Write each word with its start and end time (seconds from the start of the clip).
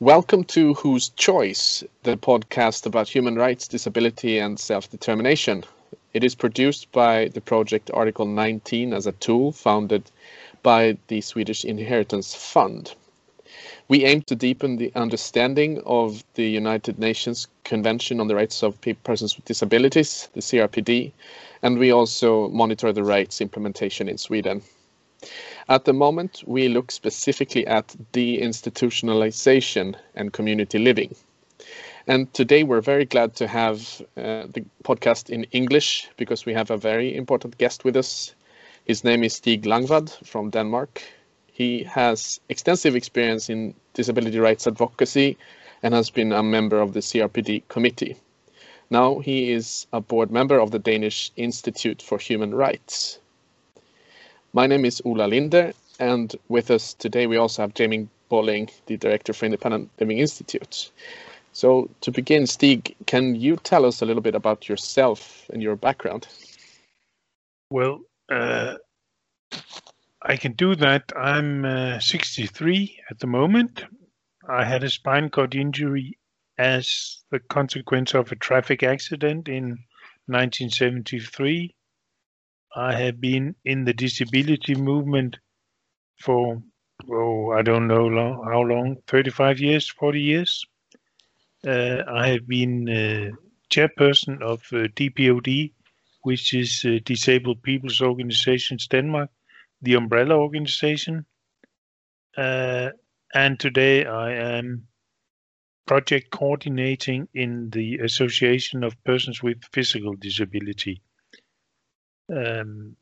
Welcome 0.00 0.44
to 0.44 0.74
Whose 0.74 1.08
Choice, 1.08 1.82
the 2.04 2.16
podcast 2.16 2.86
about 2.86 3.08
human 3.08 3.34
rights, 3.34 3.66
disability, 3.66 4.38
and 4.38 4.56
self 4.56 4.88
determination. 4.88 5.64
It 6.14 6.22
is 6.22 6.36
produced 6.36 6.92
by 6.92 7.26
the 7.34 7.40
project 7.40 7.90
Article 7.92 8.24
19 8.24 8.92
as 8.92 9.08
a 9.08 9.12
tool 9.12 9.50
founded 9.50 10.08
by 10.62 10.98
the 11.08 11.20
Swedish 11.20 11.64
Inheritance 11.64 12.32
Fund. 12.32 12.94
We 13.88 14.04
aim 14.04 14.22
to 14.28 14.36
deepen 14.36 14.76
the 14.76 14.92
understanding 14.94 15.82
of 15.84 16.22
the 16.34 16.48
United 16.48 17.00
Nations 17.00 17.48
Convention 17.64 18.20
on 18.20 18.28
the 18.28 18.36
Rights 18.36 18.62
of 18.62 18.80
Persons 19.02 19.34
with 19.34 19.46
Disabilities, 19.46 20.28
the 20.32 20.40
CRPD, 20.40 21.10
and 21.62 21.76
we 21.76 21.90
also 21.90 22.48
monitor 22.50 22.92
the 22.92 23.02
rights 23.02 23.40
implementation 23.40 24.08
in 24.08 24.16
Sweden. 24.16 24.62
At 25.68 25.84
the 25.84 25.92
moment, 25.92 26.42
we 26.46 26.68
look 26.68 26.90
specifically 26.90 27.66
at 27.66 27.94
deinstitutionalization 28.12 29.96
and 30.14 30.32
community 30.32 30.78
living. 30.78 31.14
And 32.06 32.32
today 32.32 32.62
we're 32.62 32.80
very 32.80 33.04
glad 33.04 33.34
to 33.36 33.46
have 33.46 34.00
uh, 34.16 34.46
the 34.46 34.64
podcast 34.84 35.28
in 35.28 35.44
English 35.52 36.08
because 36.16 36.46
we 36.46 36.54
have 36.54 36.70
a 36.70 36.76
very 36.76 37.14
important 37.14 37.58
guest 37.58 37.84
with 37.84 37.96
us. 37.96 38.34
His 38.86 39.04
name 39.04 39.24
is 39.24 39.34
Stig 39.34 39.64
Langvad 39.64 40.08
from 40.24 40.50
Denmark. 40.50 41.02
He 41.52 41.82
has 41.82 42.40
extensive 42.48 42.96
experience 42.96 43.50
in 43.50 43.74
disability 43.92 44.38
rights 44.38 44.66
advocacy 44.66 45.36
and 45.82 45.92
has 45.92 46.08
been 46.08 46.32
a 46.32 46.42
member 46.42 46.80
of 46.80 46.92
the 46.92 47.00
CRPD 47.00 47.68
committee. 47.68 48.16
Now 48.88 49.18
he 49.18 49.52
is 49.52 49.86
a 49.92 50.00
board 50.00 50.30
member 50.30 50.58
of 50.58 50.70
the 50.70 50.78
Danish 50.78 51.30
Institute 51.36 52.00
for 52.00 52.18
Human 52.18 52.54
Rights. 52.54 53.18
My 54.58 54.66
name 54.66 54.84
is 54.84 55.00
Ola 55.04 55.28
Linder, 55.28 55.72
and 56.00 56.34
with 56.48 56.72
us 56.72 56.92
today 56.92 57.28
we 57.28 57.36
also 57.36 57.62
have 57.62 57.74
Jamie 57.74 58.08
Bolling, 58.28 58.68
the 58.86 58.96
director 58.96 59.32
for 59.32 59.44
Independent 59.44 59.88
Living 60.00 60.18
Institute. 60.18 60.90
So 61.52 61.88
to 62.00 62.10
begin, 62.10 62.44
Stig, 62.48 62.96
can 63.06 63.36
you 63.36 63.54
tell 63.58 63.84
us 63.86 64.02
a 64.02 64.04
little 64.04 64.20
bit 64.20 64.34
about 64.34 64.68
yourself 64.68 65.48
and 65.52 65.62
your 65.62 65.76
background? 65.76 66.26
Well, 67.70 68.00
uh, 68.32 68.78
I 70.22 70.36
can 70.36 70.54
do 70.54 70.74
that. 70.74 71.12
I'm 71.16 71.64
uh, 71.64 72.00
63 72.00 72.98
at 73.10 73.20
the 73.20 73.28
moment. 73.28 73.84
I 74.48 74.64
had 74.64 74.82
a 74.82 74.90
spine 74.90 75.30
cord 75.30 75.54
injury 75.54 76.18
as 76.58 77.22
the 77.30 77.38
consequence 77.38 78.12
of 78.12 78.32
a 78.32 78.34
traffic 78.34 78.82
accident 78.82 79.46
in 79.46 79.84
1973. 80.26 81.76
I 82.78 82.94
have 82.94 83.20
been 83.20 83.56
in 83.64 83.84
the 83.84 83.92
disability 83.92 84.76
movement 84.76 85.36
for, 86.20 86.62
oh, 87.10 87.50
I 87.50 87.62
don't 87.62 87.88
know 87.88 88.06
long, 88.06 88.44
how 88.44 88.60
long, 88.60 88.98
35 89.08 89.58
years, 89.58 89.88
40 89.88 90.20
years. 90.20 90.64
Uh, 91.66 92.04
I 92.08 92.28
have 92.28 92.46
been 92.46 92.88
uh, 92.88 93.34
chairperson 93.68 94.40
of 94.42 94.60
uh, 94.72 94.86
DPOD, 94.94 95.72
which 96.22 96.54
is 96.54 96.84
uh, 96.84 96.98
Disabled 97.04 97.64
People's 97.64 98.00
Organizations 98.00 98.86
Denmark, 98.86 99.30
the 99.82 99.94
umbrella 99.94 100.36
organization. 100.36 101.26
Uh, 102.36 102.90
and 103.34 103.58
today 103.58 104.06
I 104.06 104.56
am 104.56 104.86
project 105.84 106.30
coordinating 106.30 107.28
in 107.34 107.70
the 107.70 107.96
Association 107.96 108.84
of 108.84 109.02
Persons 109.02 109.42
with 109.42 109.64
Physical 109.72 110.14
Disability. 110.14 111.02
Um, 112.34 112.96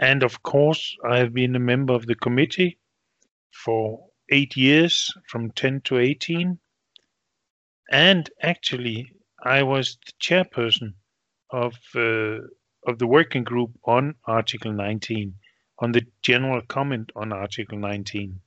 and 0.00 0.22
of 0.22 0.42
course, 0.42 0.96
I 1.04 1.18
have 1.18 1.34
been 1.34 1.56
a 1.56 1.60
member 1.60 1.94
of 1.94 2.06
the 2.06 2.14
committee 2.14 2.78
for 3.52 4.08
eight 4.30 4.56
years, 4.56 5.12
from 5.28 5.50
10 5.50 5.80
to 5.82 5.98
18. 5.98 6.58
And 7.90 8.30
actually, 8.42 9.12
I 9.42 9.62
was 9.62 9.98
the 10.06 10.12
chairperson 10.20 10.94
of 11.50 11.74
uh, 11.94 12.46
of 12.86 12.98
the 12.98 13.06
working 13.06 13.44
group 13.44 13.70
on 13.84 14.14
Article 14.24 14.72
19, 14.72 15.34
on 15.80 15.92
the 15.92 16.06
general 16.22 16.62
comment 16.62 17.10
on 17.16 17.32
Article 17.32 17.78
19. 17.78 18.40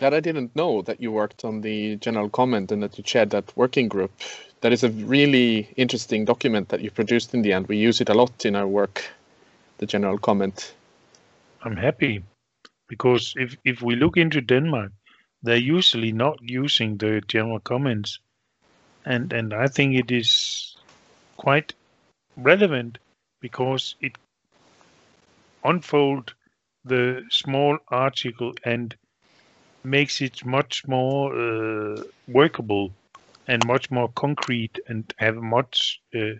That 0.00 0.14
I 0.14 0.20
didn't 0.20 0.54
know 0.54 0.82
that 0.82 1.00
you 1.00 1.12
worked 1.12 1.44
on 1.44 1.60
the 1.60 1.96
general 1.96 2.28
comment 2.28 2.72
and 2.72 2.82
that 2.82 2.96
you 2.98 3.04
chaired 3.04 3.30
that 3.30 3.56
working 3.56 3.88
group 3.88 4.12
that 4.60 4.72
is 4.72 4.82
a 4.82 4.90
really 4.90 5.72
interesting 5.76 6.24
document 6.24 6.68
that 6.68 6.80
you 6.80 6.90
produced 6.90 7.34
in 7.34 7.42
the 7.42 7.52
end. 7.52 7.68
We 7.68 7.76
use 7.76 8.00
it 8.00 8.08
a 8.08 8.14
lot 8.14 8.44
in 8.44 8.56
our 8.56 8.66
work, 8.66 9.04
the 9.78 9.86
general 9.86 10.18
comment. 10.18 10.74
I'm 11.62 11.76
happy 11.76 12.22
because 12.88 13.34
if, 13.36 13.56
if 13.64 13.82
we 13.82 13.96
look 13.96 14.16
into 14.16 14.40
Denmark, 14.40 14.92
they're 15.42 15.56
usually 15.56 16.12
not 16.12 16.38
using 16.42 16.96
the 16.96 17.22
general 17.28 17.60
comments. 17.60 18.18
And, 19.04 19.32
and 19.32 19.54
I 19.54 19.68
think 19.68 19.94
it 19.94 20.10
is 20.10 20.76
quite 21.36 21.74
relevant 22.36 22.98
because 23.40 23.94
it 24.00 24.18
unfold 25.64 26.34
the 26.84 27.24
small 27.30 27.78
article 27.88 28.54
and 28.64 28.94
makes 29.90 30.20
it 30.20 30.44
much 30.44 30.86
more 30.86 31.34
uh, 31.34 32.02
workable 32.28 32.92
and 33.46 33.66
much 33.66 33.90
more 33.90 34.08
concrete 34.14 34.78
and 34.88 35.12
have 35.18 35.36
much 35.36 36.00
uh, 36.14 36.34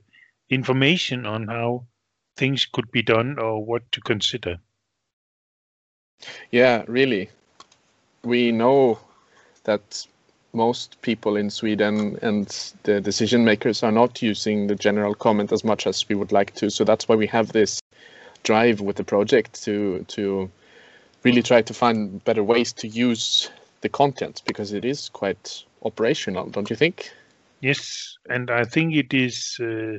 information 0.50 1.26
on 1.26 1.48
how 1.48 1.86
things 2.36 2.66
could 2.66 2.90
be 2.90 3.02
done 3.02 3.38
or 3.38 3.64
what 3.64 3.90
to 3.92 4.00
consider. 4.00 4.58
Yeah, 6.50 6.84
really. 6.86 7.30
We 8.24 8.52
know 8.52 8.98
that 9.64 10.06
most 10.52 11.00
people 11.02 11.36
in 11.36 11.50
Sweden 11.50 12.18
and 12.22 12.46
the 12.82 13.00
decision 13.00 13.44
makers 13.44 13.82
are 13.82 13.92
not 13.92 14.22
using 14.22 14.66
the 14.66 14.74
general 14.74 15.14
comment 15.14 15.52
as 15.52 15.64
much 15.64 15.86
as 15.86 16.08
we 16.08 16.14
would 16.14 16.32
like 16.32 16.54
to. 16.56 16.70
So 16.70 16.84
that's 16.84 17.08
why 17.08 17.16
we 17.16 17.26
have 17.26 17.52
this 17.52 17.80
drive 18.42 18.80
with 18.80 18.96
the 18.96 19.04
project 19.04 19.62
to 19.64 20.04
to 20.08 20.50
really 21.24 21.42
try 21.42 21.62
to 21.62 21.74
find 21.74 22.22
better 22.24 22.44
ways 22.44 22.72
to 22.74 22.88
use 22.88 23.50
the 23.80 23.88
content 23.88 24.42
because 24.46 24.72
it 24.72 24.84
is 24.84 25.08
quite 25.08 25.64
operational, 25.82 26.48
don't 26.50 26.70
you 26.70 26.76
think? 26.76 27.10
Yes, 27.60 28.16
and 28.28 28.50
I 28.50 28.64
think 28.64 28.94
it 28.94 29.12
is 29.12 29.58
uh, 29.60 29.98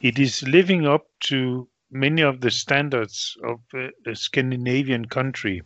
it 0.00 0.18
is 0.18 0.42
living 0.42 0.86
up 0.86 1.06
to 1.20 1.68
many 1.90 2.22
of 2.22 2.40
the 2.40 2.50
standards 2.50 3.36
of 3.44 3.60
uh, 3.74 3.88
a 4.06 4.14
Scandinavian 4.14 5.04
country, 5.04 5.62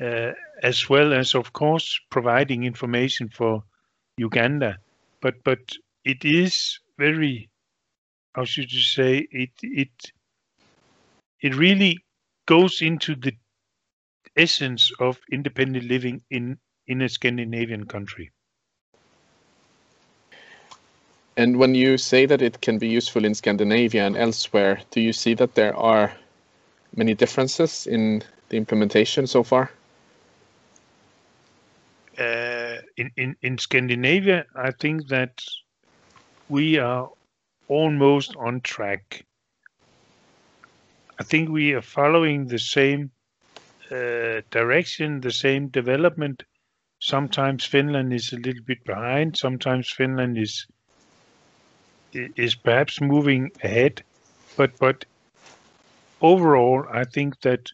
uh, 0.00 0.32
as 0.62 0.88
well 0.88 1.12
as, 1.12 1.34
of 1.34 1.52
course, 1.52 1.98
providing 2.10 2.64
information 2.64 3.28
for 3.28 3.62
Uganda. 4.16 4.78
But 5.20 5.34
but 5.44 5.60
it 6.04 6.24
is 6.24 6.78
very, 6.98 7.50
how 8.34 8.44
should 8.44 8.72
you 8.72 8.80
say, 8.80 9.26
it 9.30 9.50
it 9.62 10.12
it 11.40 11.54
really 11.54 11.98
goes 12.50 12.82
into 12.82 13.14
the 13.14 13.32
essence 14.36 14.90
of 14.98 15.20
independent 15.30 15.84
living 15.84 16.20
in 16.30 16.58
in 16.88 17.02
a 17.02 17.08
Scandinavian 17.08 17.86
country. 17.86 18.32
And 21.36 21.58
when 21.58 21.76
you 21.76 21.96
say 21.96 22.26
that 22.26 22.42
it 22.42 22.60
can 22.60 22.78
be 22.78 22.88
useful 22.88 23.24
in 23.24 23.34
Scandinavia 23.34 24.04
and 24.04 24.16
elsewhere, 24.16 24.80
do 24.90 25.00
you 25.00 25.12
see 25.12 25.34
that 25.34 25.54
there 25.54 25.76
are 25.76 26.12
many 26.96 27.14
differences 27.14 27.86
in 27.86 28.22
the 28.48 28.56
implementation 28.56 29.28
so 29.28 29.44
far? 29.44 29.70
Uh, 32.18 32.78
in, 32.96 33.10
in, 33.16 33.36
in 33.42 33.58
Scandinavia, 33.58 34.44
I 34.56 34.72
think 34.72 35.06
that 35.08 35.40
we 36.48 36.78
are 36.78 37.08
almost 37.68 38.34
on 38.36 38.60
track. 38.60 39.24
I 41.20 41.24
think 41.24 41.50
we 41.50 41.74
are 41.74 41.82
following 41.82 42.48
the 42.48 42.58
same 42.58 43.12
uh, 43.90 44.42
direction, 44.50 45.20
the 45.20 45.32
same 45.32 45.68
development 45.68 46.42
Sometimes 47.00 47.64
Finland 47.64 48.12
is 48.12 48.32
a 48.32 48.36
little 48.36 48.62
bit 48.64 48.84
behind. 48.84 49.36
Sometimes 49.36 49.90
Finland 49.90 50.38
is 50.38 50.66
is 52.12 52.54
perhaps 52.56 53.00
moving 53.00 53.50
ahead, 53.62 54.04
but 54.56 54.78
but 54.78 55.04
overall, 56.20 56.84
I 56.90 57.04
think 57.04 57.40
that 57.40 57.70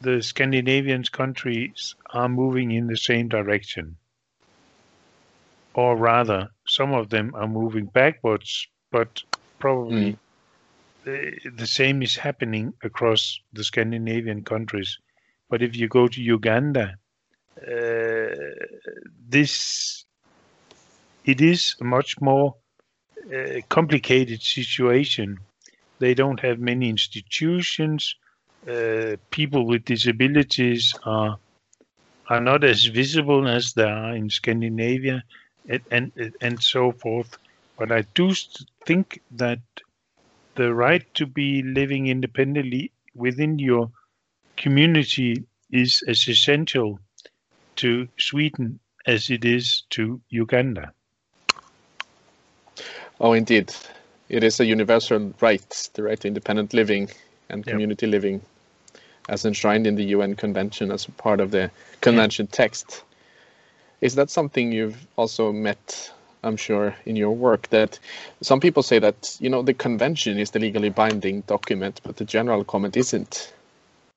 the 0.00 0.22
Scandinavian 0.22 1.04
countries 1.04 1.94
are 2.12 2.28
moving 2.28 2.72
in 2.72 2.86
the 2.86 2.96
same 2.96 3.28
direction, 3.28 3.98
or 5.74 5.96
rather, 5.96 6.48
some 6.66 6.94
of 6.94 7.10
them 7.10 7.34
are 7.34 7.48
moving 7.48 7.86
backwards, 7.86 8.68
but 8.90 9.22
probably. 9.58 10.12
Mm. 10.12 10.18
The, 11.04 11.38
the 11.56 11.66
same 11.66 12.02
is 12.02 12.16
happening 12.16 12.72
across 12.82 13.40
the 13.52 13.64
Scandinavian 13.64 14.42
countries. 14.42 14.98
But 15.50 15.62
if 15.62 15.76
you 15.76 15.88
go 15.88 16.08
to 16.08 16.20
Uganda, 16.20 16.96
uh, 17.60 18.34
this 19.28 20.04
it 21.24 21.40
is 21.40 21.76
a 21.80 21.84
much 21.84 22.20
more 22.20 22.56
uh, 23.34 23.60
complicated 23.68 24.42
situation. 24.42 25.38
They 25.98 26.14
don't 26.14 26.40
have 26.40 26.58
many 26.58 26.88
institutions. 26.88 28.16
Uh, 28.68 29.16
people 29.30 29.66
with 29.66 29.84
disabilities 29.84 30.94
are 31.04 31.38
are 32.28 32.40
not 32.40 32.64
as 32.64 32.86
visible 32.86 33.46
as 33.46 33.74
they 33.74 33.84
are 33.84 34.16
in 34.16 34.30
Scandinavia 34.30 35.22
and, 35.68 35.82
and, 35.90 36.32
and 36.40 36.62
so 36.62 36.92
forth. 36.92 37.36
But 37.78 37.92
I 37.92 38.02
do 38.14 38.32
think 38.86 39.20
that 39.32 39.60
the 40.54 40.74
right 40.74 41.02
to 41.14 41.26
be 41.26 41.62
living 41.62 42.06
independently 42.06 42.92
within 43.14 43.58
your 43.58 43.90
community 44.56 45.44
is 45.70 46.02
as 46.06 46.28
essential 46.28 46.98
to 47.76 48.08
Sweden 48.18 48.78
as 49.06 49.30
it 49.30 49.44
is 49.44 49.82
to 49.90 50.20
Uganda. 50.30 50.92
Oh, 53.20 53.32
indeed. 53.32 53.74
It 54.28 54.42
is 54.42 54.58
a 54.60 54.64
universal 54.64 55.34
right, 55.40 55.90
the 55.94 56.02
right 56.02 56.18
to 56.20 56.28
independent 56.28 56.72
living 56.72 57.10
and 57.48 57.64
community 57.64 58.06
yep. 58.06 58.12
living, 58.12 58.40
as 59.28 59.44
enshrined 59.44 59.86
in 59.86 59.96
the 59.96 60.04
UN 60.04 60.34
Convention 60.34 60.90
as 60.90 61.04
part 61.04 61.40
of 61.40 61.50
the 61.50 61.70
convention 62.00 62.46
yeah. 62.50 62.56
text. 62.56 63.04
Is 64.00 64.14
that 64.14 64.30
something 64.30 64.72
you've 64.72 65.06
also 65.16 65.52
met 65.52 66.12
I'm 66.44 66.56
sure, 66.56 66.94
in 67.06 67.16
your 67.16 67.32
work 67.32 67.68
that 67.70 67.98
some 68.42 68.60
people 68.60 68.82
say 68.82 68.98
that, 68.98 69.36
you 69.40 69.48
know, 69.48 69.62
the 69.62 69.74
convention 69.74 70.38
is 70.38 70.50
the 70.50 70.58
legally 70.58 70.90
binding 70.90 71.40
document, 71.42 72.00
but 72.04 72.16
the 72.16 72.24
general 72.24 72.64
comment 72.64 72.96
isn't. 72.96 73.52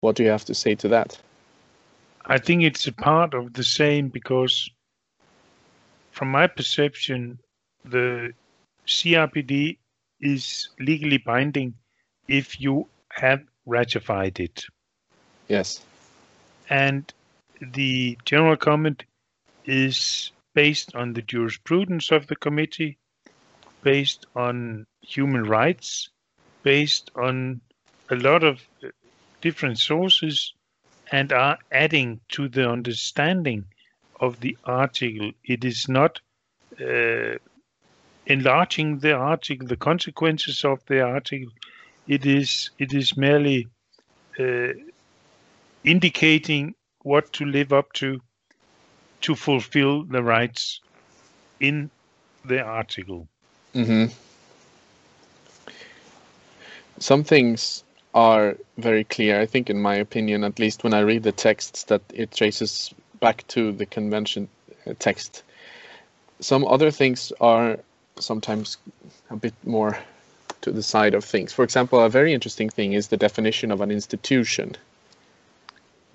What 0.02 0.16
do 0.16 0.24
you 0.24 0.30
have 0.30 0.46
to 0.46 0.54
say 0.54 0.76
to 0.76 0.88
that? 0.90 1.18
I 2.26 2.38
think 2.38 2.64
it's 2.64 2.86
a 2.86 2.92
part 2.92 3.34
of 3.34 3.54
the 3.54 3.64
same 3.64 4.10
because, 4.10 4.70
from 6.12 6.30
my 6.30 6.48
perception, 6.48 7.40
the 7.86 8.34
CRPD 8.86 9.78
is 10.20 10.70
legally 10.80 11.18
binding 11.18 11.74
if 12.28 12.60
you 12.60 12.88
have 13.10 13.42
ratified 13.66 14.40
it. 14.40 14.66
Yes. 15.48 15.82
And 16.70 17.12
the 17.62 18.18
general 18.26 18.58
comment 18.58 19.04
is 19.66 20.32
based 20.58 20.96
on 20.96 21.14
the 21.14 21.22
jurisprudence 21.22 22.12
of 22.12 22.26
the 22.26 22.36
committee, 22.36 22.98
based 23.84 24.26
on 24.36 24.88
human 25.02 25.44
rights, 25.44 26.10
based 26.64 27.12
on 27.16 27.62
a 28.10 28.16
lot 28.16 28.44
of 28.44 28.60
uh, 28.84 28.88
different 29.40 29.78
sources, 29.78 30.56
and 31.12 31.32
are 31.32 31.60
adding 31.72 32.20
to 32.28 32.50
the 32.50 32.68
understanding 32.68 33.64
of 34.20 34.40
the 34.40 34.58
article. 34.64 35.32
It 35.44 35.64
is 35.64 35.88
not 35.88 36.20
uh, 36.82 37.36
enlarging 38.26 38.98
the 38.98 39.14
article, 39.14 39.68
the 39.68 39.78
consequences 39.78 40.66
of 40.66 40.84
the 40.88 41.02
article. 41.02 41.52
It 42.08 42.26
is 42.26 42.72
it 42.80 42.96
is 42.96 43.16
merely 43.16 43.68
uh, 44.40 44.74
indicating 45.84 46.74
what 47.04 47.32
to 47.34 47.46
live 47.46 47.72
up 47.74 47.94
to 48.02 48.22
to 49.22 49.36
fulfill 49.36 50.04
the 50.04 50.24
rights 50.24 50.80
in 51.60 51.90
the 52.46 52.62
article. 52.62 53.28
Mm-hmm. 53.74 54.14
Some 57.00 57.24
things 57.24 57.84
are 58.14 58.58
very 58.78 59.04
clear, 59.04 59.40
I 59.40 59.46
think, 59.46 59.70
in 59.70 59.82
my 59.82 59.96
opinion, 59.96 60.44
at 60.44 60.60
least 60.60 60.84
when 60.84 60.94
I 60.94 61.02
read 61.02 61.24
the 61.24 61.32
texts, 61.32 61.84
that 61.86 62.02
it 62.14 62.32
traces 62.32 62.94
back 63.20 63.46
to 63.50 63.72
the 63.72 63.86
convention 63.86 64.48
uh, 64.88 64.94
text. 64.98 65.44
Some 66.40 66.66
other 66.66 66.92
things 66.92 67.32
are 67.40 67.80
sometimes 68.20 68.78
a 69.30 69.36
bit 69.36 69.54
more 69.64 69.98
to 70.62 70.72
the 70.72 70.84
side 70.84 71.14
of 71.14 71.24
things. 71.24 71.54
For 71.54 71.64
example, 71.64 72.00
a 72.00 72.10
very 72.10 72.34
interesting 72.34 72.70
thing 72.70 72.94
is 72.94 73.08
the 73.08 73.18
definition 73.18 73.72
of 73.72 73.82
an 73.82 73.92
institution. 73.92 74.76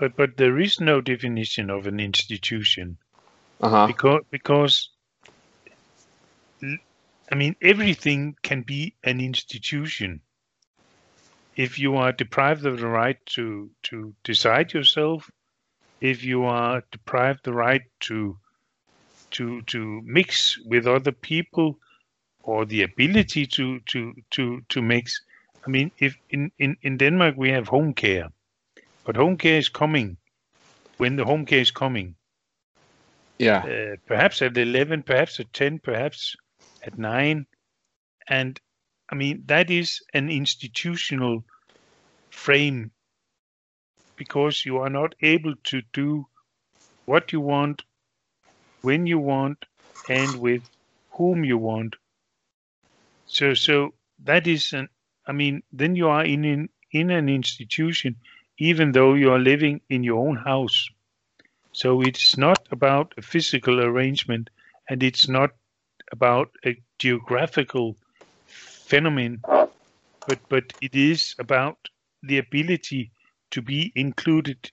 But 0.03 0.17
but 0.17 0.37
there 0.37 0.59
is 0.59 0.81
no 0.81 1.01
definition 1.01 1.71
of 1.71 1.87
an 1.87 2.01
institution. 2.01 2.99
Uh-huh. 3.61 3.87
Because 3.87 4.23
because 4.33 4.91
I 7.31 7.37
mean 7.37 7.55
everything 7.63 8.35
can 8.43 8.63
be 8.63 8.97
an 9.05 9.21
institution. 9.21 10.21
If 11.55 11.79
you 11.79 11.95
are 11.95 12.11
deprived 12.11 12.67
of 12.67 12.81
the 12.81 12.89
right 12.89 13.25
to 13.37 13.71
to 13.85 14.13
decide 14.25 14.73
yourself, 14.73 15.31
if 16.01 16.25
you 16.25 16.47
are 16.47 16.83
deprived 16.91 17.45
the 17.45 17.53
right 17.53 17.83
to 18.09 18.37
to 19.31 19.63
to 19.63 20.03
mix 20.05 20.59
with 20.67 20.89
other 20.89 21.13
people 21.13 21.79
or 22.43 22.65
the 22.67 22.83
ability 22.83 23.47
to 23.47 23.79
to 23.87 24.15
to 24.31 24.63
to 24.69 24.83
mix 24.83 25.23
I 25.65 25.71
mean, 25.71 25.93
if 25.99 26.17
in, 26.29 26.51
in, 26.59 26.77
in 26.83 26.97
Denmark 26.97 27.37
we 27.37 27.51
have 27.51 27.69
home 27.69 27.95
care, 27.95 28.33
but 29.05 29.17
home 29.17 29.37
care 29.37 29.59
is 29.59 29.69
coming 29.69 30.17
when 30.99 31.17
the 31.17 31.25
home 31.25 31.45
care 31.45 31.61
is 31.61 31.71
coming. 31.71 32.15
Yeah. 33.39 33.65
Uh, 33.65 33.97
perhaps 34.07 34.41
at 34.43 34.57
11, 34.57 35.03
perhaps 35.03 35.41
at 35.41 35.53
10, 35.53 35.81
perhaps 35.81 36.37
at 36.87 36.99
9. 36.99 37.47
And 38.29 38.61
I 39.11 39.15
mean, 39.15 39.43
that 39.47 39.71
is 39.71 40.01
an 40.15 40.31
institutional 40.31 41.45
frame 42.31 42.93
because 44.17 44.65
you 44.65 44.79
are 44.79 44.91
not 44.91 45.15
able 45.23 45.55
to 45.65 45.83
do 45.93 46.27
what 47.07 47.33
you 47.33 47.41
want, 47.41 47.83
when 48.83 49.07
you 49.07 49.19
want, 49.19 49.65
and 50.09 50.41
with 50.41 50.63
whom 51.11 51.45
you 51.45 51.59
want. 51.59 51.97
So, 53.27 53.55
so 53.55 53.95
that 54.25 54.47
is 54.47 54.73
an. 54.73 54.89
I 55.27 55.33
mean, 55.33 55.63
then 55.73 55.97
you 55.97 56.09
are 56.09 56.25
in 56.25 56.45
in, 56.45 56.69
in 56.91 57.11
an 57.11 57.29
institution 57.29 58.17
even 58.63 58.93
though 58.93 59.15
you 59.15 59.33
are 59.33 59.41
living 59.41 59.81
in 59.91 60.05
your 60.05 60.25
own 60.29 60.37
house. 60.37 60.89
So 61.73 62.01
it's 62.03 62.39
not 62.39 62.61
about 62.71 63.13
a 63.19 63.23
physical 63.23 63.81
arrangement 63.81 64.51
and 64.89 65.03
it's 65.03 65.29
not 65.29 65.51
about 66.13 66.51
a 66.65 66.81
geographical 67.01 67.97
phenomenon, 68.47 69.41
but, 70.27 70.39
but 70.49 70.65
it 70.81 70.95
is 70.95 71.35
about 71.41 71.77
the 72.23 72.39
ability 72.39 73.11
to 73.51 73.63
be 73.63 73.93
included 73.97 74.71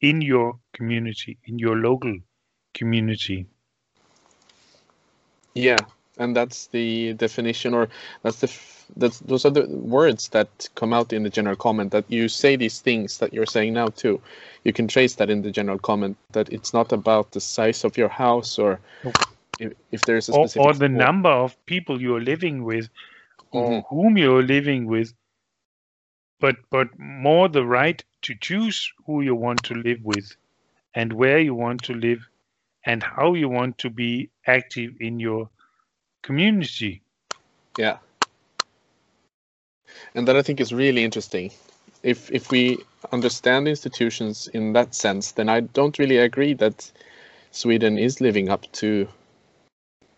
in 0.00 0.20
your 0.20 0.60
community, 0.72 1.38
in 1.44 1.58
your 1.58 1.76
local 1.76 2.16
community. 2.72 3.48
Yeah, 5.54 5.86
and 6.18 6.36
that's 6.36 6.68
the 6.68 7.14
definition, 7.14 7.74
or 7.74 7.88
that's 8.22 8.40
the 8.40 8.52
that's 8.96 9.20
those 9.20 9.44
are 9.44 9.50
the 9.50 9.66
words 9.66 10.28
that 10.28 10.68
come 10.74 10.92
out 10.92 11.12
in 11.12 11.22
the 11.22 11.30
general 11.30 11.56
comment 11.56 11.90
that 11.92 12.04
you 12.08 12.28
say 12.28 12.56
these 12.56 12.80
things 12.80 13.18
that 13.18 13.32
you're 13.32 13.46
saying 13.46 13.72
now 13.72 13.88
too. 13.88 14.20
You 14.64 14.72
can 14.72 14.88
trace 14.88 15.14
that 15.16 15.30
in 15.30 15.42
the 15.42 15.50
general 15.50 15.78
comment 15.78 16.16
that 16.32 16.48
it's 16.50 16.72
not 16.72 16.92
about 16.92 17.32
the 17.32 17.40
size 17.40 17.84
of 17.84 17.96
your 17.96 18.08
house 18.08 18.58
or 18.58 18.80
if, 19.58 19.72
if 19.90 20.02
there's 20.02 20.28
a 20.28 20.32
specific 20.32 20.62
or, 20.62 20.70
or 20.70 20.74
the 20.74 20.88
number 20.88 21.30
of 21.30 21.56
people 21.66 22.00
you're 22.00 22.20
living 22.20 22.64
with 22.64 22.88
or 23.50 23.70
mm-hmm. 23.70 23.94
whom 23.94 24.16
you're 24.16 24.42
living 24.42 24.86
with 24.86 25.14
but 26.40 26.56
but 26.70 26.88
more 26.98 27.48
the 27.48 27.64
right 27.64 28.04
to 28.22 28.34
choose 28.40 28.92
who 29.06 29.22
you 29.22 29.34
want 29.34 29.62
to 29.62 29.74
live 29.74 30.00
with 30.02 30.36
and 30.94 31.12
where 31.12 31.38
you 31.38 31.54
want 31.54 31.82
to 31.82 31.94
live 31.94 32.26
and 32.84 33.02
how 33.02 33.34
you 33.34 33.48
want 33.48 33.78
to 33.78 33.90
be 33.90 34.28
active 34.46 34.92
in 35.00 35.18
your 35.18 35.48
community 36.24 37.02
yeah 37.78 37.98
and 40.14 40.28
that 40.28 40.36
I 40.36 40.42
think 40.42 40.60
is 40.60 40.72
really 40.72 41.04
interesting. 41.04 41.50
If 42.02 42.30
if 42.30 42.50
we 42.50 42.78
understand 43.12 43.68
institutions 43.68 44.48
in 44.48 44.72
that 44.74 44.94
sense, 44.94 45.32
then 45.32 45.48
I 45.48 45.60
don't 45.60 45.98
really 45.98 46.18
agree 46.18 46.54
that 46.54 46.90
Sweden 47.50 47.98
is 47.98 48.20
living 48.20 48.48
up 48.48 48.70
to 48.72 49.08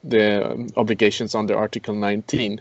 the 0.02 0.52
um, 0.52 0.68
obligations 0.76 1.34
under 1.34 1.56
Article 1.56 1.94
19. 1.94 2.60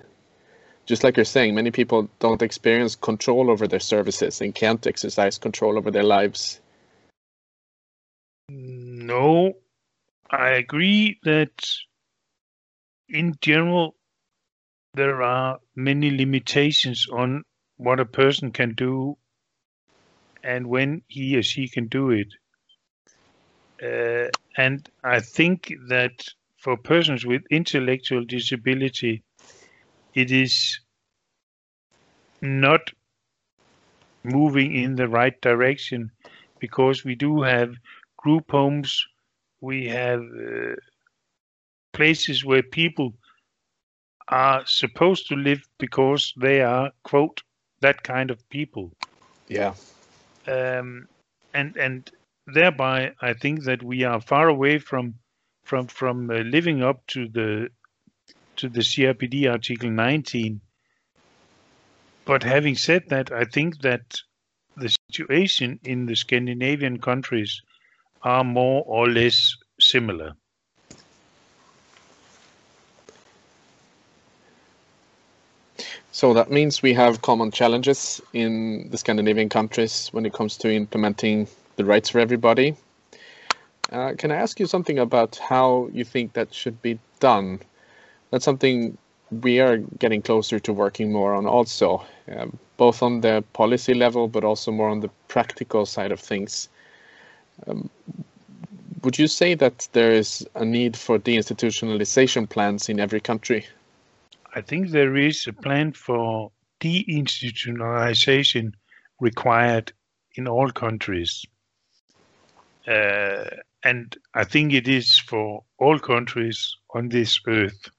Just 0.86 1.04
like 1.04 1.18
you're 1.18 1.26
saying, 1.26 1.56
many 1.56 1.72
people 1.72 2.10
don't 2.20 2.42
experience 2.42 2.96
control 2.96 3.50
over 3.50 3.68
their 3.68 3.80
services 3.80 4.42
and 4.42 4.54
can't 4.54 4.86
exercise 4.86 5.38
control 5.38 5.78
over 5.78 5.90
their 5.90 6.04
lives. 6.04 6.60
No, 8.50 9.54
I 10.30 10.50
agree 10.50 11.20
that 11.24 11.66
in 13.10 13.36
general 13.42 13.96
there 14.94 15.22
are 15.22 15.60
many 15.76 16.10
limitations 16.10 17.08
on 17.12 17.44
what 17.78 18.00
a 18.00 18.06
person 18.06 18.52
can 18.52 18.74
do 18.74 19.18
and 20.44 20.68
when 20.68 21.02
he 21.08 21.38
or 21.38 21.44
she 21.44 21.68
can 21.68 21.88
do 21.88 22.12
it. 22.12 22.28
Uh, 23.84 24.30
and 24.58 24.90
I 25.04 25.20
think 25.20 25.74
that 25.90 26.12
for 26.58 26.78
persons 26.78 27.26
with 27.26 27.44
intellectual 27.52 28.24
disability, 28.24 29.24
it 30.14 30.32
is 30.32 30.80
not 32.42 32.92
moving 34.24 34.76
in 34.76 34.96
the 34.96 35.08
right 35.08 35.40
direction 35.42 36.12
because 36.60 37.04
we 37.04 37.16
do 37.16 37.42
have 37.42 37.76
group 38.18 38.50
homes, 38.52 39.06
we 39.62 39.88
have 39.88 40.22
uh, 40.22 40.76
places 41.96 42.44
where 42.44 42.64
people 42.64 43.14
are 44.28 44.66
supposed 44.66 45.28
to 45.28 45.36
live 45.36 45.68
because 45.78 46.34
they 46.38 46.62
are 46.62 46.92
quote 47.04 47.42
that 47.82 48.04
kind 48.04 48.32
of 48.32 48.50
people. 48.50 48.92
Yeah. 49.48 49.74
Um, 50.48 51.08
and 51.54 51.78
and 51.78 52.12
thereby, 52.48 53.14
I 53.22 53.34
think 53.34 53.64
that 53.64 53.84
we 53.84 54.04
are 54.04 54.22
far 54.22 54.50
away 54.50 54.80
from 54.80 55.16
from 55.64 55.88
from 55.88 56.30
uh, 56.30 56.36
living 56.40 56.84
up 56.84 57.06
to 57.08 57.28
the 57.28 57.70
to 58.58 58.70
the 58.70 58.82
CRPD 58.82 59.50
Article 59.50 59.90
19. 59.90 60.62
But 62.26 62.44
having 62.44 62.76
said 62.76 63.04
that, 63.10 63.32
I 63.32 63.46
think 63.46 63.82
that 63.82 64.18
the 64.78 64.96
situation 65.12 65.80
in 65.84 66.06
the 66.06 66.16
Scandinavian 66.16 67.00
countries 67.00 67.62
are 68.24 68.44
more 68.44 68.84
or 68.88 69.08
less 69.10 69.56
similar. 69.80 70.34
So 76.16 76.34
that 76.36 76.50
means 76.50 76.82
we 76.82 76.94
have 76.94 77.22
common 77.22 77.52
challenges 77.52 78.22
in 78.32 78.90
the 78.90 78.98
Scandinavian 78.98 79.50
countries 79.50 80.08
when 80.14 80.26
it 80.26 80.32
comes 80.32 80.56
to 80.60 80.74
implementing 80.74 81.46
the 81.76 81.84
rights 81.84 82.10
for 82.10 82.20
everybody. 82.20 82.74
Uh, 83.92 84.14
can 84.18 84.32
I 84.32 84.36
ask 84.36 84.58
you 84.58 84.66
something 84.66 84.98
about 84.98 85.36
how 85.36 85.90
you 85.92 86.06
think 86.06 86.32
that 86.32 86.54
should 86.54 86.82
be 86.82 87.00
done? 87.20 87.60
That's 88.32 88.46
something 88.46 88.98
we 89.42 89.60
are 89.60 89.76
getting 90.00 90.22
closer 90.22 90.58
to 90.58 90.72
working 90.72 91.12
more 91.12 91.34
on 91.34 91.46
also, 91.46 92.06
um, 92.34 92.58
both 92.78 93.04
on 93.04 93.20
the 93.20 93.44
policy 93.52 93.94
level, 93.94 94.30
but 94.30 94.46
also 94.46 94.72
more 94.72 94.88
on 94.88 95.02
the 95.02 95.10
practical 95.28 95.86
side 95.86 96.14
of 96.14 96.22
things. 96.22 96.70
Um, 97.68 97.90
would 99.04 99.20
you 99.20 99.28
say 99.28 99.54
that 99.56 99.90
there 99.92 100.14
is 100.14 100.48
a 100.56 100.64
need 100.64 100.96
for 100.96 101.20
deinstitutionalization 101.20 102.48
plans 102.48 102.88
in 102.88 103.02
every 103.02 103.20
country? 103.20 103.66
I 104.56 104.62
think 104.62 104.90
there 104.90 105.18
is 105.18 105.48
a 105.48 105.54
plan 105.54 105.92
for 105.92 106.52
deinstitutionalization 106.80 108.72
required 109.20 109.92
in 110.36 110.48
all 110.48 110.72
countries. 110.72 111.46
Uh, 112.88 113.44
and 113.84 114.16
I 114.34 114.46
think 114.46 114.72
it 114.72 114.88
is 114.88 115.18
for 115.18 115.66
all 115.78 116.00
countries 116.00 116.78
on 116.94 117.10
this 117.10 117.42
earth. 117.48 117.90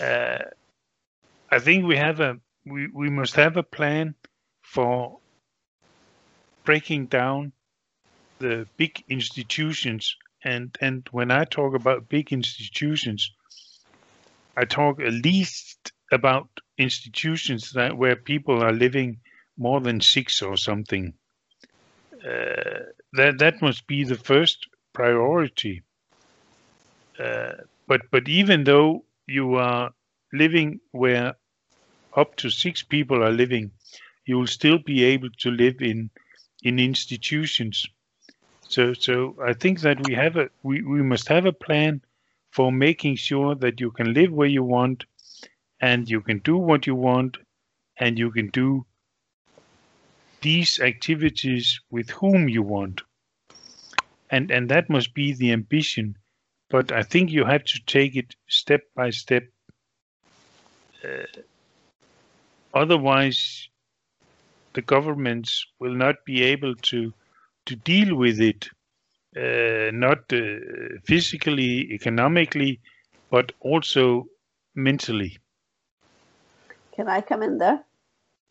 Uh, 0.00 0.38
I 1.50 1.58
think 1.58 1.84
we 1.84 1.96
have 1.96 2.20
a 2.20 2.38
we, 2.64 2.86
we 2.88 3.10
must 3.10 3.34
have 3.34 3.56
a 3.56 3.62
plan 3.64 4.14
for 4.62 5.18
breaking 6.64 7.06
down 7.06 7.52
the 8.38 8.68
big 8.76 9.02
institutions 9.08 10.16
and 10.44 10.76
and 10.80 11.08
when 11.10 11.30
I 11.30 11.44
talk 11.44 11.74
about 11.74 12.08
big 12.08 12.32
institutions, 12.32 13.32
I 14.58 14.64
talk 14.64 15.00
at 15.00 15.12
least 15.12 15.92
about 16.12 16.48
institutions 16.78 17.72
that 17.72 17.96
where 17.96 18.16
people 18.16 18.60
are 18.62 18.72
living 18.72 19.20
more 19.56 19.80
than 19.80 20.00
six 20.00 20.42
or 20.42 20.56
something. 20.56 21.14
Uh, 22.24 22.80
that 23.12 23.38
that 23.38 23.62
must 23.62 23.86
be 23.86 24.02
the 24.04 24.16
first 24.16 24.66
priority. 24.92 25.82
Uh, 27.18 27.52
but 27.86 28.02
but 28.10 28.28
even 28.28 28.64
though 28.64 29.04
you 29.28 29.54
are 29.54 29.92
living 30.32 30.80
where 30.90 31.34
up 32.16 32.34
to 32.36 32.50
six 32.50 32.82
people 32.82 33.22
are 33.22 33.32
living, 33.32 33.70
you 34.26 34.38
will 34.38 34.48
still 34.48 34.78
be 34.78 35.04
able 35.04 35.30
to 35.38 35.50
live 35.52 35.80
in 35.80 36.10
in 36.62 36.80
institutions. 36.80 37.86
So 38.62 38.94
so 38.94 39.36
I 39.46 39.52
think 39.52 39.80
that 39.82 40.00
we 40.00 40.14
have 40.14 40.36
a 40.36 40.50
we, 40.64 40.82
we 40.82 41.02
must 41.02 41.28
have 41.28 41.46
a 41.46 41.52
plan 41.52 42.02
for 42.50 42.72
making 42.72 43.16
sure 43.16 43.54
that 43.56 43.80
you 43.80 43.90
can 43.90 44.12
live 44.14 44.32
where 44.32 44.48
you 44.48 44.62
want 44.62 45.04
and 45.80 46.08
you 46.08 46.20
can 46.20 46.38
do 46.38 46.56
what 46.56 46.86
you 46.86 46.94
want 46.94 47.36
and 47.98 48.18
you 48.18 48.30
can 48.30 48.48
do 48.48 48.84
these 50.40 50.80
activities 50.80 51.80
with 51.90 52.10
whom 52.10 52.48
you 52.48 52.62
want. 52.62 53.02
And 54.30 54.50
and 54.50 54.68
that 54.68 54.90
must 54.90 55.14
be 55.14 55.32
the 55.32 55.52
ambition. 55.52 56.16
But 56.70 56.92
I 56.92 57.02
think 57.02 57.30
you 57.30 57.44
have 57.44 57.64
to 57.64 57.80
take 57.86 58.16
it 58.16 58.36
step 58.48 58.82
by 58.94 59.10
step. 59.10 59.44
Uh, 61.02 61.24
otherwise, 62.74 63.68
the 64.74 64.82
governments 64.82 65.66
will 65.80 65.94
not 65.94 66.24
be 66.24 66.42
able 66.42 66.74
to 66.76 67.12
to 67.66 67.76
deal 67.76 68.14
with 68.14 68.40
it 68.40 68.68
not 69.92 70.32
uh, 70.32 70.98
physically, 71.04 71.92
economically, 71.92 72.80
but 73.30 73.52
also 73.60 74.26
mentally. 74.74 75.38
Can 76.94 77.08
I 77.08 77.20
come 77.20 77.42
in 77.42 77.58
there? 77.58 77.84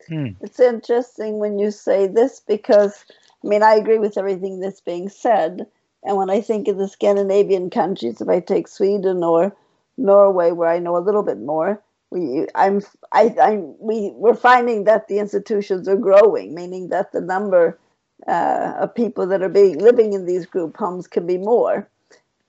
Hmm. 0.08 0.28
It's 0.40 0.60
interesting 0.60 1.38
when 1.38 1.58
you 1.58 1.70
say 1.70 2.06
this 2.06 2.40
because, 2.40 3.04
I 3.44 3.48
mean, 3.48 3.62
I 3.62 3.74
agree 3.74 3.98
with 3.98 4.16
everything 4.16 4.60
that's 4.60 4.80
being 4.80 5.08
said. 5.08 5.66
And 6.04 6.16
when 6.16 6.30
I 6.30 6.40
think 6.40 6.68
of 6.68 6.78
the 6.78 6.88
Scandinavian 6.88 7.70
countries, 7.70 8.20
if 8.20 8.28
I 8.28 8.40
take 8.40 8.68
Sweden 8.68 9.22
or 9.22 9.54
Norway, 9.96 10.52
where 10.52 10.70
I 10.70 10.78
know 10.78 10.96
a 10.96 11.04
little 11.04 11.22
bit 11.22 11.38
more, 11.38 11.82
we, 12.10 12.46
I'm, 12.54 12.80
I, 13.12 13.34
I'm, 13.42 13.74
we, 13.80 14.12
we're 14.14 14.34
finding 14.34 14.84
that 14.84 15.08
the 15.08 15.18
institutions 15.18 15.88
are 15.88 15.96
growing, 15.96 16.54
meaning 16.54 16.88
that 16.88 17.12
the 17.12 17.20
number 17.20 17.78
uh, 18.26 18.74
of 18.80 18.94
people 18.94 19.26
that 19.26 19.42
are 19.42 19.48
being 19.48 19.78
living 19.78 20.12
in 20.12 20.26
these 20.26 20.46
group 20.46 20.76
homes 20.76 21.06
can 21.06 21.26
be 21.26 21.38
more. 21.38 21.88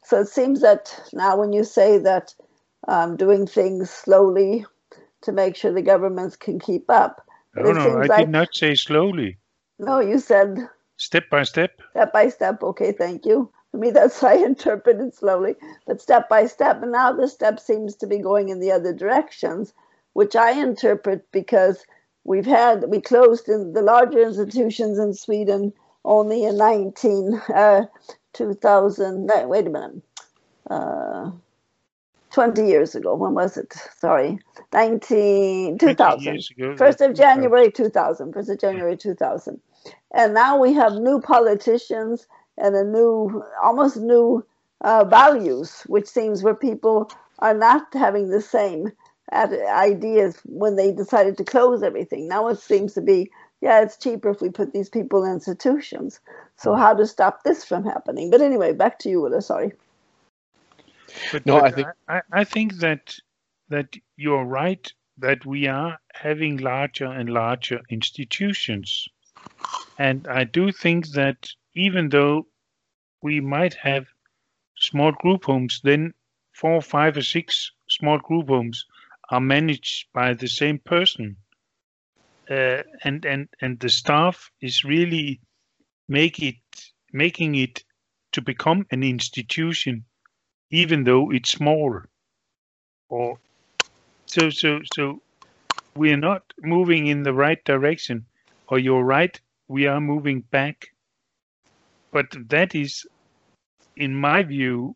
So 0.04 0.22
it 0.22 0.28
seems 0.28 0.62
that 0.62 1.00
now, 1.14 1.38
when 1.38 1.54
you 1.54 1.64
say 1.64 1.98
that 2.00 2.34
um, 2.88 3.16
doing 3.16 3.46
things 3.46 3.90
slowly 3.90 4.66
to 5.22 5.32
make 5.32 5.56
sure 5.56 5.72
the 5.72 5.82
governments 5.82 6.36
can 6.36 6.60
keep 6.60 6.90
up, 6.90 7.26
no, 7.56 7.74
no, 7.74 8.00
I 8.00 8.08
like, 8.08 8.26
did 8.26 8.30
not 8.30 8.56
say 8.56 8.76
slowly. 8.76 9.38
No, 9.78 10.00
you 10.00 10.20
said 10.20 10.68
step 10.98 11.30
by 11.30 11.44
step. 11.44 11.82
Step 11.92 12.14
by 12.14 12.30
step. 12.30 12.64
Okay, 12.64 12.92
thank 12.92 13.26
you. 13.26 13.52
For 13.72 13.78
me, 13.78 13.92
that's 13.92 14.20
how 14.20 14.30
I 14.30 14.34
interpreted 14.46 15.14
slowly, 15.14 15.56
but 15.86 16.02
step 16.02 16.30
by 16.30 16.46
step. 16.48 16.82
And 16.82 16.92
now 16.92 17.12
the 17.12 17.28
step 17.28 17.60
seems 17.60 17.96
to 17.98 18.08
be 18.08 18.18
going 18.18 18.50
in 18.50 18.60
the 18.60 18.72
other 18.72 18.94
directions, 18.94 19.74
which 20.14 20.36
I 20.36 20.52
interpret 20.52 21.32
because 21.32 21.86
We've 22.24 22.46
had, 22.46 22.86
we 22.90 23.02
closed 23.02 23.50
in 23.50 23.74
the 23.74 23.82
larger 23.82 24.22
institutions 24.22 25.00
in 25.00 25.14
Sweden 25.14 25.74
only 26.06 26.44
in 26.44 26.58
19, 26.58 27.42
uh, 27.54 27.86
2000, 28.34 29.26
no, 29.26 29.48
wait 29.48 29.68
a 29.68 29.70
minute, 29.70 30.04
uh, 30.70 31.32
20 32.32 32.66
years 32.68 32.96
ago. 32.96 33.16
When 33.16 33.34
was 33.34 33.58
it? 33.58 33.74
Sorry, 33.98 34.40
19, 34.74 35.78
2000. 35.78 36.78
First 36.78 37.02
of 37.02 37.16
January 37.16 37.72
2000. 37.72 38.34
First 38.34 38.50
of 38.50 38.60
January 38.60 38.96
2000. 38.96 39.60
And 40.14 40.34
now 40.34 40.58
we 40.60 40.74
have 40.74 40.94
new 40.94 41.20
politicians 41.22 42.28
and 42.58 42.76
a 42.76 42.84
new, 42.84 43.44
almost 43.64 43.98
new 43.98 44.46
uh, 44.82 45.04
values, 45.06 45.84
which 45.88 46.08
seems 46.08 46.44
where 46.44 46.56
people 46.56 47.12
are 47.40 47.54
not 47.54 47.88
having 47.94 48.30
the 48.30 48.42
same 48.42 48.92
ideas 49.32 50.40
when 50.46 50.76
they 50.76 50.92
decided 50.92 51.38
to 51.38 51.44
close 51.44 51.84
everything. 51.84 52.28
Now 52.28 52.48
it 52.48 52.60
seems 52.60 52.94
to 52.94 53.02
be, 53.02 53.32
yeah, 53.62 53.82
it's 53.82 53.98
cheaper 53.98 54.30
if 54.30 54.42
we 54.42 54.50
put 54.50 54.74
these 54.74 54.90
people 54.90 55.24
in 55.24 55.34
institutions. 55.34 56.20
So 56.58 56.76
how 56.76 56.94
to 56.94 57.06
stop 57.06 57.44
this 57.44 57.64
from 57.64 57.84
happening? 57.86 58.32
But 58.32 58.42
anyway, 58.42 58.74
back 58.74 59.00
to 59.00 59.10
you, 59.10 59.26
Ulla. 59.26 59.42
Sorry. 59.42 59.74
But, 61.32 61.46
no, 61.46 61.60
but 61.60 61.64
I 61.64 61.72
think 61.72 61.88
I, 62.08 62.22
I 62.32 62.44
think 62.44 62.76
that 62.76 63.18
that 63.70 63.96
you're 64.16 64.46
right 64.46 64.92
that 65.18 65.46
we 65.46 65.68
are 65.68 66.00
having 66.14 66.58
larger 66.58 67.06
and 67.06 67.30
larger 67.30 67.82
institutions, 67.90 69.08
and 69.98 70.28
I 70.28 70.44
do 70.44 70.72
think 70.72 71.08
that 71.10 71.50
even 71.74 72.10
though 72.10 72.46
we 73.22 73.42
might 73.42 73.74
have 73.74 74.06
small 74.78 75.12
group 75.12 75.46
homes, 75.46 75.82
then 75.84 76.14
four, 76.54 76.82
five, 76.82 77.18
or 77.18 77.22
six 77.22 77.72
small 77.88 78.20
group 78.20 78.48
homes 78.48 78.86
are 79.32 79.42
managed 79.42 80.08
by 80.14 80.34
the 80.34 80.48
same 80.48 80.80
person. 80.80 81.38
Uh, 82.50 82.82
and 83.04 83.26
and 83.26 83.48
and 83.62 83.80
the 83.80 83.90
staff 83.90 84.52
is 84.60 84.84
really 84.84 85.40
make 86.08 86.42
it 86.42 86.56
making 87.14 87.54
it 87.56 87.84
to 88.32 88.42
become 88.42 88.86
an 88.92 89.04
institution 89.04 90.04
even 90.72 91.04
though 91.04 91.32
it's 91.32 91.52
small. 91.52 92.00
Or 93.10 93.38
so 94.26 94.50
so 94.50 94.80
so 94.96 95.22
we 95.96 96.12
are 96.12 96.18
not 96.18 96.44
moving 96.62 97.08
in 97.08 97.24
the 97.24 97.34
right 97.34 97.64
direction. 97.66 98.26
Or 98.68 98.80
you're 98.80 99.04
right 99.04 99.40
we 99.68 99.86
are 99.86 100.02
moving 100.02 100.42
back. 100.42 100.88
But 102.12 102.36
that 102.50 102.74
is 102.74 103.06
in 103.96 104.16
my 104.16 104.42
view 104.42 104.96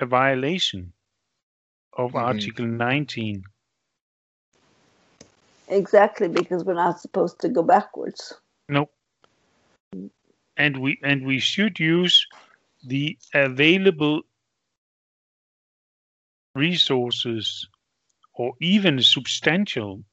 a 0.00 0.06
violation 0.06 0.92
of 1.98 2.12
mm-hmm. 2.12 2.24
Article 2.24 2.66
19. 2.66 3.44
Exactly, 5.68 6.28
because 6.28 6.64
we're 6.64 6.74
not 6.74 7.00
supposed 7.00 7.40
to 7.40 7.50
go 7.50 7.62
backwards. 7.62 8.32
No. 8.68 8.88
And 10.56 10.80
we 10.80 10.98
and 11.02 11.26
we 11.26 11.38
should 11.38 11.78
use 11.78 12.26
the 12.86 13.18
available 13.34 14.22
resources 16.54 17.68
or 18.34 18.54
even 18.60 18.98
a 18.98 19.02
substantial 19.02 20.04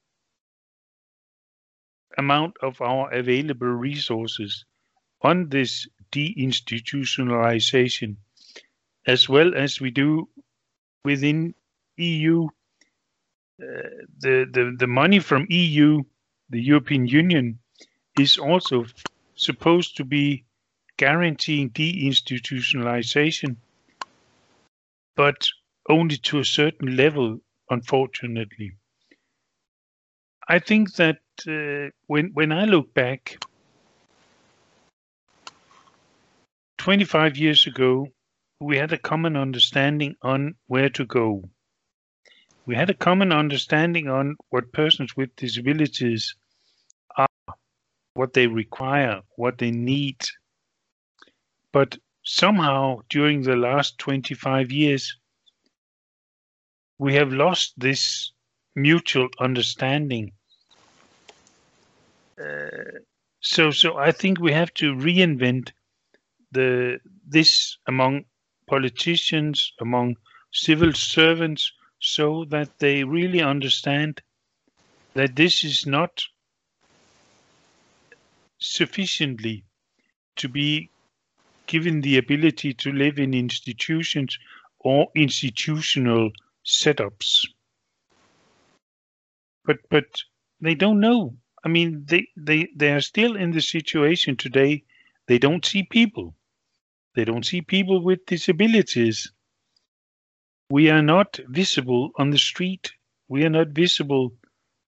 amount 2.18 2.56
of 2.62 2.80
our 2.80 3.12
available 3.12 3.68
resources 3.68 4.64
on 5.22 5.48
this 5.48 5.88
deinstitutionalization, 6.12 8.16
as 9.06 9.28
well 9.28 9.54
as 9.54 9.80
we 9.80 9.90
do 9.90 10.28
within 11.04 11.54
EU. 11.96 12.48
Uh, 13.62 13.66
the, 14.18 14.46
the, 14.52 14.76
the 14.78 14.86
money 14.86 15.18
from 15.18 15.46
EU, 15.48 16.02
the 16.50 16.60
European 16.60 17.06
Union, 17.06 17.58
is 18.18 18.38
also 18.38 18.84
supposed 19.34 19.96
to 19.96 20.04
be 20.04 20.44
guaranteeing 20.98 21.70
deinstitutionalization, 21.70 23.56
but 25.14 25.48
only 25.88 26.16
to 26.16 26.38
a 26.38 26.44
certain 26.44 26.96
level, 26.96 27.38
unfortunately. 27.70 28.72
I 30.48 30.58
think 30.58 30.94
that 30.94 31.18
uh, 31.48 31.90
when 32.06 32.30
when 32.34 32.52
I 32.52 32.64
look 32.66 32.94
back, 32.94 33.38
25 36.78 37.36
years 37.36 37.66
ago, 37.66 38.08
we 38.60 38.76
had 38.76 38.92
a 38.92 38.98
common 38.98 39.36
understanding 39.36 40.14
on 40.22 40.54
where 40.68 40.88
to 40.90 41.04
go. 41.04 41.42
We 42.66 42.74
had 42.74 42.90
a 42.90 42.94
common 42.94 43.32
understanding 43.32 44.08
on 44.08 44.36
what 44.50 44.72
persons 44.72 45.16
with 45.16 45.34
disabilities 45.36 46.34
are, 47.16 47.54
what 48.14 48.32
they 48.32 48.48
require, 48.48 49.22
what 49.36 49.58
they 49.58 49.70
need. 49.70 50.20
But 51.72 51.96
somehow 52.24 53.02
during 53.08 53.42
the 53.42 53.54
last 53.54 53.98
25 53.98 54.72
years, 54.72 55.16
we 56.98 57.14
have 57.14 57.32
lost 57.32 57.74
this 57.76 58.32
mutual 58.74 59.28
understanding. 59.38 60.32
Uh, 62.40 62.98
so, 63.40 63.70
so 63.70 63.96
I 63.96 64.10
think 64.10 64.40
we 64.40 64.52
have 64.52 64.74
to 64.74 64.92
reinvent 64.94 65.70
the 66.50 66.98
this 67.28 67.78
among 67.86 68.24
politicians, 68.66 69.72
among 69.80 70.16
civil 70.52 70.92
servants, 70.92 71.72
so 72.00 72.44
that 72.46 72.78
they 72.78 73.04
really 73.04 73.40
understand 73.42 74.22
that 75.14 75.36
this 75.36 75.64
is 75.64 75.86
not 75.86 76.24
sufficiently 78.58 79.64
to 80.36 80.48
be 80.48 80.90
given 81.66 82.00
the 82.00 82.16
ability 82.18 82.74
to 82.74 82.92
live 82.92 83.18
in 83.18 83.34
institutions 83.34 84.38
or 84.80 85.08
institutional 85.16 86.30
setups. 86.64 87.46
But 89.64 89.78
but 89.90 90.22
they 90.60 90.74
don't 90.74 91.00
know. 91.00 91.36
I 91.64 91.68
mean, 91.68 92.04
they 92.06 92.28
they 92.36 92.68
they 92.76 92.92
are 92.92 93.00
still 93.00 93.36
in 93.36 93.50
the 93.52 93.60
situation 93.62 94.36
today. 94.36 94.84
They 95.26 95.38
don't 95.38 95.64
see 95.64 95.82
people. 95.84 96.36
They 97.14 97.24
don't 97.24 97.46
see 97.46 97.62
people 97.62 98.02
with 98.02 98.26
disabilities. 98.26 99.32
We 100.70 100.90
are 100.90 101.02
not 101.02 101.38
visible 101.48 102.10
on 102.16 102.30
the 102.30 102.38
street. 102.38 102.92
We 103.28 103.44
are 103.44 103.50
not 103.50 103.68
visible 103.68 104.32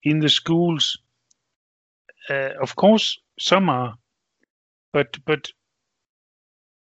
in 0.03 0.19
the 0.19 0.29
schools. 0.29 0.97
Uh, 2.29 2.51
of 2.61 2.75
course, 2.75 3.19
some 3.39 3.69
are, 3.69 3.97
but 4.93 5.17
but 5.25 5.51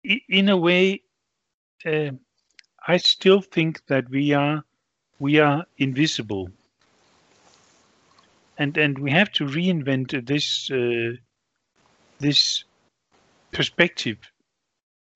in 0.04 0.48
a 0.48 0.56
way, 0.56 1.02
uh, 1.84 2.10
I 2.86 2.96
still 2.98 3.40
think 3.40 3.84
that 3.86 4.08
we 4.10 4.32
are 4.32 4.64
we 5.18 5.40
are 5.40 5.66
invisible, 5.78 6.50
and 8.58 8.76
and 8.76 8.98
we 8.98 9.10
have 9.10 9.32
to 9.32 9.44
reinvent 9.44 10.26
this 10.26 10.70
uh, 10.70 11.16
this 12.20 12.64
perspective 13.50 14.18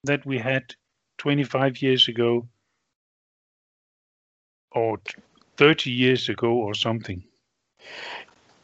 that 0.03 0.25
we 0.25 0.37
had 0.37 0.75
25 1.17 1.81
years 1.81 2.07
ago 2.07 2.47
or 4.71 4.99
30 5.57 5.91
years 5.91 6.29
ago 6.29 6.51
or 6.51 6.73
something. 6.73 7.23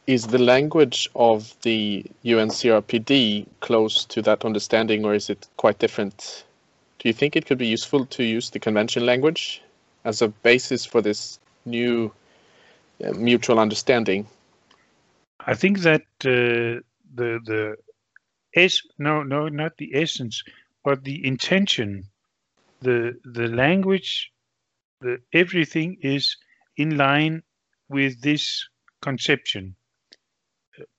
Is 0.06 0.28
the 0.28 0.38
language 0.38 1.08
of 1.16 1.54
the 1.62 2.04
UNCRPD 2.24 3.46
close 3.60 4.04
to 4.06 4.22
that 4.22 4.44
understanding 4.44 5.04
or 5.04 5.14
is 5.14 5.28
it 5.28 5.48
quite 5.56 5.78
different? 5.78 6.44
Do 6.98 7.08
you 7.08 7.12
think 7.12 7.34
it 7.34 7.46
could 7.46 7.58
be 7.58 7.66
useful 7.66 8.06
to 8.06 8.22
use 8.22 8.50
the 8.50 8.60
convention 8.60 9.04
language 9.04 9.62
as 10.04 10.22
a 10.22 10.28
basis 10.28 10.84
for 10.84 11.02
this 11.02 11.40
new 11.64 12.12
uh, 13.04 13.12
mutual 13.12 13.58
understanding? 13.58 14.26
I 15.40 15.54
think 15.54 15.80
that 15.80 16.02
uh, 16.24 16.80
the 17.14 17.40
the 17.44 17.76
es 18.54 18.80
no 18.98 19.22
no 19.22 19.48
not 19.48 19.76
the 19.76 19.90
essence 19.94 20.42
but 20.86 21.02
the 21.02 21.26
intention, 21.26 22.04
the 22.80 23.18
the 23.24 23.48
language, 23.48 24.30
the 25.00 25.18
everything 25.32 25.98
is 26.02 26.36
in 26.76 26.96
line 26.96 27.42
with 27.88 28.20
this 28.20 28.66
conception, 29.02 29.76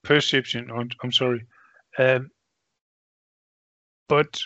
perception. 0.04 0.70
I'm, 0.72 0.90
I'm 1.04 1.12
sorry, 1.12 1.46
um, 1.98 2.32
but 4.08 4.42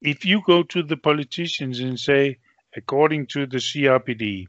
if 0.00 0.24
you 0.24 0.42
go 0.46 0.62
to 0.64 0.82
the 0.82 0.96
politicians 0.96 1.80
and 1.80 1.98
say, 1.98 2.38
according 2.76 3.26
to 3.28 3.46
the 3.46 3.58
CRPD, 3.58 4.46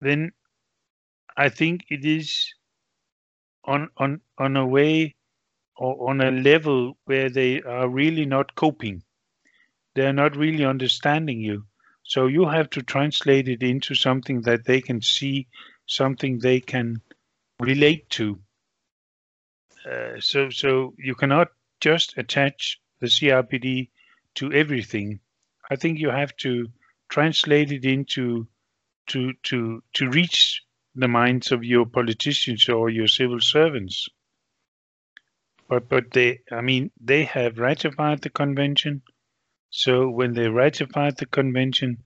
then 0.00 0.30
I 1.36 1.48
think 1.48 1.84
it 1.90 2.04
is 2.04 2.54
on 3.64 3.88
on 3.96 4.20
on 4.38 4.56
a 4.56 4.66
way 4.66 5.16
or 5.76 6.10
on 6.10 6.20
a 6.20 6.30
level 6.30 6.96
where 7.04 7.28
they 7.28 7.62
are 7.62 7.88
really 7.88 8.24
not 8.24 8.54
coping. 8.54 9.02
They're 9.96 10.12
not 10.12 10.36
really 10.36 10.64
understanding 10.64 11.40
you. 11.40 11.64
So 12.02 12.26
you 12.26 12.44
have 12.44 12.68
to 12.70 12.82
translate 12.82 13.48
it 13.48 13.62
into 13.62 13.94
something 13.94 14.42
that 14.42 14.66
they 14.66 14.82
can 14.82 15.00
see, 15.00 15.48
something 15.86 16.38
they 16.38 16.60
can 16.60 17.00
relate 17.58 18.08
to. 18.10 18.38
Uh, 19.90 20.20
so, 20.20 20.50
so 20.50 20.94
you 20.98 21.14
cannot 21.14 21.48
just 21.80 22.18
attach 22.18 22.78
the 23.00 23.06
CRPD 23.06 23.88
to 24.34 24.52
everything. 24.52 25.20
I 25.70 25.76
think 25.76 25.98
you 25.98 26.10
have 26.10 26.36
to 26.38 26.68
translate 27.08 27.72
it 27.72 27.86
into 27.86 28.46
to 29.06 29.32
to 29.44 29.82
to 29.94 30.10
reach 30.10 30.62
the 30.94 31.08
minds 31.08 31.52
of 31.52 31.64
your 31.64 31.86
politicians 31.86 32.68
or 32.68 32.90
your 32.90 33.08
civil 33.08 33.40
servants. 33.40 34.08
But 35.68 35.88
but 35.88 36.10
they, 36.10 36.40
I 36.50 36.60
mean, 36.60 36.90
they 37.00 37.24
have 37.24 37.58
ratified 37.58 38.20
the 38.20 38.30
convention. 38.30 39.02
So 39.76 40.08
when 40.08 40.32
they 40.32 40.48
ratified 40.48 41.18
the 41.18 41.26
convention, 41.26 41.98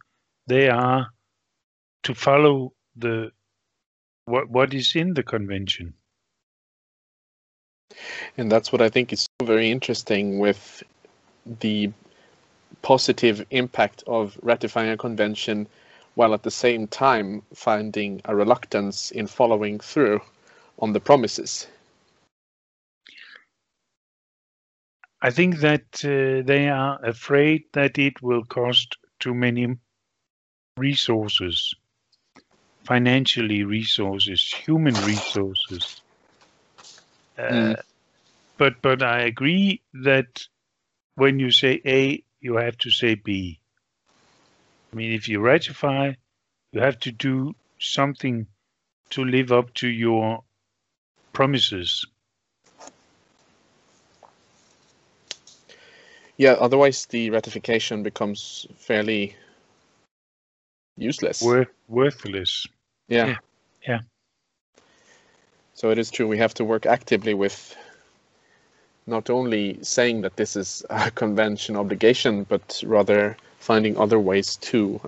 they 0.49 0.69
are 0.69 1.13
to 2.03 2.15
follow 2.17 2.73
the 2.97 3.31
what 4.25 4.51
what 4.51 4.75
is 4.75 4.97
in 4.97 5.15
the 5.15 5.23
convention. 5.23 5.95
And 8.37 8.51
that's 8.51 8.73
what 8.73 8.83
I 8.83 8.89
think 8.89 9.13
is 9.13 9.29
very 9.41 9.71
interesting 9.71 10.41
with 10.41 10.83
the 11.61 11.93
positive 12.83 13.47
impact 13.53 14.03
of 14.09 14.37
ratifying 14.43 14.91
a 14.91 14.97
convention 14.97 15.69
while 16.17 16.35
at 16.35 16.43
the 16.43 16.51
same 16.51 16.89
time 16.89 17.43
finding 17.55 18.21
a 18.25 18.35
reluctance 18.35 19.13
in 19.13 19.29
following 19.29 19.79
through 19.79 20.21
on 20.81 20.93
the 20.93 21.01
promises. 21.01 21.69
I 25.23 25.31
think 25.31 25.59
that 25.59 26.03
uh, 26.05 26.43
they 26.47 26.69
are 26.69 26.99
afraid 27.05 27.65
that 27.75 27.99
it 27.99 28.23
will 28.23 28.45
cost 28.45 28.97
too 29.19 29.35
many 29.35 29.77
resources, 30.79 31.75
financially 32.85 33.65
resources, 33.65 34.53
human 34.53 34.95
resources. 34.95 36.03
Uh, 37.39 37.43
mm. 37.43 37.77
But 38.59 38.83
but 38.83 39.03
I 39.03 39.23
agree 39.23 39.83
that 40.05 40.47
when 41.17 41.39
you 41.39 41.51
say 41.51 41.81
A, 41.87 42.23
you 42.41 42.57
have 42.57 42.77
to 42.79 42.91
say 42.91 43.15
B. 43.15 43.61
I 44.93 44.97
mean, 44.97 45.13
if 45.13 45.29
you 45.29 45.41
ratify, 45.41 46.13
you 46.73 46.81
have 46.81 46.99
to 47.01 47.13
do 47.13 47.55
something 47.79 48.47
to 49.11 49.25
live 49.25 49.53
up 49.53 49.75
to 49.75 49.89
your 49.89 50.45
promises. 51.33 52.07
Yeah, 56.41 56.53
otherwise 56.53 57.05
the 57.05 57.29
ratification 57.29 58.03
becomes 58.03 58.67
fairly 58.79 59.37
useless. 60.97 61.43
Worth, 61.43 61.69
worthless. 61.87 62.67
Yeah. 63.09 63.27
yeah. 63.27 63.37
Yeah. 63.87 64.01
So 65.75 65.91
it 65.91 65.99
is 65.99 66.11
true 66.11 66.27
we 66.27 66.39
have 66.39 66.55
to 66.55 66.65
work 66.65 66.87
actively 66.87 67.35
with 67.35 67.77
not 69.07 69.29
only 69.29 69.81
saying 69.83 70.23
that 70.23 70.37
this 70.37 70.57
is 70.57 70.83
a 70.89 71.11
convention 71.23 71.77
obligation, 71.77 72.45
but 72.45 72.83
rather 72.87 73.37
finding 73.59 73.99
other 73.99 74.19
ways 74.19 74.57
too. 74.57 74.99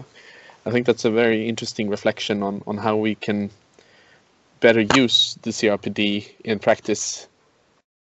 I 0.66 0.70
think 0.70 0.84
that's 0.84 1.06
a 1.06 1.10
very 1.10 1.48
interesting 1.48 1.88
reflection 1.88 2.42
on, 2.42 2.62
on 2.66 2.76
how 2.76 2.96
we 2.96 3.14
can 3.14 3.48
better 4.60 4.82
use 4.82 5.38
the 5.40 5.50
CRPD 5.50 6.28
in 6.44 6.58
practice 6.58 7.26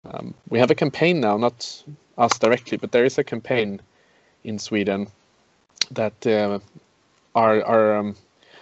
Um, 0.05 0.33
we 0.49 0.59
have 0.59 0.69
a 0.69 0.75
campaign 0.75 1.21
now, 1.21 1.37
not 1.37 1.83
us 2.17 2.37
directly, 2.39 2.77
but 2.77 2.91
there 2.91 3.05
is 3.05 3.17
a 3.17 3.23
campaign 3.23 3.81
in 4.43 4.59
Sweden 4.59 5.07
that 5.91 6.25
uh, 6.27 6.59
are 7.35 7.63
are 7.63 7.97
um, 7.97 8.15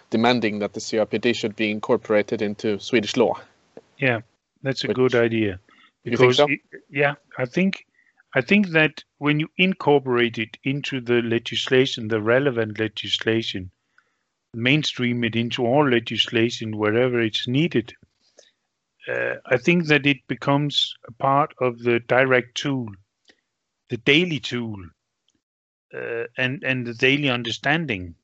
demanding 0.10 0.60
that 0.60 0.74
the 0.74 0.80
CRPD 0.80 1.36
should 1.36 1.56
be 1.56 1.72
incorporated 1.72 2.42
into 2.42 2.80
Swedish 2.80 3.16
law. 3.18 3.40
Yeah, 3.98 4.22
that's 4.64 4.84
a 4.84 4.88
Which- 4.88 4.96
good 4.98 5.16
idea. 5.16 5.60
Think 6.04 6.34
so? 6.34 6.48
it- 6.50 6.62
yeah, 6.90 7.16
I 7.38 7.46
think 7.46 7.86
I 8.34 8.42
think 8.42 8.70
that 8.70 9.04
when 9.20 9.40
you 9.40 9.50
incorporate 9.58 10.38
it 10.38 10.58
into 10.64 11.02
the 11.02 11.22
legislation, 11.22 12.08
the 12.08 12.22
relevant 12.22 12.80
legislation, 12.80 13.70
mainstream 14.54 15.24
it 15.24 15.36
into 15.36 15.66
all 15.66 15.88
legislation 15.90 16.78
wherever 16.78 17.20
it's 17.22 17.48
needed, 17.48 17.94
uh, 19.08 19.36
I 19.46 19.58
think 19.58 19.88
that 19.88 20.06
it 20.06 20.18
becomes 20.28 20.94
a 21.08 21.12
part 21.12 21.54
of 21.60 21.80
the 21.80 22.00
direct 22.00 22.56
tool, 22.56 22.88
the 23.92 23.98
daily 23.98 24.40
tool, 24.40 24.82
uh, 25.94 26.24
and 26.38 26.64
and 26.64 26.88
the 26.88 26.94
daily 26.94 27.30
understanding. 27.30 28.16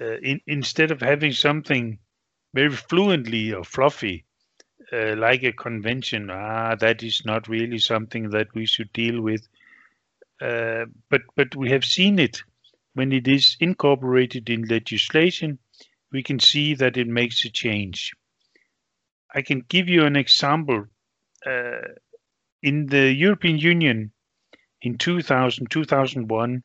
Uh, 0.00 0.16
in, 0.22 0.40
instead 0.46 0.90
of 0.90 1.00
having 1.00 1.32
something 1.32 1.98
very 2.52 2.70
fluently 2.70 3.52
or 3.52 3.62
fluffy, 3.62 4.24
uh, 4.92 5.14
like 5.16 5.44
a 5.44 5.52
convention, 5.52 6.30
ah, 6.30 6.74
that 6.74 7.02
is 7.02 7.22
not 7.24 7.46
really 7.46 7.78
something 7.78 8.30
that 8.30 8.48
we 8.54 8.66
should 8.66 8.92
deal 8.92 9.20
with. 9.20 9.46
Uh, 10.40 10.86
but 11.10 11.22
but 11.36 11.54
we 11.54 11.70
have 11.70 11.84
seen 11.84 12.18
it 12.18 12.42
when 12.94 13.12
it 13.12 13.28
is 13.28 13.56
incorporated 13.60 14.50
in 14.50 14.64
legislation. 14.64 15.58
We 16.10 16.24
can 16.24 16.40
see 16.40 16.74
that 16.74 16.96
it 16.96 17.06
makes 17.06 17.44
a 17.44 17.50
change. 17.50 18.12
I 19.32 19.42
can 19.42 19.60
give 19.68 19.88
you 19.88 20.04
an 20.06 20.16
example. 20.16 20.86
Uh, 21.46 21.94
in 22.62 22.86
the 22.86 23.12
European 23.12 23.56
Union, 23.58 24.12
in 24.82 24.98
2000 24.98 25.70
2001, 25.70 26.62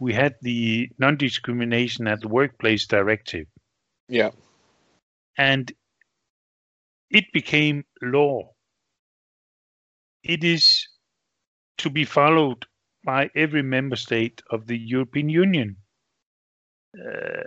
we 0.00 0.12
had 0.12 0.34
the 0.42 0.88
non-discrimination 0.98 2.06
at 2.08 2.20
the 2.20 2.28
workplace 2.28 2.86
directive 2.86 3.46
Yeah. 4.08 4.30
and 5.38 5.72
it 7.10 7.24
became 7.32 7.84
law. 8.02 8.50
It 10.22 10.44
is 10.44 10.88
to 11.78 11.90
be 11.90 12.04
followed 12.04 12.66
by 13.04 13.30
every 13.34 13.62
member 13.62 13.96
state 13.96 14.42
of 14.50 14.66
the 14.66 14.78
European 14.78 15.28
Union. 15.28 15.76
Uh, 16.98 17.42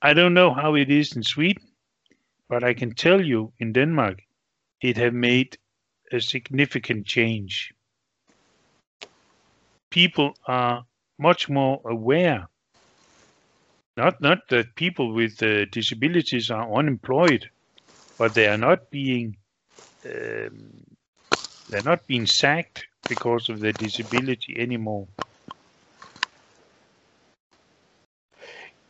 I 0.00 0.14
don't 0.14 0.34
know 0.34 0.52
how 0.54 0.74
it 0.74 0.90
is 0.90 1.16
in 1.16 1.22
Sweden, 1.22 1.62
but 2.48 2.64
I 2.64 2.74
can 2.74 2.94
tell 2.94 3.24
you 3.24 3.52
in 3.58 3.72
Denmark, 3.72 4.22
it 4.80 4.96
have 4.96 5.14
made 5.14 5.58
a 6.12 6.20
significant 6.20 7.06
change. 7.06 7.72
People 9.92 10.34
are 10.48 10.84
much 11.20 11.50
more 11.50 11.82
aware. 11.86 12.48
Not 13.96 14.20
not 14.22 14.48
that 14.50 14.74
people 14.76 15.14
with 15.14 15.42
uh, 15.42 15.66
disabilities 15.66 16.50
are 16.50 16.72
unemployed, 16.74 17.50
but 18.18 18.34
they 18.34 18.48
are 18.48 18.58
not 18.58 18.90
being 18.90 19.36
um, 20.06 20.72
they're 21.68 21.82
not 21.82 22.06
being 22.06 22.26
sacked 22.26 22.86
because 23.08 23.50
of 23.50 23.60
their 23.60 23.72
disability 23.72 24.56
anymore. 24.58 25.08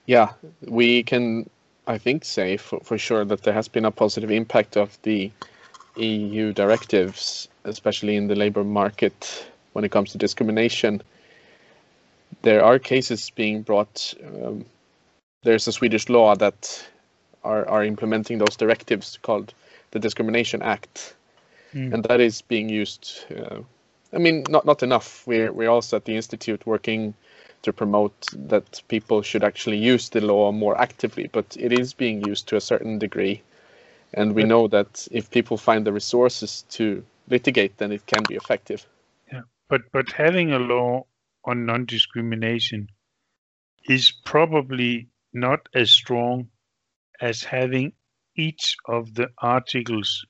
Yeah, 0.07 0.33
we 0.67 1.03
can, 1.05 1.49
I 1.87 1.99
think, 1.99 2.25
say 2.25 2.57
for, 2.59 2.81
for 2.81 2.99
sure 2.99 3.25
that 3.25 3.43
there 3.45 3.55
has 3.55 3.69
been 3.69 3.85
a 3.87 3.91
positive 3.91 4.31
impact 4.31 4.77
of 4.77 4.99
the 5.03 5.33
EU 5.97 6.53
directives, 6.53 7.49
especially 7.65 8.17
in 8.17 8.29
the 8.29 8.37
labor 8.37 8.65
market 8.65 9.52
when 9.73 9.85
it 9.85 9.91
comes 9.91 10.13
to 10.13 10.19
discrimination. 10.19 11.03
There 12.43 12.65
are 12.65 12.79
cases 12.79 13.31
being 13.31 13.63
brought. 13.63 14.15
Um, 14.25 14.65
there's 15.43 15.69
a 15.69 15.73
Swedish 15.73 16.09
law 16.09 16.35
that 16.37 16.89
are, 17.45 17.69
are 17.69 17.85
implementing 17.85 18.39
those 18.39 18.57
directives 18.57 19.19
called 19.23 19.55
the 19.91 19.99
Discrimination 19.99 20.63
Act, 20.63 21.15
Mm. 21.75 21.95
and 21.95 22.05
that 22.05 22.21
is 22.21 22.43
being 22.43 22.69
used. 22.69 23.25
Uh, 23.35 23.61
I 24.13 24.19
mean, 24.19 24.45
not 24.51 24.67
not 24.67 24.83
enough. 24.83 25.27
We're 25.27 25.51
we're 25.53 25.71
also 25.71 25.97
at 25.97 26.05
the 26.05 26.15
institute 26.15 26.67
working 26.67 27.15
to 27.63 27.73
promote 27.73 28.27
that 28.49 28.83
people 28.89 29.23
should 29.23 29.45
actually 29.45 29.79
use 29.79 30.11
the 30.11 30.21
law 30.21 30.53
more 30.53 30.79
actively, 30.79 31.29
but 31.33 31.57
it 31.59 31.73
is 31.73 31.95
being 31.95 32.23
used 32.27 32.49
to 32.49 32.57
a 32.57 32.61
certain 32.61 32.99
degree. 32.99 33.41
And 34.15 34.35
we 34.35 34.43
know 34.45 34.69
that 34.69 35.09
if 35.11 35.31
people 35.31 35.57
find 35.57 35.87
the 35.87 35.93
resources 35.93 36.65
to 36.71 37.03
litigate, 37.29 37.79
then 37.79 37.93
it 37.93 38.05
can 38.07 38.23
be 38.29 38.35
effective. 38.35 38.85
But 39.73 39.91
but 39.91 40.13
having 40.13 40.53
a 40.53 40.59
law 40.59 41.07
on 41.47 41.65
non-discrimination 41.65 42.89
is 43.89 44.13
probably 44.13 45.09
not 45.33 45.67
as 45.75 45.91
strong 45.91 46.51
as 47.23 47.45
having 47.45 47.95
each 48.37 48.77
of 48.85 49.15
the 49.15 49.31
articles 49.39 50.27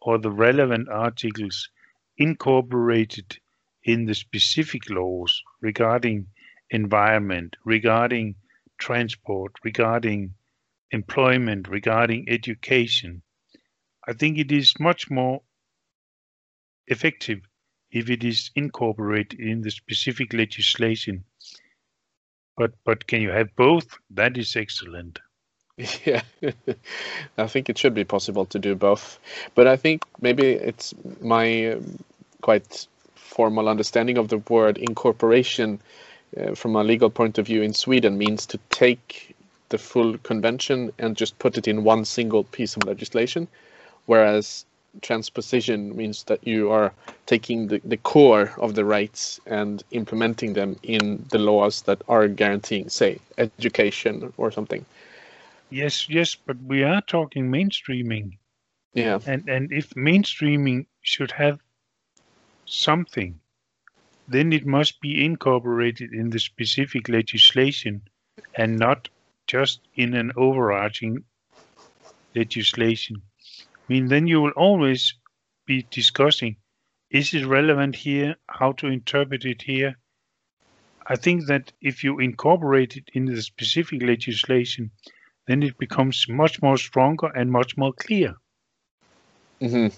or 0.00 0.18
the 0.18 0.30
relevant 0.30 0.88
articles 0.88 1.68
incorporated 2.18 3.36
in 3.82 4.04
the 4.04 4.14
specific 4.14 4.88
laws 4.88 5.42
regarding 5.60 6.28
environment, 6.70 7.56
regarding 7.64 8.36
transport, 8.78 9.56
regarding 9.64 10.36
employment, 10.92 11.66
regarding 11.66 12.28
education. 12.28 13.22
I 14.06 14.12
think 14.12 14.38
it 14.38 14.52
is 14.52 14.78
much 14.78 15.10
more 15.10 15.42
effective 16.86 17.40
if 17.94 18.10
it 18.10 18.24
is 18.24 18.50
incorporated 18.56 19.40
in 19.40 19.62
the 19.62 19.70
specific 19.70 20.34
legislation. 20.34 21.24
But 22.56 22.72
but 22.84 23.06
can 23.06 23.22
you 23.22 23.30
have 23.30 23.54
both? 23.56 23.86
That 24.10 24.36
is 24.36 24.56
excellent. 24.56 25.20
Yeah, 26.04 26.22
I 27.38 27.48
think 27.48 27.68
it 27.68 27.78
should 27.78 27.94
be 27.94 28.04
possible 28.04 28.46
to 28.46 28.60
do 28.60 28.76
both. 28.76 29.18
But 29.56 29.66
I 29.66 29.76
think 29.76 30.04
maybe 30.20 30.52
it's 30.52 30.94
my 31.20 31.72
um, 31.72 31.98
quite 32.42 32.86
formal 33.16 33.68
understanding 33.68 34.16
of 34.16 34.28
the 34.28 34.38
word 34.38 34.78
incorporation 34.78 35.80
uh, 36.40 36.54
from 36.54 36.76
a 36.76 36.84
legal 36.84 37.10
point 37.10 37.38
of 37.38 37.46
view 37.46 37.62
in 37.62 37.74
Sweden 37.74 38.16
means 38.18 38.46
to 38.46 38.58
take 38.70 39.34
the 39.70 39.78
full 39.78 40.16
convention 40.18 40.92
and 41.00 41.16
just 41.16 41.38
put 41.40 41.58
it 41.58 41.66
in 41.66 41.82
one 41.82 42.04
single 42.04 42.44
piece 42.44 42.76
of 42.76 42.86
legislation, 42.86 43.48
whereas 44.06 44.64
transposition 45.02 45.96
means 45.96 46.24
that 46.24 46.46
you 46.46 46.70
are 46.70 46.92
taking 47.26 47.68
the, 47.68 47.80
the 47.84 47.96
core 47.96 48.52
of 48.58 48.74
the 48.74 48.84
rights 48.84 49.40
and 49.46 49.82
implementing 49.90 50.52
them 50.54 50.76
in 50.82 51.24
the 51.30 51.38
laws 51.38 51.82
that 51.82 52.02
are 52.08 52.28
guaranteeing, 52.28 52.88
say, 52.88 53.18
education 53.38 54.32
or 54.36 54.50
something. 54.50 54.84
Yes, 55.70 56.08
yes, 56.08 56.34
but 56.34 56.56
we 56.62 56.82
are 56.82 57.00
talking 57.02 57.50
mainstreaming, 57.50 58.38
Yeah. 58.94 59.18
and 59.26 59.48
and 59.48 59.72
if 59.72 59.90
mainstreaming 59.90 60.86
should 61.02 61.32
have 61.32 61.60
something, 62.66 63.40
then 64.26 64.52
it 64.52 64.66
must 64.66 65.00
be 65.00 65.24
incorporated 65.24 66.12
in 66.12 66.30
the 66.30 66.38
specific 66.38 67.08
legislation, 67.08 68.02
and 68.56 68.78
not 68.78 69.08
just 69.46 69.80
in 69.94 70.14
an 70.14 70.32
overarching 70.36 71.24
legislation. 72.34 73.22
I 73.88 73.92
mean, 73.92 74.06
then 74.06 74.26
you 74.26 74.40
will 74.40 74.52
always 74.52 75.14
be 75.66 75.86
discussing: 75.90 76.56
is 77.10 77.34
it 77.34 77.44
relevant 77.44 77.96
here? 77.96 78.36
How 78.48 78.72
to 78.72 78.86
interpret 78.86 79.44
it 79.44 79.62
here? 79.62 79.98
I 81.06 81.16
think 81.16 81.46
that 81.48 81.72
if 81.82 82.02
you 82.02 82.18
incorporate 82.18 82.96
it 82.96 83.10
in 83.12 83.26
the 83.26 83.42
specific 83.42 84.02
legislation, 84.02 84.90
then 85.46 85.62
it 85.62 85.76
becomes 85.76 86.26
much 86.28 86.62
more 86.62 86.78
stronger 86.78 87.26
and 87.26 87.52
much 87.52 87.76
more 87.76 87.92
clear. 87.92 88.36
hmm 89.60 89.88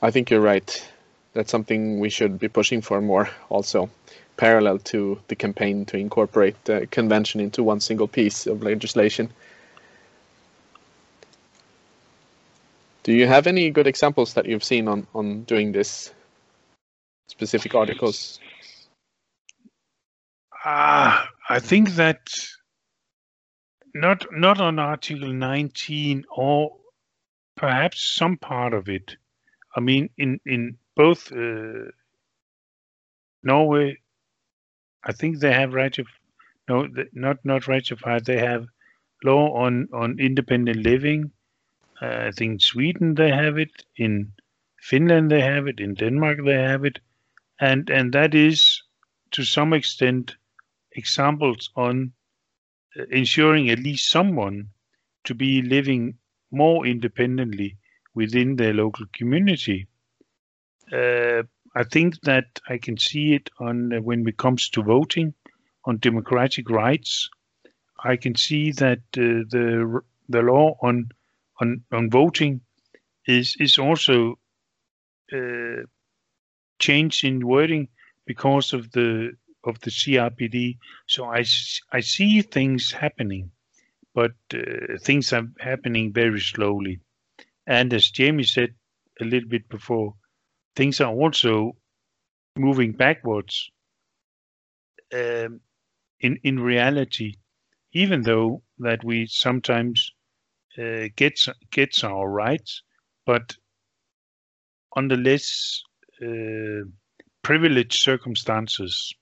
I 0.00 0.10
think 0.12 0.30
you're 0.30 0.40
right. 0.40 0.88
That's 1.32 1.50
something 1.50 1.98
we 1.98 2.10
should 2.10 2.38
be 2.38 2.48
pushing 2.48 2.80
for 2.80 3.00
more 3.00 3.28
also, 3.48 3.90
parallel 4.36 4.78
to 4.80 5.20
the 5.26 5.34
campaign 5.34 5.84
to 5.86 5.96
incorporate 5.96 6.56
the 6.64 6.86
convention 6.86 7.40
into 7.40 7.64
one 7.64 7.80
single 7.80 8.06
piece 8.06 8.46
of 8.46 8.62
legislation. 8.62 9.30
Do 13.04 13.12
you 13.12 13.26
have 13.26 13.46
any 13.46 13.70
good 13.70 13.86
examples 13.86 14.32
that 14.32 14.46
you've 14.46 14.64
seen 14.64 14.88
on, 14.88 15.06
on 15.14 15.44
doing 15.44 15.72
this? 15.72 16.12
Specific 17.28 17.74
articles? 17.74 18.40
Ah, 20.64 21.28
I 21.50 21.58
think 21.58 21.90
that 21.90 22.20
not 23.94 24.26
not 24.32 24.58
on 24.58 24.78
Article 24.78 25.32
19 25.32 26.24
or 26.34 26.76
perhaps 27.56 28.14
some 28.16 28.38
part 28.38 28.72
of 28.72 28.88
it. 28.88 29.16
I 29.76 29.80
mean, 29.80 30.08
in 30.16 30.40
in 30.46 30.78
both 30.96 31.30
uh, 31.30 31.90
Norway, 33.42 33.98
I 35.04 35.12
think 35.12 35.40
they 35.40 35.52
have 35.52 35.70
ratif 35.70 36.06
no, 36.70 36.88
not 37.12 37.44
not 37.44 37.68
ratified. 37.68 38.24
They 38.24 38.38
have 38.38 38.66
law 39.22 39.52
on 39.54 39.88
on 39.92 40.18
independent 40.18 40.78
living. 40.82 41.30
I 42.00 42.30
think 42.32 42.60
Sweden 42.62 43.14
they 43.14 43.30
have 43.30 43.58
it. 43.58 43.84
In 43.96 44.32
Finland 44.80 45.30
they 45.30 45.40
have 45.40 45.66
it, 45.66 45.80
in 45.80 45.94
Denmark 45.94 46.44
they 46.44 46.60
have 46.60 46.84
it, 46.84 47.00
and 47.60 47.90
and 47.90 48.12
that 48.12 48.34
is 48.34 48.82
to 49.32 49.44
some 49.44 49.72
extent 49.72 50.36
examples 50.92 51.70
on 51.76 52.12
uh, 52.98 53.04
ensuring 53.10 53.70
at 53.70 53.78
least 53.78 54.10
someone 54.10 54.70
to 55.24 55.34
be 55.34 55.62
living 55.62 56.18
more 56.50 56.86
independently 56.86 57.76
within 58.14 58.56
their 58.56 58.74
local 58.74 59.06
community. 59.12 59.86
Uh, 60.92 61.42
I 61.74 61.84
think 61.84 62.20
that 62.22 62.60
I 62.68 62.78
can 62.78 62.96
see 62.98 63.34
it 63.34 63.50
on 63.58 63.92
uh, 63.92 64.00
when 64.02 64.26
it 64.28 64.36
comes 64.36 64.68
to 64.70 64.82
voting 64.82 65.34
on 65.84 65.98
democratic 65.98 66.70
rights. 66.70 67.28
I 68.04 68.16
can 68.16 68.34
see 68.34 68.72
that 68.72 69.00
uh, 69.16 69.44
the 69.50 70.02
the 70.28 70.42
law 70.42 70.76
on 70.82 71.10
on 71.60 71.84
on 71.92 72.10
voting 72.10 72.60
is 73.26 73.56
is 73.58 73.78
also 73.78 74.38
uh, 75.32 75.82
changed 76.78 77.24
in 77.24 77.46
wording 77.46 77.88
because 78.26 78.72
of 78.72 78.90
the 78.92 79.32
of 79.64 79.80
the 79.80 79.90
CRPD. 79.90 80.78
So 81.06 81.24
I 81.24 81.44
I 81.92 82.00
see 82.00 82.42
things 82.42 82.90
happening, 82.92 83.50
but 84.14 84.32
uh, 84.52 84.98
things 85.00 85.32
are 85.32 85.48
happening 85.58 86.12
very 86.12 86.40
slowly. 86.40 87.00
And 87.66 87.92
as 87.92 88.10
Jamie 88.10 88.44
said 88.44 88.74
a 89.20 89.24
little 89.24 89.48
bit 89.48 89.68
before, 89.68 90.14
things 90.76 91.00
are 91.00 91.12
also 91.12 91.76
moving 92.56 92.92
backwards. 92.92 93.70
Um, 95.12 95.60
in 96.20 96.38
in 96.42 96.60
reality, 96.60 97.34
even 97.92 98.22
though 98.22 98.62
that 98.78 99.04
we 99.04 99.26
sometimes 99.26 100.12
uh, 100.78 101.08
gets 101.16 101.48
gets 101.70 102.04
our 102.04 102.28
rights, 102.28 102.82
but 103.26 103.56
under 104.96 105.16
less 105.16 105.82
uh, 106.22 106.84
privileged 107.42 108.00
circumstances. 108.00 109.12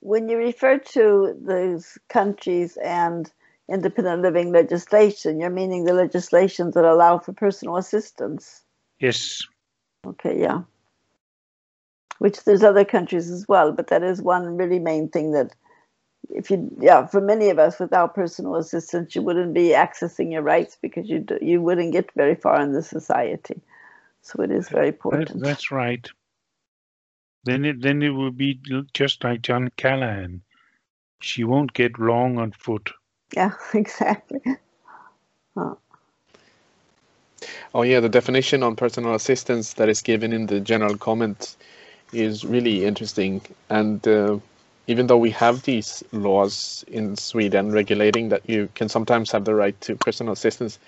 When 0.00 0.28
you 0.28 0.36
refer 0.36 0.78
to 0.78 1.36
those 1.40 1.98
countries 2.08 2.76
and 2.76 3.30
independent 3.68 4.22
living 4.22 4.52
legislation, 4.52 5.40
you're 5.40 5.50
meaning 5.50 5.84
the 5.84 5.94
legislations 5.94 6.74
that 6.74 6.84
allow 6.84 7.18
for 7.18 7.32
personal 7.32 7.76
assistance. 7.76 8.62
Yes. 9.00 9.42
Okay, 10.06 10.40
yeah. 10.40 10.62
Which 12.18 12.44
there's 12.44 12.62
other 12.62 12.84
countries 12.84 13.30
as 13.30 13.46
well, 13.48 13.72
but 13.72 13.88
that 13.88 14.02
is 14.02 14.22
one 14.22 14.56
really 14.56 14.78
main 14.78 15.08
thing 15.08 15.32
that 15.32 15.54
if 16.30 16.50
you 16.50 16.70
yeah 16.80 17.06
for 17.06 17.20
many 17.20 17.50
of 17.50 17.58
us 17.58 17.78
without 17.78 18.14
personal 18.14 18.56
assistance 18.56 19.14
you 19.14 19.22
wouldn't 19.22 19.54
be 19.54 19.68
accessing 19.68 20.32
your 20.32 20.42
rights 20.42 20.76
because 20.80 21.08
you 21.08 21.24
you 21.40 21.60
wouldn't 21.60 21.92
get 21.92 22.10
very 22.12 22.34
far 22.34 22.60
in 22.60 22.72
the 22.72 22.82
society. 22.82 23.60
So 24.22 24.42
it 24.42 24.50
is 24.50 24.68
very 24.68 24.88
important 24.88 25.28
that, 25.28 25.46
that's 25.46 25.70
right. 25.70 26.08
Then 27.44 27.64
it 27.64 27.80
then 27.80 28.02
it 28.02 28.10
will 28.10 28.32
be 28.32 28.60
just 28.92 29.22
like 29.24 29.42
john 29.42 29.70
callahan. 29.76 30.42
She 31.20 31.44
won't 31.44 31.72
get 31.72 31.98
long 31.98 32.38
on 32.38 32.52
foot. 32.52 32.90
Yeah 33.34 33.52
exactly. 33.74 34.40
Oh. 35.56 35.78
oh 37.74 37.82
yeah 37.82 38.00
the 38.00 38.08
definition 38.08 38.62
on 38.62 38.76
personal 38.76 39.14
assistance 39.14 39.74
that 39.74 39.88
is 39.88 40.02
given 40.02 40.32
in 40.32 40.46
the 40.46 40.60
general 40.60 40.96
comment 40.96 41.56
is 42.12 42.44
really 42.44 42.84
interesting. 42.84 43.40
And 43.68 44.06
uh, 44.06 44.38
even 44.86 45.06
though 45.06 45.18
we 45.18 45.30
have 45.30 45.62
these 45.62 46.02
laws 46.12 46.84
in 46.88 47.16
Sweden 47.16 47.72
regulating 47.72 48.28
that 48.30 48.48
you 48.48 48.68
can 48.74 48.88
sometimes 48.88 49.32
have 49.32 49.44
the 49.44 49.54
right 49.54 49.78
to 49.82 49.96
personal 49.96 50.32
assistance, 50.32 50.78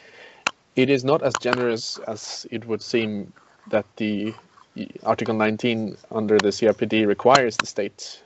it 0.76 0.90
is 0.90 1.04
not 1.04 1.22
as 1.22 1.37
generous 1.38 1.98
as 2.06 2.46
it 2.50 2.66
would 2.66 2.82
seem 2.82 3.32
that 3.68 3.87
the 3.96 4.34
Article 5.04 5.34
19 5.34 5.96
under 6.12 6.40
the 6.40 6.48
CRPD 6.48 7.06
requires 7.06 7.58
the 7.58 7.66
state 7.66 8.22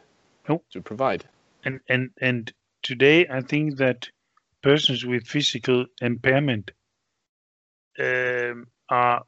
to 0.72 0.82
provide. 0.82 1.24
And 1.64 1.80
and 1.88 2.10
and 2.20 2.52
today 2.82 3.26
I 3.28 3.40
think 3.40 3.78
that 3.78 4.08
persons 4.62 5.04
with 5.06 5.26
physical 5.26 5.86
impairment 6.00 6.72
um, 7.98 8.66
are 8.88 9.22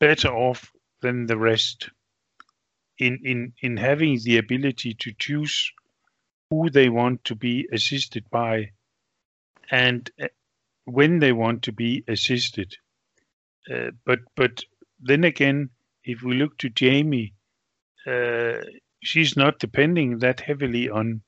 better 0.00 0.28
off 0.28 0.72
than 1.02 1.26
the 1.26 1.36
rest 1.36 1.90
in 2.98 3.18
in 3.24 3.52
in 3.60 3.76
having 3.76 4.18
the 4.24 4.38
ability 4.38 4.94
to 4.94 5.12
choose 5.18 5.72
who 6.50 6.70
they 6.70 6.88
want 6.88 7.24
to 7.24 7.34
be 7.34 7.68
assisted 7.72 8.24
by 8.30 8.70
and 9.70 10.10
uh, 10.22 10.28
when 10.84 11.18
they 11.18 11.32
want 11.32 11.62
to 11.62 11.72
be 11.72 12.04
assisted. 12.08 12.76
Uh, 13.70 13.90
but 14.04 14.20
but 14.36 14.64
then 15.00 15.24
again 15.24 15.70
if 16.04 16.22
we 16.22 16.34
look 16.34 16.56
to 16.58 16.68
Jamie 16.68 17.34
uh, 18.06 18.58
she's 19.02 19.36
not 19.36 19.58
depending 19.58 20.18
that 20.18 20.40
heavily 20.40 20.88
on 20.88 21.22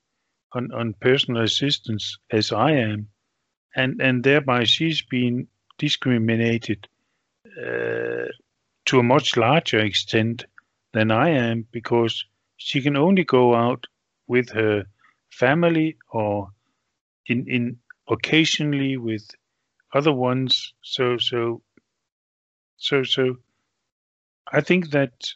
on 0.53 0.73
on 0.73 0.95
personal 0.95 1.43
assistance 1.43 2.19
as 2.31 2.53
I 2.53 2.73
am. 2.73 3.09
And 3.77 4.01
and 4.01 4.25
thereby 4.25 4.65
she's 4.65 5.03
been 5.03 5.49
discriminated 5.79 6.89
uh, 7.57 8.27
to 8.87 8.99
a 8.99 9.03
much 9.03 9.37
larger 9.37 9.79
extent 9.81 10.47
than 10.93 11.11
I 11.11 11.31
am 11.31 11.67
because 11.73 12.25
she 12.57 12.83
can 12.83 12.97
only 12.97 13.25
go 13.25 13.55
out 13.55 13.87
with 14.27 14.51
her 14.51 14.87
family 15.31 15.97
or 16.11 16.51
in 17.27 17.47
in 17.49 17.81
occasionally 18.09 18.97
with 18.97 19.29
other 19.95 20.13
ones. 20.13 20.75
So 20.83 21.19
so 21.19 21.63
so 22.79 23.03
so 23.05 23.37
I 24.53 24.61
think 24.61 24.91
that 24.91 25.33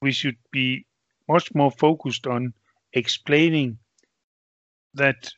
we 0.00 0.12
should 0.12 0.38
be 0.52 0.86
much 1.28 1.54
more 1.54 1.70
focused 1.72 2.26
on 2.26 2.54
explaining 2.92 3.78
that 4.94 5.32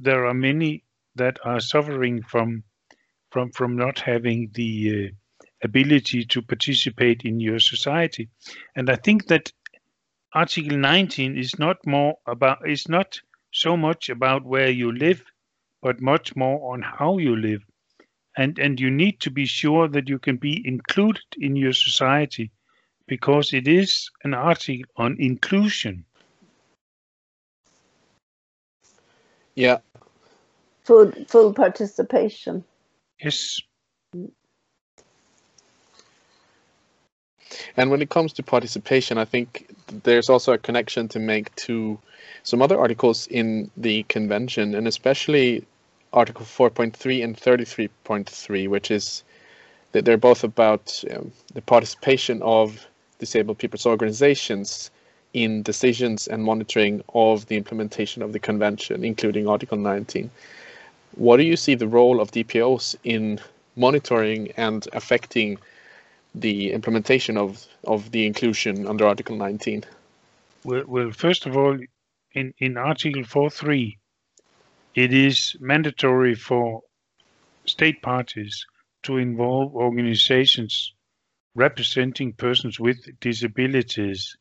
there 0.00 0.26
are 0.26 0.34
many 0.34 0.84
that 1.16 1.38
are 1.44 1.60
suffering 1.60 2.22
from 2.22 2.64
from 3.30 3.52
from 3.52 3.76
not 3.76 4.00
having 4.00 4.50
the 4.54 5.08
uh, 5.08 5.16
ability 5.62 6.24
to 6.24 6.42
participate 6.42 7.22
in 7.22 7.40
your 7.40 7.58
society. 7.58 8.28
And 8.76 8.90
I 8.90 8.96
think 8.96 9.26
that 9.28 9.52
Article 10.34 10.78
19 10.78 11.36
is 11.36 11.58
not 11.58 11.76
more 11.86 12.16
about 12.26 12.68
is 12.68 12.88
not 12.88 13.20
so 13.52 13.76
much 13.76 14.08
about 14.08 14.44
where 14.44 14.70
you 14.70 14.90
live, 14.92 15.22
but 15.82 16.00
much 16.00 16.34
more 16.34 16.72
on 16.72 16.80
how 16.80 17.18
you 17.18 17.36
live. 17.36 17.62
And 18.36 18.58
and 18.58 18.80
you 18.80 18.90
need 18.90 19.20
to 19.20 19.30
be 19.30 19.44
sure 19.44 19.88
that 19.88 20.08
you 20.08 20.18
can 20.18 20.38
be 20.38 20.66
included 20.66 21.24
in 21.36 21.54
your 21.54 21.74
society 21.74 22.50
because 23.06 23.52
it 23.52 23.68
is 23.68 24.10
an 24.24 24.32
article 24.32 24.90
on 24.96 25.16
inclusion. 25.20 26.06
Yeah. 29.54 29.80
Full 30.84 31.12
full 31.28 31.52
participation. 31.52 32.64
Yes. 33.22 33.60
And 37.76 37.90
when 37.90 38.02
it 38.02 38.10
comes 38.10 38.32
to 38.34 38.42
participation, 38.42 39.18
I 39.18 39.24
think 39.24 39.74
there's 40.04 40.28
also 40.28 40.52
a 40.52 40.58
connection 40.58 41.08
to 41.08 41.18
make 41.18 41.54
to 41.56 41.98
some 42.42 42.62
other 42.62 42.78
articles 42.78 43.26
in 43.28 43.70
the 43.76 44.02
convention, 44.04 44.74
and 44.74 44.88
especially 44.88 45.64
Article 46.12 46.44
4.3 46.44 47.24
and 47.24 47.36
33.3, 47.36 48.68
which 48.68 48.90
is 48.90 49.22
that 49.92 50.04
they're 50.04 50.16
both 50.16 50.44
about 50.44 51.02
um, 51.14 51.32
the 51.54 51.62
participation 51.62 52.42
of 52.42 52.86
disabled 53.18 53.58
people's 53.58 53.86
organizations 53.86 54.90
in 55.32 55.62
decisions 55.62 56.26
and 56.26 56.44
monitoring 56.44 57.02
of 57.14 57.46
the 57.46 57.56
implementation 57.56 58.22
of 58.22 58.32
the 58.32 58.38
convention, 58.38 59.04
including 59.04 59.48
Article 59.48 59.78
19. 59.78 60.30
What 61.14 61.36
do 61.36 61.44
you 61.44 61.56
see 61.56 61.74
the 61.74 61.88
role 61.88 62.20
of 62.20 62.32
DPOs 62.32 62.96
in 63.04 63.40
monitoring 63.76 64.52
and 64.56 64.86
affecting 64.92 65.58
the 66.34 66.72
implementation 66.72 67.36
of 67.36 67.66
of 67.84 68.10
the 68.10 68.26
inclusion 68.26 68.86
under 68.86 69.06
Article 69.06 69.36
19? 69.36 69.84
Well, 70.64 70.84
well 70.86 71.10
first 71.10 71.46
of 71.46 71.56
all, 71.56 71.78
in 72.32 72.54
in 72.58 72.76
Article 72.76 73.22
4.3, 73.22 73.98
it 74.94 75.12
is 75.12 75.56
mandatory 75.60 76.34
for 76.34 76.82
state 77.66 78.02
parties 78.02 78.66
to 79.02 79.18
involve 79.18 79.74
organizations 79.74 80.94
representing 81.54 82.32
persons 82.32 82.80
with 82.80 83.20
disabilities 83.20 84.36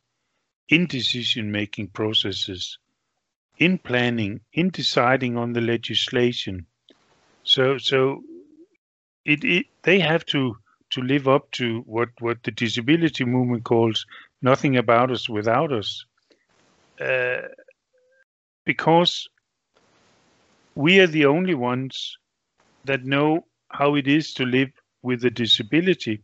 in 0.69 0.87
decision-making 0.87 1.87
processes, 1.89 2.77
in 3.57 3.77
planning, 3.77 4.39
in 4.53 4.69
deciding 4.69 5.37
on 5.37 5.51
the 5.51 5.61
legislation. 5.61 6.65
So, 7.43 7.77
so 7.77 8.23
it, 9.25 9.43
it 9.43 9.65
they 9.83 9.99
have 9.99 10.25
to 10.27 10.55
to 10.91 11.01
live 11.01 11.27
up 11.27 11.49
to 11.51 11.81
what, 11.85 12.09
what 12.19 12.37
the 12.43 12.51
disability 12.51 13.25
movement 13.25 13.63
calls 13.63 14.05
nothing 14.41 14.77
about 14.77 15.11
us 15.11 15.29
without 15.29 15.71
us. 15.71 16.05
Uh, 16.99 17.41
because 18.65 19.27
we 20.75 20.99
are 20.99 21.07
the 21.07 21.25
only 21.25 21.55
ones 21.55 22.17
that 22.85 23.03
know 23.03 23.45
how 23.69 23.95
it 23.95 24.07
is 24.07 24.33
to 24.33 24.45
live 24.45 24.69
with 25.01 25.23
a 25.25 25.29
disability, 25.29 26.21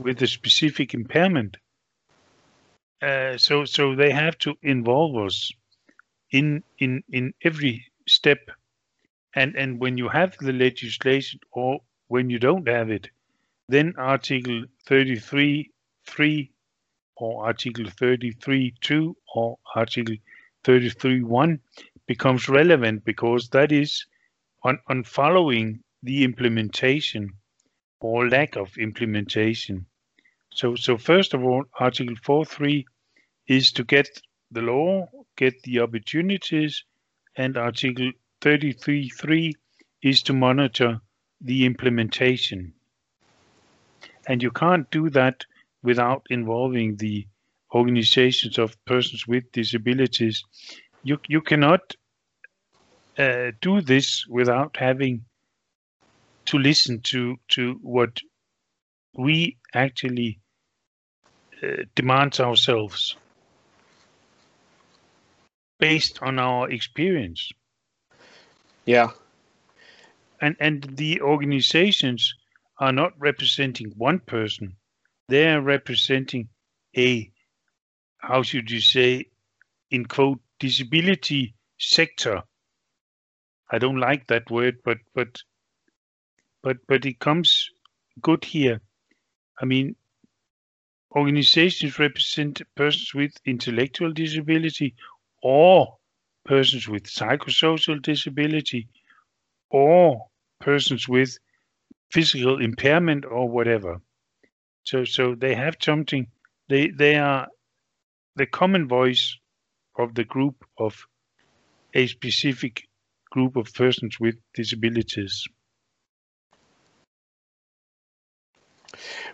with 0.00 0.20
a 0.22 0.26
specific 0.26 0.94
impairment. 0.94 1.56
Uh, 3.02 3.36
so 3.38 3.64
so 3.64 3.94
they 3.94 4.10
have 4.10 4.36
to 4.38 4.54
involve 4.62 5.16
us 5.16 5.50
in 6.32 6.62
in 6.78 7.02
in 7.10 7.32
every 7.42 7.84
step 8.06 8.38
and 9.34 9.56
and 9.56 9.80
when 9.80 9.96
you 9.96 10.08
have 10.08 10.36
the 10.38 10.52
legislation 10.52 11.40
or 11.52 11.80
when 12.08 12.28
you 12.28 12.38
don't 12.38 12.68
have 12.68 12.90
it 12.90 13.08
then 13.70 13.94
article 13.96 14.64
33.3 14.88 16.50
or 17.16 17.46
article 17.46 17.84
33.2 17.84 19.14
or 19.34 19.58
article 19.74 20.16
33.1 20.64 21.58
becomes 22.06 22.48
relevant 22.48 23.04
because 23.04 23.48
that 23.50 23.72
is 23.72 24.06
on 24.64 24.78
on 24.88 25.04
following 25.04 25.82
the 26.02 26.24
implementation 26.24 27.30
or 28.00 28.28
lack 28.28 28.56
of 28.56 28.76
implementation 28.78 29.86
so, 30.52 30.74
so 30.74 30.98
first 30.98 31.32
of 31.32 31.44
all, 31.44 31.64
Article 31.78 32.16
4.3 32.16 32.84
is 33.46 33.70
to 33.72 33.84
get 33.84 34.08
the 34.50 34.62
law, 34.62 35.08
get 35.36 35.62
the 35.62 35.80
opportunities, 35.80 36.84
and 37.36 37.56
Article 37.56 38.10
33.3 38.40 39.52
is 40.02 40.22
to 40.22 40.32
monitor 40.32 41.00
the 41.40 41.64
implementation. 41.64 42.74
And 44.26 44.42
you 44.42 44.50
can't 44.50 44.90
do 44.90 45.10
that 45.10 45.44
without 45.82 46.26
involving 46.30 46.96
the 46.96 47.26
organizations 47.74 48.58
of 48.58 48.76
persons 48.84 49.26
with 49.26 49.50
disabilities. 49.52 50.44
You, 51.02 51.18
you 51.28 51.40
cannot 51.40 51.94
uh, 53.18 53.52
do 53.60 53.80
this 53.80 54.26
without 54.28 54.76
having 54.76 55.24
to 56.46 56.58
listen 56.58 57.00
to, 57.00 57.36
to 57.48 57.78
what 57.82 58.18
we 59.14 59.56
actually 59.74 60.38
uh, 61.62 61.84
demand 61.94 62.40
ourselves 62.40 63.16
based 65.78 66.22
on 66.22 66.38
our 66.38 66.70
experience. 66.70 67.50
Yeah. 68.84 69.10
And 70.40 70.56
and 70.60 70.84
the 70.96 71.20
organizations 71.20 72.34
are 72.80 72.92
not 72.92 73.12
representing 73.18 73.92
one 73.96 74.18
person. 74.20 74.74
They 75.28 75.48
are 75.48 75.60
representing 75.60 76.48
a 76.96 77.30
how 78.18 78.42
should 78.42 78.70
you 78.70 78.80
say 78.80 79.26
in 79.90 80.06
quote 80.06 80.40
disability 80.58 81.54
sector. 81.78 82.42
I 83.70 83.78
don't 83.78 83.98
like 84.00 84.26
that 84.26 84.50
word, 84.50 84.78
but 84.84 84.98
but 85.14 85.42
but 86.62 86.78
but 86.88 87.04
it 87.06 87.18
comes 87.20 87.70
good 88.20 88.44
here. 88.44 88.80
I 89.60 89.66
mean, 89.66 89.94
organizations 91.14 91.98
represent 91.98 92.62
persons 92.74 93.14
with 93.14 93.32
intellectual 93.44 94.12
disability 94.12 94.94
or 95.42 95.98
persons 96.44 96.88
with 96.88 97.04
psychosocial 97.04 98.00
disability 98.00 98.88
or 99.70 100.26
persons 100.60 101.08
with 101.08 101.38
physical 102.10 102.60
impairment 102.60 103.24
or 103.24 103.48
whatever. 103.48 104.00
So 104.84 105.04
so 105.04 105.34
they 105.34 105.54
have 105.54 105.76
something 105.80 106.26
they 106.68 106.88
they 106.88 107.16
are 107.16 107.48
the 108.36 108.46
common 108.46 108.88
voice 108.88 109.36
of 109.98 110.14
the 110.14 110.24
group 110.24 110.64
of 110.78 111.06
a 111.94 112.06
specific 112.06 112.88
group 113.30 113.56
of 113.56 113.72
persons 113.74 114.18
with 114.20 114.36
disabilities. 114.54 115.46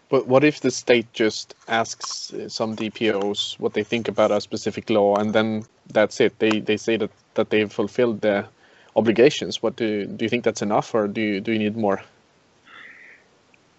But 0.08 0.26
what 0.26 0.44
if 0.44 0.60
the 0.60 0.70
state 0.70 1.12
just 1.12 1.54
asks 1.68 2.32
some 2.48 2.76
DPOs 2.76 3.58
what 3.58 3.72
they 3.72 3.82
think 3.84 4.08
about 4.08 4.30
a 4.30 4.40
specific 4.40 4.90
law, 4.90 5.16
and 5.16 5.32
then 5.32 5.64
that's 5.92 6.20
it? 6.20 6.38
They 6.38 6.60
they 6.60 6.76
say 6.76 6.96
that 6.96 7.10
that 7.34 7.50
they've 7.50 7.72
fulfilled 7.72 8.20
their 8.20 8.46
obligations. 8.94 9.62
What 9.62 9.76
do 9.76 10.06
do 10.06 10.24
you 10.24 10.28
think 10.28 10.44
that's 10.44 10.62
enough, 10.62 10.94
or 10.94 11.08
do 11.08 11.20
you 11.20 11.40
do 11.40 11.52
you 11.52 11.58
need 11.58 11.76
more? 11.76 12.02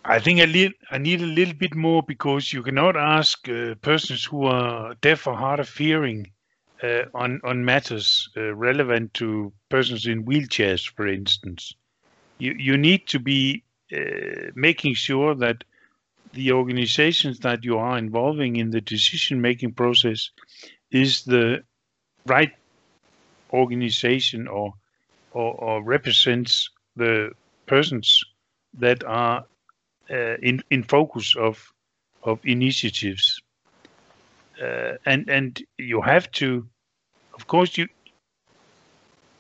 I 0.10 0.20
think 0.20 0.40
I, 0.40 0.46
need 0.46 0.72
I 0.90 0.98
need 1.00 1.22
a 1.22 1.26
little 1.26 1.54
bit 1.54 1.76
more 1.76 2.02
because 2.02 2.54
you 2.54 2.64
cannot 2.64 2.96
ask 2.96 3.48
uh, 3.50 3.76
persons 3.82 4.24
who 4.24 4.46
are 4.46 4.96
deaf 5.02 5.28
or 5.28 5.36
hard 5.36 5.60
of 5.60 5.76
hearing 5.76 6.32
uh, 6.82 7.04
on 7.14 7.42
on 7.44 7.66
matters 7.66 8.30
uh, 8.38 8.56
relevant 8.56 9.14
to 9.16 9.52
persons 9.70 10.06
in 10.06 10.24
wheelchairs, 10.24 10.90
for 10.96 11.08
instance. 11.08 11.74
You 12.40 12.56
you 12.58 12.78
need 12.78 13.08
to 13.10 13.20
be 13.20 13.64
uh, 13.94 14.52
making 14.56 14.94
sure 14.94 15.36
that 15.36 15.66
the 16.32 16.54
organizations 16.54 17.40
that 17.40 17.66
you 17.66 17.78
are 17.78 17.98
involving 17.98 18.56
in 18.56 18.70
the 18.72 18.82
decision 18.82 19.42
making 19.42 19.74
process 19.74 20.32
is 20.90 21.26
the 21.26 21.64
right 22.26 22.54
organization 23.52 24.48
or, 24.48 24.74
or, 25.32 25.54
or 25.56 25.84
represents 25.84 26.70
the 26.96 27.32
persons 27.66 28.24
that 28.74 29.04
are 29.04 29.46
uh, 30.12 30.38
in 30.42 30.64
in 30.70 30.84
focus 30.84 31.36
of 31.36 31.74
of 32.24 32.40
initiatives 32.46 33.42
uh, 34.62 34.94
and 35.06 35.30
and 35.30 35.64
you 35.78 36.02
have 36.02 36.32
to 36.32 36.68
of 37.34 37.48
course 37.48 37.78
you, 37.78 37.88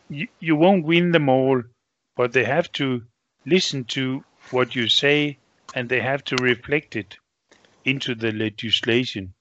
you 0.09 0.27
you 0.39 0.55
won't 0.55 0.85
win 0.85 1.11
them 1.11 1.29
all 1.29 1.61
but 2.15 2.33
they 2.33 2.43
have 2.43 2.71
to 2.71 3.01
listen 3.45 3.83
to 3.85 4.23
what 4.51 4.75
you 4.75 4.87
say 4.87 5.37
and 5.75 5.89
they 5.89 5.99
have 6.01 6.23
to 6.23 6.35
reflect 6.37 6.95
it 6.95 7.17
into 7.85 8.15
the 8.15 8.31
legislation. 8.31 9.33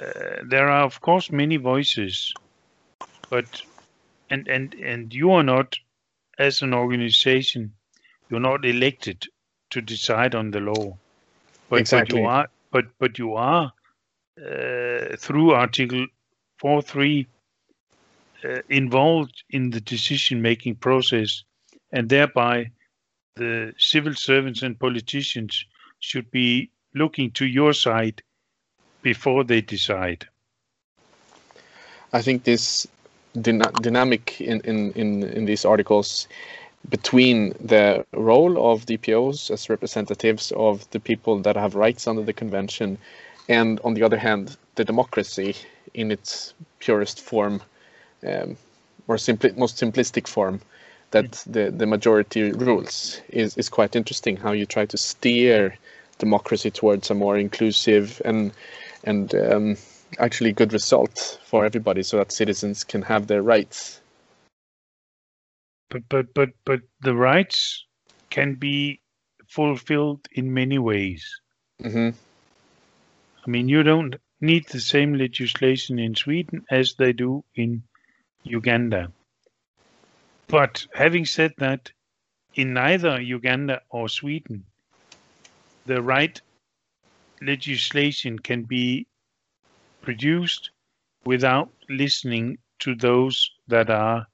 Uh, 0.00 0.42
there 0.48 0.68
are 0.68 0.84
of 0.84 1.00
course 1.00 1.30
many 1.30 1.56
voices, 1.56 2.32
but 3.30 3.62
and 4.30 4.48
and 4.48 4.74
and 4.74 5.14
you 5.14 5.32
are 5.32 5.42
not 5.42 5.76
as 6.38 6.62
an 6.62 6.74
organization, 6.74 7.72
you're 8.28 8.40
not 8.40 8.64
elected 8.64 9.26
to 9.72 9.80
decide 9.80 10.34
on 10.34 10.50
the 10.50 10.60
law. 10.60 10.96
But, 11.68 11.80
exactly. 11.80 12.18
but 12.18 12.22
you 12.22 12.28
are 12.28 12.48
but 12.70 12.86
but 12.98 13.18
you 13.18 13.34
are 13.34 13.72
uh, 14.38 15.16
through 15.18 15.52
Article 15.52 16.06
4.3 16.62 17.26
uh, 18.44 18.62
involved 18.68 19.42
in 19.50 19.70
the 19.70 19.80
decision 19.80 20.40
making 20.40 20.76
process 20.76 21.44
and 21.92 22.08
thereby 22.08 22.70
the 23.36 23.74
civil 23.78 24.14
servants 24.14 24.62
and 24.62 24.78
politicians 24.78 25.64
should 26.00 26.30
be 26.30 26.70
looking 26.94 27.30
to 27.32 27.46
your 27.46 27.72
side 27.72 28.22
before 29.02 29.44
they 29.44 29.60
decide. 29.60 30.26
I 32.12 32.20
think 32.22 32.44
this 32.44 32.86
dyna- 33.40 33.72
dynamic 33.80 34.40
in, 34.40 34.60
in, 34.60 34.92
in, 34.92 35.22
in 35.22 35.44
these 35.44 35.64
articles 35.64 36.28
between 36.88 37.50
the 37.60 38.04
role 38.12 38.72
of 38.72 38.86
DPOs 38.86 39.50
as 39.50 39.70
representatives 39.70 40.52
of 40.56 40.88
the 40.90 41.00
people 41.00 41.40
that 41.42 41.56
have 41.56 41.74
rights 41.74 42.06
under 42.06 42.22
the 42.22 42.32
convention 42.32 42.98
and 43.48 43.80
on 43.84 43.94
the 43.94 44.02
other 44.02 44.18
hand 44.18 44.56
the 44.74 44.84
democracy 44.84 45.54
in 45.94 46.10
its 46.10 46.54
purest 46.80 47.20
form 47.20 47.62
um, 48.26 48.56
or 49.08 49.18
simply 49.18 49.52
most 49.52 49.76
simplistic 49.76 50.26
form 50.26 50.60
that 51.10 51.32
the, 51.46 51.70
the 51.70 51.86
majority 51.86 52.52
rules. 52.52 53.20
Is, 53.28 53.56
is 53.56 53.68
quite 53.68 53.94
interesting 53.94 54.36
how 54.36 54.52
you 54.52 54.66
try 54.66 54.86
to 54.86 54.96
steer 54.96 55.76
democracy 56.18 56.70
towards 56.70 57.10
a 57.10 57.14
more 57.14 57.36
inclusive 57.36 58.20
and 58.24 58.52
and 59.04 59.34
um, 59.34 59.76
actually 60.18 60.52
good 60.52 60.72
result 60.72 61.38
for 61.44 61.64
everybody 61.64 62.02
so 62.02 62.18
that 62.18 62.30
citizens 62.30 62.84
can 62.84 63.02
have 63.02 63.26
their 63.26 63.42
rights 63.42 64.00
but 65.92 66.02
but 66.08 66.34
but 66.34 66.50
but 66.64 66.80
the 67.02 67.14
rights 67.14 67.86
can 68.30 68.54
be 68.54 69.00
fulfilled 69.46 70.26
in 70.32 70.52
many 70.60 70.78
ways 70.78 71.24
mm-hmm. 71.82 72.10
i 73.46 73.50
mean 73.50 73.68
you 73.68 73.82
don't 73.82 74.16
need 74.40 74.66
the 74.68 74.80
same 74.80 75.14
legislation 75.14 75.98
in 75.98 76.14
sweden 76.14 76.64
as 76.70 76.94
they 76.94 77.12
do 77.12 77.44
in 77.54 77.82
uganda 78.42 79.02
but 80.52 80.86
having 80.92 81.24
said 81.24 81.54
that, 81.56 81.90
in 82.54 82.74
neither 82.74 83.18
Uganda 83.18 83.80
or 83.88 84.10
Sweden, 84.10 84.66
the 85.86 86.02
right 86.02 86.38
legislation 87.40 88.38
can 88.38 88.64
be 88.64 89.06
produced 90.02 90.72
without 91.24 91.72
listening 91.88 92.58
to 92.80 92.94
those 92.94 93.50
that 93.68 93.88
are 93.88 94.26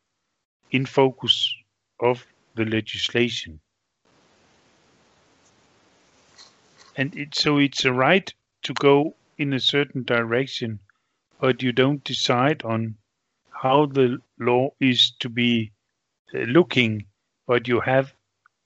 in 0.71 0.87
focus 0.87 1.55
of 2.01 2.27
the 2.55 2.65
legislation. 2.65 3.61
And 6.97 7.17
it, 7.17 7.35
so 7.35 7.59
it's 7.59 7.85
a 7.85 7.93
right 7.93 8.33
to 8.65 8.75
go 8.75 9.15
in 9.39 9.53
a 9.53 9.61
certain 9.61 10.03
direction, 10.03 10.81
but 11.41 11.63
you 11.63 11.73
don't 11.73 12.03
decide 12.03 12.63
on 12.65 12.97
how 13.51 13.87
the 13.87 14.19
law 14.39 14.71
is 14.81 15.13
to 15.21 15.29
be 15.29 15.71
uh, 16.35 16.39
looking, 16.41 17.07
but 17.47 17.69
you 17.69 17.81
have 17.81 18.13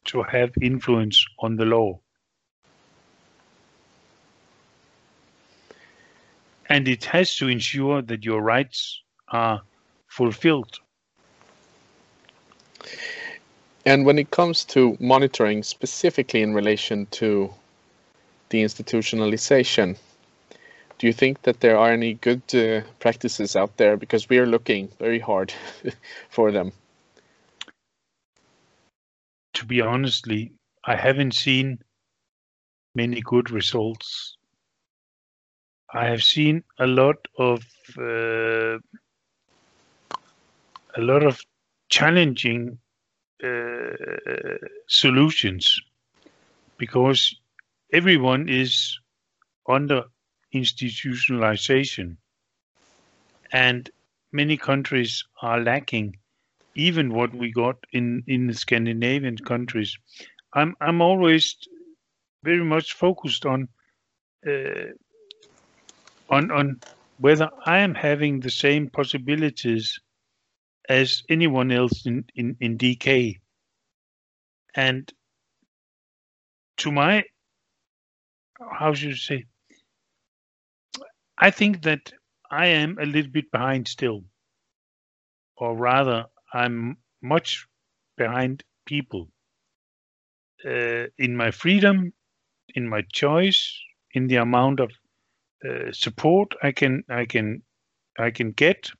to 0.06 0.22
have 0.22 0.50
influence 0.60 1.24
on 1.38 1.56
the 1.56 1.64
law. 1.64 2.00
And 6.66 6.88
it 6.88 7.04
has 7.04 7.36
to 7.36 7.48
ensure 7.48 8.00
that 8.02 8.24
your 8.24 8.40
rights 8.40 9.02
are 9.28 9.62
fulfilled. 10.08 10.78
And 13.84 14.06
when 14.06 14.18
it 14.18 14.30
comes 14.30 14.64
to 14.66 14.96
monitoring, 15.00 15.62
specifically 15.62 16.42
in 16.42 16.54
relation 16.54 17.06
to 17.12 17.52
the 18.50 18.62
institutionalization, 18.62 19.96
do 20.98 21.06
you 21.08 21.12
think 21.12 21.42
that 21.42 21.60
there 21.60 21.76
are 21.76 21.90
any 21.90 22.14
good 22.14 22.42
uh, 22.54 22.82
practices 23.00 23.56
out 23.56 23.76
there? 23.76 23.96
Because 23.96 24.28
we 24.28 24.38
are 24.38 24.46
looking 24.46 24.88
very 25.00 25.18
hard 25.18 25.52
for 26.30 26.52
them. 26.52 26.72
To 29.54 29.66
be 29.66 29.80
honestly, 29.80 30.52
I 30.84 30.94
haven't 30.94 31.34
seen 31.34 31.80
many 32.94 33.20
good 33.20 33.50
results. 33.50 34.36
I 35.92 36.06
have 36.06 36.22
seen 36.22 36.62
a 36.78 36.86
lot 36.86 37.16
of 37.36 37.64
uh, 37.98 38.78
a 40.96 41.00
lot 41.00 41.24
of 41.24 41.40
challenging 41.92 42.80
uh, 43.44 44.56
solutions 44.88 45.80
because 46.78 47.34
everyone 47.92 48.48
is 48.48 48.98
under 49.68 50.04
institutionalization 50.54 52.16
and 53.52 53.90
many 54.32 54.56
countries 54.56 55.24
are 55.42 55.60
lacking 55.60 56.16
even 56.74 57.12
what 57.12 57.34
we 57.34 57.52
got 57.52 57.76
in 57.92 58.22
in 58.26 58.46
the 58.48 58.54
Scandinavian 58.54 59.36
countries. 59.38 59.96
I'm 60.54 60.74
I'm 60.80 61.00
always 61.02 61.56
very 62.44 62.64
much 62.64 62.92
focused 62.94 63.46
on 63.46 63.68
uh, 64.46 64.92
on 66.30 66.50
on 66.50 66.80
whether 67.18 67.50
I 67.66 67.78
am 67.78 67.94
having 67.94 68.40
the 68.40 68.50
same 68.50 68.88
possibilities 68.90 70.00
as 70.88 71.22
anyone 71.28 71.70
else 71.70 72.06
in, 72.06 72.24
in, 72.34 72.56
in 72.60 72.78
DK. 72.78 73.38
And 74.74 75.12
to 76.78 76.92
my, 76.92 77.24
how 78.70 78.94
should 78.94 79.10
you 79.10 79.16
say, 79.16 79.44
I 81.38 81.50
think 81.50 81.82
that 81.82 82.12
I 82.50 82.66
am 82.66 82.98
a 83.00 83.06
little 83.06 83.30
bit 83.30 83.50
behind 83.50 83.88
still, 83.88 84.24
or 85.56 85.76
rather, 85.76 86.26
I'm 86.52 86.98
much 87.22 87.66
behind 88.16 88.62
people. 88.86 89.28
Uh, 90.64 91.06
in 91.18 91.36
my 91.36 91.50
freedom, 91.50 92.12
in 92.74 92.88
my 92.88 93.02
choice, 93.12 93.76
in 94.12 94.28
the 94.28 94.36
amount 94.36 94.80
of 94.80 94.90
uh, 95.68 95.92
support 95.92 96.54
I 96.62 96.72
can 96.72 97.04
I 97.08 97.24
can 97.24 97.62
I 98.18 98.30
can 98.30 98.50
get 98.52 98.90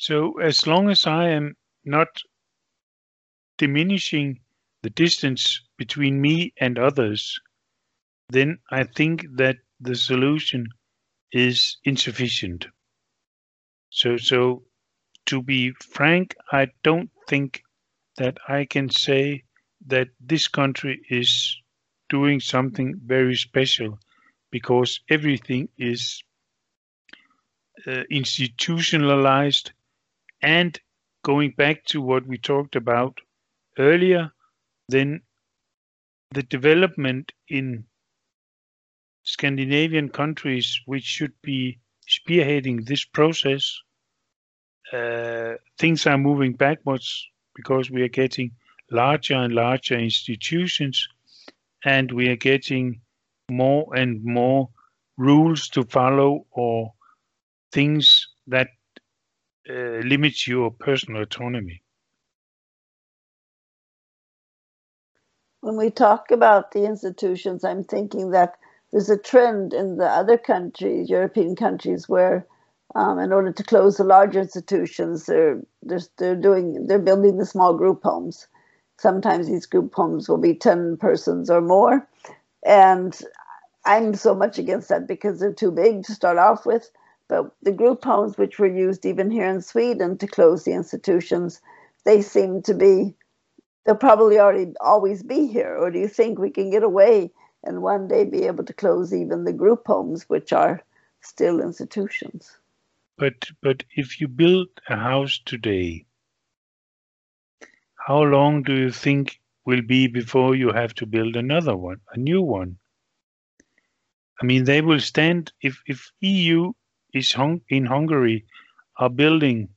so 0.00 0.38
as 0.38 0.64
long 0.64 0.90
as 0.90 1.06
I 1.06 1.30
am 1.30 1.56
not 1.84 2.22
diminishing 3.56 4.38
the 4.82 4.90
distance 4.90 5.60
between 5.76 6.20
me 6.20 6.52
and 6.60 6.78
others, 6.78 7.40
then 8.28 8.60
I 8.70 8.84
think 8.84 9.26
that 9.32 9.56
the 9.80 9.96
solution 9.96 10.68
is 11.32 11.78
insufficient. 11.82 12.68
So, 13.90 14.16
so 14.16 14.62
to 15.26 15.42
be 15.42 15.72
frank, 15.72 16.36
I 16.52 16.68
don't 16.84 17.10
think 17.26 17.64
that 18.18 18.38
I 18.46 18.66
can 18.66 18.90
say 18.90 19.42
that 19.86 20.10
this 20.20 20.46
country 20.46 21.02
is 21.10 21.60
doing 22.08 22.38
something 22.38 22.94
very 23.04 23.34
special 23.34 23.98
because 24.52 25.00
everything 25.10 25.68
is 25.76 26.22
uh, 27.84 28.04
institutionalized 28.10 29.72
and 30.42 30.78
going 31.24 31.50
back 31.52 31.84
to 31.86 32.00
what 32.00 32.26
we 32.26 32.38
talked 32.38 32.76
about 32.76 33.18
earlier, 33.78 34.32
then 34.88 35.22
the 36.32 36.42
development 36.42 37.32
in 37.48 37.84
Scandinavian 39.24 40.08
countries, 40.08 40.80
which 40.86 41.04
should 41.04 41.32
be 41.42 41.78
spearheading 42.08 42.86
this 42.86 43.04
process, 43.04 43.78
uh, 44.92 45.54
things 45.78 46.06
are 46.06 46.18
moving 46.18 46.54
backwards 46.54 47.28
because 47.54 47.90
we 47.90 48.02
are 48.02 48.08
getting 48.08 48.52
larger 48.90 49.34
and 49.34 49.52
larger 49.52 49.98
institutions 49.98 51.06
and 51.84 52.10
we 52.10 52.28
are 52.28 52.36
getting 52.36 53.00
more 53.50 53.94
and 53.94 54.24
more 54.24 54.68
rules 55.18 55.68
to 55.68 55.82
follow 55.84 56.46
or 56.50 56.92
things 57.72 58.28
that 58.46 58.68
uh, 59.68 60.00
limits 60.06 60.46
your 60.46 60.70
personal 60.70 61.22
autonomy. 61.22 61.82
When 65.60 65.76
we 65.76 65.90
talk 65.90 66.30
about 66.30 66.72
the 66.72 66.84
institutions, 66.84 67.64
I'm 67.64 67.84
thinking 67.84 68.30
that 68.30 68.54
there's 68.92 69.10
a 69.10 69.18
trend 69.18 69.74
in 69.74 69.96
the 69.96 70.06
other 70.06 70.38
countries, 70.38 71.10
European 71.10 71.56
countries, 71.56 72.08
where 72.08 72.46
um, 72.94 73.18
in 73.18 73.32
order 73.32 73.52
to 73.52 73.64
close 73.64 73.96
the 73.96 74.04
larger 74.04 74.40
institutions, 74.40 75.26
they're, 75.26 75.60
they're, 75.82 76.00
they're 76.16 76.36
doing 76.36 76.86
they're 76.86 76.98
building 76.98 77.38
the 77.38 77.46
small 77.46 77.74
group 77.74 78.02
homes. 78.02 78.46
Sometimes 78.98 79.48
these 79.48 79.66
group 79.66 79.94
homes 79.94 80.28
will 80.28 80.38
be 80.38 80.54
ten 80.54 80.96
persons 80.96 81.50
or 81.50 81.60
more, 81.60 82.08
and 82.64 83.18
I'm 83.84 84.14
so 84.14 84.34
much 84.34 84.58
against 84.58 84.88
that 84.90 85.08
because 85.08 85.40
they're 85.40 85.52
too 85.52 85.72
big 85.72 86.04
to 86.04 86.14
start 86.14 86.38
off 86.38 86.66
with. 86.66 86.90
But 87.28 87.54
the 87.62 87.72
group 87.72 88.04
homes, 88.04 88.38
which 88.38 88.58
were 88.58 88.66
used 88.66 89.04
even 89.04 89.30
here 89.30 89.46
in 89.46 89.60
Sweden 89.60 90.16
to 90.18 90.26
close 90.26 90.64
the 90.64 90.72
institutions, 90.72 91.60
they 92.04 92.22
seem 92.22 92.62
to 92.62 92.74
be, 92.74 93.14
they'll 93.84 93.96
probably 93.96 94.38
already 94.38 94.72
always 94.80 95.22
be 95.22 95.46
here. 95.46 95.76
Or 95.76 95.90
do 95.90 95.98
you 95.98 96.08
think 96.08 96.38
we 96.38 96.50
can 96.50 96.70
get 96.70 96.82
away 96.82 97.30
and 97.64 97.82
one 97.82 98.08
day 98.08 98.24
be 98.24 98.44
able 98.44 98.64
to 98.64 98.72
close 98.72 99.12
even 99.12 99.44
the 99.44 99.52
group 99.52 99.86
homes, 99.86 100.28
which 100.28 100.52
are 100.54 100.82
still 101.20 101.60
institutions? 101.60 102.56
But 103.18 103.50
but 103.60 103.84
if 103.94 104.20
you 104.20 104.28
build 104.28 104.68
a 104.88 104.96
house 104.96 105.40
today, 105.44 106.06
how 107.94 108.22
long 108.22 108.62
do 108.62 108.72
you 108.72 108.90
think 108.90 109.40
will 109.66 109.82
be 109.82 110.06
before 110.06 110.54
you 110.54 110.72
have 110.72 110.94
to 110.94 111.04
build 111.04 111.36
another 111.36 111.76
one, 111.76 112.00
a 112.12 112.18
new 112.18 112.40
one? 112.40 112.78
I 114.40 114.46
mean, 114.46 114.64
they 114.64 114.80
will 114.80 115.00
stand 115.00 115.52
if 115.60 115.82
if 115.86 116.12
EU 116.20 116.72
is 117.14 117.32
hung 117.32 117.60
in 117.68 117.86
Hungary 117.86 118.44
are 118.96 119.10
building 119.10 119.68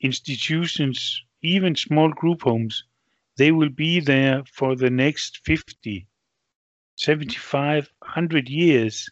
institutions, 0.00 1.22
even 1.42 1.74
small 1.76 2.10
group 2.10 2.42
homes, 2.42 2.84
they 3.36 3.52
will 3.52 3.70
be 3.70 4.00
there 4.00 4.42
for 4.44 4.76
the 4.76 4.90
next 4.90 5.40
50, 5.44 6.06
75, 6.96 7.90
100 8.00 8.48
years. 8.48 9.08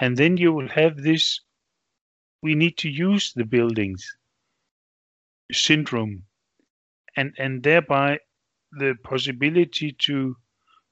And 0.00 0.16
then 0.16 0.36
you 0.36 0.52
will 0.52 0.68
have 0.68 0.96
this 0.96 1.40
we 2.42 2.54
need 2.54 2.78
to 2.78 2.88
use 2.88 3.32
the 3.32 3.44
buildings 3.44 4.16
syndrome. 5.52 6.24
And 7.16 7.34
and 7.38 7.62
thereby 7.62 8.20
the 8.72 8.94
possibility 9.02 9.92
to 9.92 10.36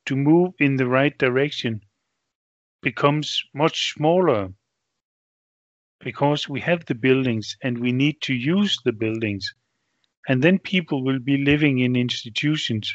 to 0.06 0.16
move 0.16 0.54
in 0.58 0.76
the 0.76 0.88
right 0.88 1.16
direction 1.18 1.82
becomes 2.82 3.44
much 3.54 3.94
smaller 3.94 4.52
because 6.00 6.48
we 6.48 6.60
have 6.60 6.84
the 6.86 6.94
buildings 6.94 7.56
and 7.62 7.78
we 7.78 7.92
need 7.92 8.20
to 8.22 8.34
use 8.34 8.78
the 8.84 8.92
buildings. 8.92 9.54
And 10.28 10.42
then 10.42 10.58
people 10.58 11.04
will 11.04 11.18
be 11.18 11.38
living 11.38 11.78
in 11.78 11.96
institutions 11.96 12.94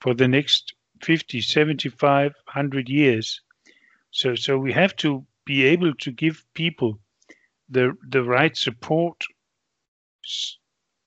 for 0.00 0.14
the 0.14 0.28
next 0.28 0.74
50, 1.02 1.40
75, 1.40 2.32
100 2.44 2.88
years. 2.88 3.40
So, 4.10 4.34
so 4.34 4.58
we 4.58 4.72
have 4.72 4.96
to 4.96 5.26
be 5.44 5.64
able 5.64 5.94
to 5.94 6.10
give 6.10 6.44
people 6.54 6.98
the, 7.68 7.96
the 8.08 8.22
right 8.22 8.56
support 8.56 9.22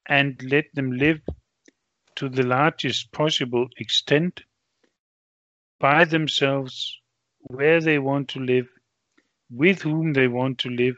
and 0.07 0.41
let 0.43 0.65
them 0.73 0.91
live 0.91 1.21
to 2.15 2.29
the 2.29 2.43
largest 2.43 3.11
possible 3.11 3.67
extent 3.77 4.41
by 5.79 6.05
themselves, 6.05 6.99
where 7.41 7.81
they 7.81 7.97
want 7.97 8.29
to 8.29 8.39
live, 8.39 8.67
with 9.49 9.81
whom 9.81 10.13
they 10.13 10.27
want 10.27 10.59
to 10.59 10.69
live, 10.69 10.95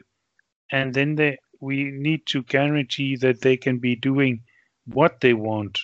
and 0.74 0.92
then 0.92 1.14
they, 1.14 1.38
we 1.60 1.84
need 1.84 2.26
to 2.26 2.42
guarantee 2.42 3.14
that 3.16 3.40
they 3.42 3.56
can 3.56 3.78
be 3.78 3.94
doing 3.94 4.40
what 4.86 5.20
they 5.20 5.32
want. 5.32 5.78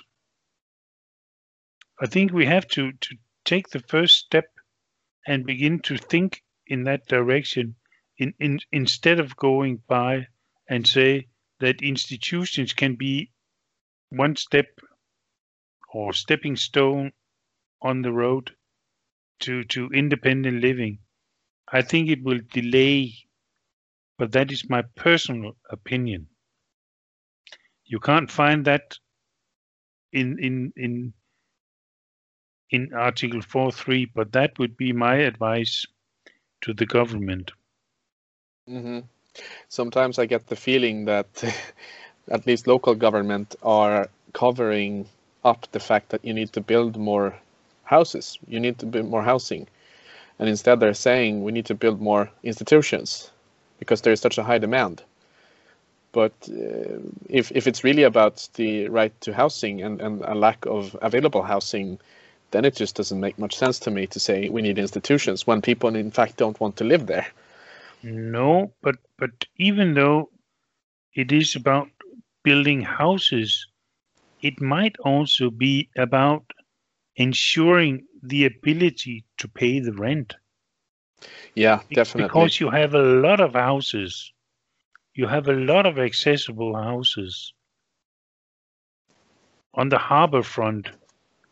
I 2.01 2.07
think 2.07 2.33
we 2.33 2.47
have 2.47 2.67
to, 2.71 2.91
to 2.91 3.17
take 3.45 3.69
the 3.69 3.79
first 3.79 4.17
step 4.17 4.47
and 5.29 5.47
begin 5.47 5.79
to 5.83 5.97
think 5.97 6.43
in 6.67 6.83
that 6.85 7.07
direction 7.07 7.77
in, 8.19 8.35
in, 8.41 8.59
instead 8.73 9.21
of 9.21 9.37
going 9.37 9.81
by 9.87 10.27
and 10.69 10.85
say 10.85 11.29
that 11.61 11.83
institutions 11.83 12.73
can 12.73 12.97
be 12.97 13.31
one 14.09 14.35
step 14.35 14.67
or 15.95 16.13
stepping 16.13 16.57
stone 16.57 17.13
on 17.81 18.03
the 18.03 18.13
road 18.13 18.51
to, 19.39 19.63
to 19.65 19.89
independent 19.91 20.61
living. 20.61 20.99
I 21.73 21.83
think 21.83 22.09
it 22.09 22.25
will 22.25 22.41
delay, 22.53 23.15
but 24.21 24.33
that 24.33 24.53
is 24.53 24.69
my 24.69 24.83
personal 24.97 25.57
opinion. 25.71 26.27
You 27.87 27.99
can't 27.99 28.31
find 28.31 28.67
that 28.67 28.99
in 30.13 30.39
in 30.39 30.75
in 30.77 31.15
in 32.69 32.93
Article 32.93 33.41
4.3, 33.41 34.11
but 34.15 34.33
that 34.33 34.59
would 34.59 34.77
be 34.77 34.93
my 34.93 35.15
advice 35.31 35.87
to 36.61 36.75
the 36.75 36.85
government. 36.85 37.53
Mm-hmm. 38.69 38.99
Sometimes 39.69 40.19
I 40.19 40.27
get 40.27 40.49
the 40.49 40.63
feeling 40.69 41.07
that 41.07 41.43
at 42.29 42.47
least 42.47 42.67
local 42.67 42.95
government 42.95 43.57
are 43.63 44.11
covering 44.35 45.09
up 45.45 45.67
the 45.73 45.81
fact 45.81 46.11
that 46.11 46.27
you 46.27 46.35
need 46.35 46.53
to 46.53 46.61
build 46.61 46.99
more 46.99 47.35
houses, 47.85 48.39
you 48.47 48.61
need 48.61 48.79
to 48.81 48.87
build 48.87 49.09
more 49.09 49.23
housing, 49.23 49.67
and 50.39 50.47
instead 50.47 50.79
they're 50.79 51.07
saying 51.09 51.43
we 51.43 51.53
need 51.53 51.67
to 51.67 51.75
build 51.75 52.03
more 52.03 52.31
institutions 52.43 53.31
because 53.81 54.03
there 54.03 54.13
is 54.13 54.21
such 54.21 54.39
a 54.39 54.45
high 54.45 54.59
demand. 54.59 55.03
But 56.13 56.33
uh, 56.49 56.99
if 57.29 57.51
if 57.53 57.67
it's 57.67 57.85
really 57.85 58.05
about 58.05 58.49
the 58.55 58.89
right 58.89 59.13
to 59.23 59.33
housing 59.33 59.83
and, 59.83 60.01
and 60.01 60.23
a 60.23 60.35
lack 60.35 60.67
of 60.67 60.97
available 61.03 61.43
housing, 61.43 61.99
then 62.53 62.65
it 62.65 62.77
just 62.77 62.97
doesn't 62.97 63.21
make 63.21 63.39
much 63.39 63.57
sense 63.57 63.79
to 63.81 63.91
me 63.91 64.07
to 64.09 64.21
say 64.21 64.49
we 64.49 64.63
need 64.63 64.79
institutions 64.79 65.47
when 65.47 65.63
people 65.63 65.97
in 65.97 66.11
fact 66.11 66.37
don't 66.37 66.61
want 66.61 66.77
to 66.77 66.85
live 66.85 67.07
there. 67.07 67.27
No, 68.03 68.73
but 68.83 68.97
but 69.19 69.47
even 69.57 69.95
though 69.95 70.31
it 71.15 71.33
is 71.33 71.57
about 71.57 71.89
building 72.43 72.81
houses, 72.81 73.67
it 74.41 74.61
might 74.61 74.97
also 75.05 75.51
be 75.51 75.91
about 75.97 76.45
ensuring 77.17 78.07
the 78.23 78.47
ability 78.47 79.25
to 79.39 79.49
pay 79.49 79.81
the 79.81 79.93
rent. 79.93 80.35
Yeah, 81.55 81.83
definitely. 81.93 82.17
Because 82.17 82.61
you 82.61 82.71
have 82.71 82.95
a 82.95 83.03
lot 83.03 83.41
of 83.41 83.55
houses. 83.55 84.33
You 85.15 85.27
have 85.29 85.49
a 85.49 85.53
lot 85.53 85.87
of 85.87 85.99
accessible 85.99 86.75
houses 86.77 87.53
on 89.75 89.89
the 89.89 89.99
harbor 89.99 90.43
front, 90.43 90.91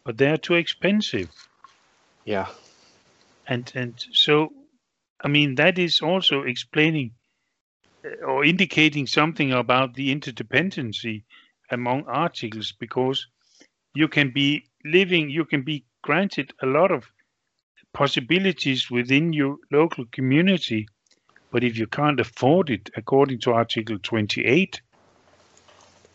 but 0.04 0.16
they 0.18 0.28
are 0.30 0.36
too 0.36 0.54
expensive. 0.54 1.30
yeah, 2.24 2.46
And 3.48 3.70
and 3.74 3.98
so 4.12 4.52
I 5.20 5.28
mean 5.28 5.56
that 5.56 5.78
is 5.78 6.00
also 6.00 6.42
explaining 6.42 7.16
uh, 8.04 8.24
or 8.26 8.44
indicating 8.44 9.06
something 9.06 9.52
about 9.52 9.94
the 9.94 10.14
interdependency 10.14 11.24
among 11.70 12.04
articles 12.06 12.72
because 12.72 13.26
you 13.94 14.08
can 14.08 14.30
be 14.30 14.70
living 14.84 15.30
you 15.30 15.44
can 15.44 15.62
be 15.62 15.86
granted 16.02 16.52
a 16.62 16.66
lot 16.66 16.90
of 16.90 17.12
possibilities 17.94 18.90
within 18.90 19.32
your 19.32 19.56
local 19.72 20.04
community 20.12 20.86
but 21.50 21.64
if 21.64 21.78
you 21.78 21.86
can't 21.86 22.20
afford 22.20 22.70
it 22.70 22.90
according 22.96 23.40
to 23.40 23.52
article 23.52 23.98
28 24.02 24.80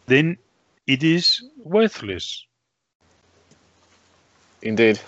then 0.07 0.38
it 0.88 1.03
is 1.03 1.43
worthless 1.57 2.45
indeed. 4.61 4.99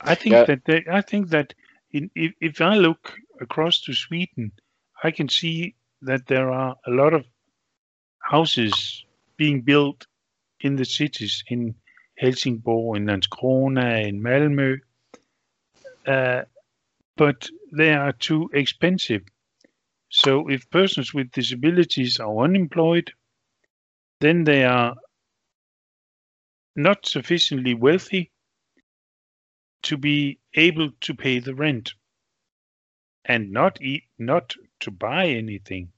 I 0.00 0.14
think 0.14 0.32
Yeah. 0.34 0.44
that 0.46 0.64
they, 0.66 0.84
I 0.90 1.00
think 1.00 1.30
that 1.30 1.54
in, 1.90 2.10
if, 2.14 2.32
if 2.40 2.60
I 2.60 2.74
look 2.74 3.14
across 3.40 3.80
to 3.82 3.94
Sweden, 3.94 4.52
I 5.02 5.10
can 5.10 5.28
see 5.28 5.76
that 6.02 6.26
there 6.26 6.50
are 6.50 6.76
a 6.86 6.90
lot 6.90 7.14
of 7.14 7.24
houses 8.20 9.04
being 9.36 9.62
built 9.62 10.06
in 10.60 10.76
the 10.76 10.84
cities 10.84 11.42
in 11.48 11.74
Helsingborg, 12.24 12.96
in 12.96 13.06
Landskrona, 13.06 14.08
in 14.08 14.22
Malmö, 14.22 14.78
uh, 16.06 16.42
but 17.16 17.48
they 17.72 17.92
are 17.92 18.12
too 18.12 18.50
expensive. 18.52 19.22
So 20.08 20.48
if 20.48 20.70
persons 20.70 21.12
with 21.12 21.32
disabilities 21.32 22.20
are 22.20 22.38
unemployed, 22.38 23.12
then 24.20 24.44
they 24.44 24.64
are 24.64 24.94
not 26.76 27.06
sufficiently 27.06 27.74
wealthy 27.74 28.30
to 29.82 29.96
be 29.96 30.38
able 30.54 30.90
to 31.02 31.14
pay 31.14 31.40
the 31.40 31.54
rent 31.54 31.94
and 33.24 33.52
not 33.52 33.80
eat, 33.82 34.04
not 34.18 34.54
to 34.80 34.90
buy 34.90 35.28
anything. 35.28 35.92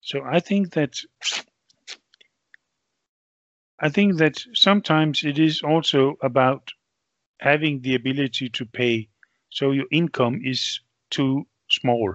So 0.00 0.22
I 0.24 0.40
think 0.40 0.72
that 0.72 0.96
I 3.80 3.88
think 3.88 4.16
that 4.16 4.42
sometimes 4.54 5.24
it 5.24 5.38
is 5.38 5.62
also 5.62 6.16
about 6.22 6.72
having 7.40 7.80
the 7.80 7.94
ability 7.94 8.48
to 8.50 8.66
pay 8.66 9.08
so 9.50 9.70
your 9.70 9.86
income 9.90 10.40
is 10.44 10.80
too 11.10 11.46
small. 11.70 12.14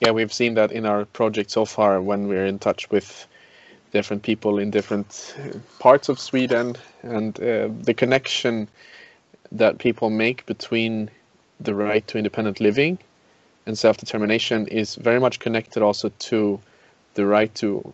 Yeah, 0.00 0.12
we've 0.12 0.32
seen 0.32 0.54
that 0.54 0.72
in 0.72 0.86
our 0.86 1.04
project 1.04 1.50
so 1.50 1.64
far 1.64 2.00
when 2.00 2.28
we're 2.28 2.46
in 2.46 2.58
touch 2.58 2.90
with 2.90 3.26
different 3.92 4.22
people 4.22 4.58
in 4.58 4.70
different 4.70 5.34
uh, 5.38 5.58
parts 5.80 6.08
of 6.08 6.20
Sweden 6.20 6.76
and 7.02 7.38
uh, 7.40 7.68
the 7.82 7.94
connection 7.94 8.68
that 9.50 9.78
people 9.78 10.10
make 10.10 10.46
between 10.46 11.10
the 11.58 11.74
right 11.74 12.06
to 12.06 12.18
independent 12.18 12.60
living 12.60 12.98
and 13.66 13.76
self-determination 13.76 14.68
is 14.68 14.94
very 14.94 15.18
much 15.18 15.40
connected 15.40 15.82
also 15.82 16.10
to 16.20 16.60
the 17.14 17.26
right 17.26 17.52
to 17.56 17.92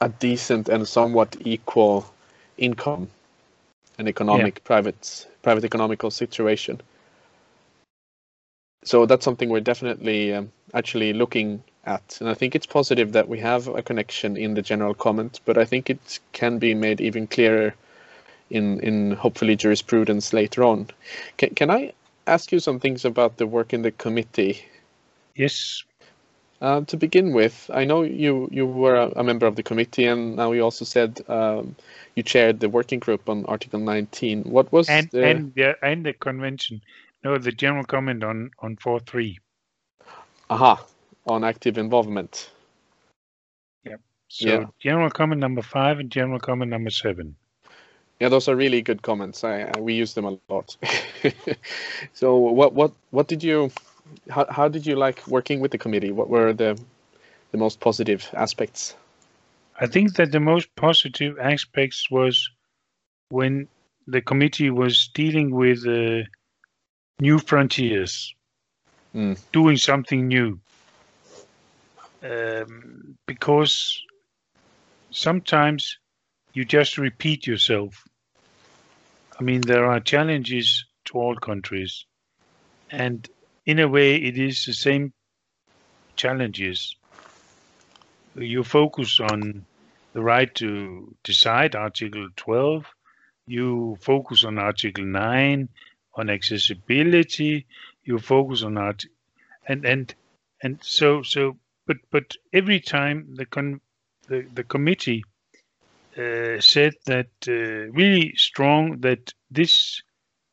a 0.00 0.08
decent 0.08 0.68
and 0.68 0.86
somewhat 0.86 1.36
equal 1.40 2.06
income 2.56 3.08
and 3.98 4.08
economic 4.08 4.62
private 4.64 5.26
private 5.42 5.64
economical 5.64 6.10
situation. 6.10 6.80
So 8.84 9.06
that's 9.06 9.24
something 9.24 9.48
we're 9.48 9.60
definitely 9.60 10.32
um, 10.34 10.52
actually 10.72 11.12
looking 11.12 11.62
at, 11.84 12.18
and 12.20 12.28
I 12.28 12.34
think 12.34 12.54
it's 12.54 12.66
positive 12.66 13.12
that 13.12 13.28
we 13.28 13.38
have 13.40 13.66
a 13.66 13.82
connection 13.82 14.36
in 14.36 14.54
the 14.54 14.62
general 14.62 14.94
comment, 14.94 15.40
but 15.44 15.58
I 15.58 15.64
think 15.64 15.90
it 15.90 16.20
can 16.32 16.58
be 16.58 16.74
made 16.74 17.00
even 17.00 17.26
clearer 17.26 17.74
in 18.50 18.80
in 18.80 19.12
hopefully 19.12 19.56
jurisprudence 19.56 20.32
later 20.32 20.64
on. 20.64 20.88
Can 21.36 21.54
can 21.54 21.70
I 21.70 21.92
ask 22.26 22.52
you 22.52 22.60
some 22.60 22.78
things 22.78 23.04
about 23.04 23.36
the 23.36 23.46
work 23.46 23.72
in 23.72 23.82
the 23.82 23.90
committee? 23.90 24.64
Yes, 25.34 25.84
Uh, 26.60 26.82
to 26.82 26.96
begin 26.96 27.32
with, 27.34 27.70
I 27.72 27.84
know 27.84 28.02
you 28.02 28.48
you 28.52 28.66
were 28.66 28.96
a, 28.96 29.12
a 29.16 29.24
member 29.24 29.46
of 29.46 29.56
the 29.56 29.62
committee, 29.62 30.06
and 30.06 30.36
now 30.36 30.52
you 30.52 30.62
also 30.62 30.84
said 30.84 31.20
um, 31.28 31.76
you 32.16 32.22
chaired 32.24 32.60
the 32.60 32.68
working 32.68 32.98
group 33.00 33.28
on 33.28 33.46
Article 33.46 33.80
19. 33.80 34.44
What 34.44 34.72
was 34.72 34.88
and 34.88 35.10
the, 35.12 35.24
and 35.26 35.54
the 35.54 35.76
and 35.82 36.06
the 36.06 36.14
convention. 36.14 36.82
No, 37.24 37.38
the 37.38 37.52
general 37.52 37.84
comment 37.84 38.24
on 38.24 38.50
on 38.60 38.76
four 38.76 39.00
three. 39.00 39.38
aha 40.50 40.84
on 41.26 41.44
active 41.44 41.78
involvement? 41.78 42.50
Yeah. 43.84 43.96
So 44.28 44.46
Yeah. 44.46 44.66
general 44.80 45.10
comment 45.10 45.40
number 45.40 45.62
five 45.62 46.00
and 46.00 46.10
general 46.10 46.40
comment 46.40 46.70
number 46.70 46.90
seven. 46.90 47.36
Yeah, 48.20 48.30
those 48.30 48.48
are 48.48 48.56
really 48.56 48.82
good 48.82 49.02
comments. 49.02 49.44
I, 49.44 49.62
I 49.62 49.80
we 49.80 49.94
use 49.94 50.14
them 50.14 50.24
a 50.26 50.38
lot. 50.48 50.76
so 52.14 52.36
what 52.36 52.74
what 52.74 52.92
what 53.10 53.28
did 53.28 53.44
you 53.44 53.70
how 54.30 54.46
how 54.50 54.68
did 54.68 54.86
you 54.86 54.96
like 54.96 55.26
working 55.26 55.60
with 55.60 55.70
the 55.70 55.78
committee? 55.78 56.12
What 56.12 56.28
were 56.28 56.52
the 56.52 56.78
the 57.52 57.58
most 57.58 57.80
positive 57.80 58.28
aspects? 58.34 58.96
I 59.80 59.86
think 59.86 60.14
that 60.16 60.32
the 60.32 60.40
most 60.40 60.74
positive 60.76 61.38
aspects 61.38 62.10
was 62.10 62.50
when 63.30 63.68
the 64.06 64.20
committee 64.20 64.70
was 64.70 65.08
dealing 65.14 65.50
with 65.54 65.86
uh, 65.86 66.24
new 67.20 67.38
frontiers, 67.38 68.34
Mm. 69.14 69.38
doing 69.52 69.76
something 69.76 70.28
new. 70.28 70.60
Um, 72.22 73.16
because 73.26 74.02
sometimes 75.10 75.98
you 76.52 76.64
just 76.64 76.98
repeat 76.98 77.46
yourself. 77.46 78.04
I 79.38 79.42
mean, 79.42 79.60
there 79.62 79.86
are 79.86 80.00
challenges 80.00 80.84
to 81.06 81.18
all 81.18 81.36
countries, 81.36 82.04
and 82.90 83.28
in 83.68 83.78
a 83.80 83.86
way, 83.86 84.16
it 84.16 84.38
is 84.38 84.64
the 84.64 84.72
same 84.72 85.12
challenges. 86.16 86.96
You 88.34 88.64
focus 88.64 89.20
on 89.20 89.66
the 90.14 90.22
right 90.22 90.52
to 90.54 91.14
decide, 91.22 91.76
Article 91.76 92.28
12. 92.34 92.86
You 93.46 93.98
focus 94.00 94.44
on 94.44 94.58
Article 94.58 95.04
9, 95.04 95.68
on 96.14 96.30
accessibility. 96.30 97.66
You 98.04 98.18
focus 98.18 98.62
on 98.62 98.78
art, 98.78 99.04
and 99.66 99.84
and 99.84 100.14
and 100.62 100.78
so 100.82 101.22
so. 101.22 101.58
But 101.86 101.98
but 102.10 102.36
every 102.54 102.80
time 102.80 103.34
the 103.34 103.44
con 103.44 103.82
the, 104.28 104.46
the 104.54 104.64
committee 104.64 105.24
uh, 106.16 106.58
said 106.60 106.94
that 107.04 107.28
uh, 107.46 107.92
really 107.92 108.32
strong 108.36 109.00
that 109.00 109.34
this 109.50 110.02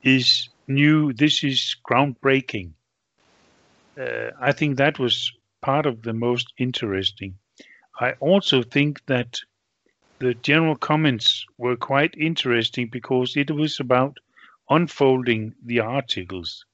is 0.02 0.50
new, 0.68 1.14
this 1.14 1.46
is 1.46 1.78
groundbreaking. 1.90 2.74
Uh, 3.98 4.32
I 4.40 4.52
think 4.52 4.78
that 4.78 5.00
was 5.00 5.32
part 5.62 5.86
of 5.86 6.02
the 6.02 6.14
most 6.14 6.54
interesting. 6.58 7.38
I 8.00 8.14
also 8.14 8.64
think 8.64 9.06
that 9.06 9.40
the 10.20 10.34
general 10.36 10.76
comments 10.76 11.46
were 11.58 11.76
quite 11.76 12.16
interesting 12.18 12.90
because 12.90 13.36
it 13.38 13.52
was 13.52 13.80
about 13.80 14.18
unfolding 14.70 15.54
the 15.64 15.80
articles 15.82 16.66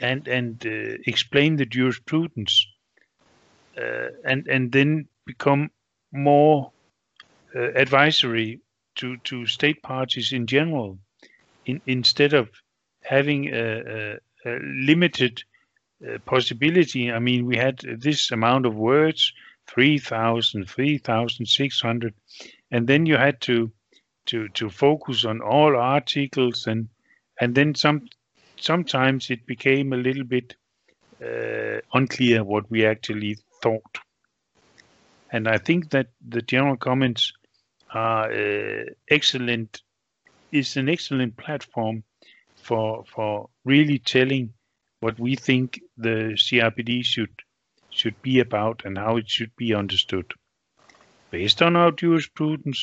and 0.00 0.26
and 0.28 0.64
uh, 0.66 0.98
explain 1.06 1.56
the 1.56 1.66
jurisprudence 1.66 2.66
uh, 3.78 4.08
and 4.24 4.46
and 4.48 4.72
then 4.72 5.08
become 5.26 5.70
more 6.12 6.72
uh, 7.54 7.72
advisory 7.74 8.60
to 8.96 9.16
to 9.18 9.46
state 9.46 9.82
parties 9.82 10.32
in 10.32 10.46
general 10.46 10.98
in, 11.66 11.80
instead 11.86 12.34
of 12.34 12.50
having 13.02 13.48
a, 13.48 13.82
a, 13.96 14.18
a 14.46 14.58
limited 14.62 15.44
possibility. 16.24 17.10
I 17.10 17.18
mean 17.18 17.46
we 17.46 17.56
had 17.56 17.78
this 17.78 18.30
amount 18.30 18.66
of 18.66 18.74
words 18.74 19.32
3000 19.68 20.68
3600 20.68 22.14
and 22.70 22.86
then 22.86 23.06
you 23.06 23.16
had 23.16 23.40
to 23.42 23.70
to 24.26 24.48
to 24.50 24.68
focus 24.68 25.24
on 25.24 25.40
all 25.40 25.76
articles 25.76 26.66
and 26.66 26.88
and 27.40 27.54
then 27.54 27.74
some 27.74 28.08
sometimes 28.56 29.30
it 29.30 29.46
became 29.46 29.92
a 29.92 29.96
little 29.96 30.24
bit 30.24 30.56
uh, 31.22 31.80
unclear 31.94 32.44
what 32.44 32.70
we 32.70 32.84
actually 32.84 33.36
thought. 33.62 33.98
And 35.30 35.48
i 35.48 35.58
think 35.58 35.90
that 35.90 36.08
the 36.28 36.42
general 36.42 36.76
comments 36.76 37.32
are 37.90 38.30
uh, 38.32 38.84
excellent 39.08 39.82
is 40.50 40.76
an 40.76 40.88
excellent 40.88 41.36
platform 41.36 42.04
for 42.56 43.04
for 43.06 43.48
really 43.64 43.98
telling 43.98 44.52
what 45.02 45.18
we 45.18 45.34
think 45.34 45.80
the 45.96 46.34
CRPD 46.44 47.04
should 47.04 47.34
should 47.90 48.20
be 48.22 48.40
about 48.40 48.82
and 48.84 48.96
how 48.96 49.16
it 49.16 49.28
should 49.28 49.54
be 49.56 49.74
understood 49.74 50.32
based 51.30 51.60
on 51.60 51.76
our 51.76 51.90
jurisprudence 51.90 52.80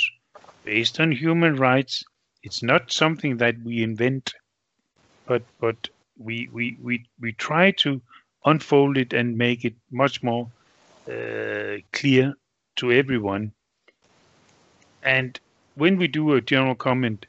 based 0.66 1.00
on 1.00 1.12
human 1.12 1.56
rights. 1.56 2.04
It's 2.44 2.62
not 2.62 2.92
something 2.92 3.38
that 3.38 3.56
we 3.64 3.84
invent, 3.84 4.34
but 5.26 5.44
but 5.60 5.90
we 6.18 6.50
we 6.52 6.78
we, 6.82 7.06
we 7.20 7.32
try 7.34 7.72
to 7.84 8.02
unfold 8.46 8.98
it 8.98 9.14
and 9.14 9.38
make 9.38 9.66
it 9.66 9.76
much 9.92 10.22
more 10.22 10.52
uh, 11.10 11.78
clear 11.94 12.34
to 12.78 12.92
everyone. 12.92 13.52
And 15.04 15.40
when 15.76 15.98
we 15.98 16.08
do 16.08 16.34
a 16.34 16.42
general 16.42 16.76
comment, 16.76 17.26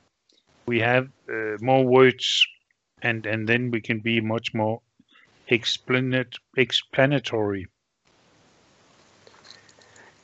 we 0.66 0.80
have 0.80 1.08
uh, 1.28 1.56
more 1.60 1.84
words, 1.84 2.46
and 3.02 3.26
and 3.26 3.48
then 3.48 3.70
we 3.70 3.80
can 3.80 4.00
be 4.00 4.20
much 4.20 4.54
more 4.54 4.80
explanat- 5.50 6.38
explanatory. 6.56 7.66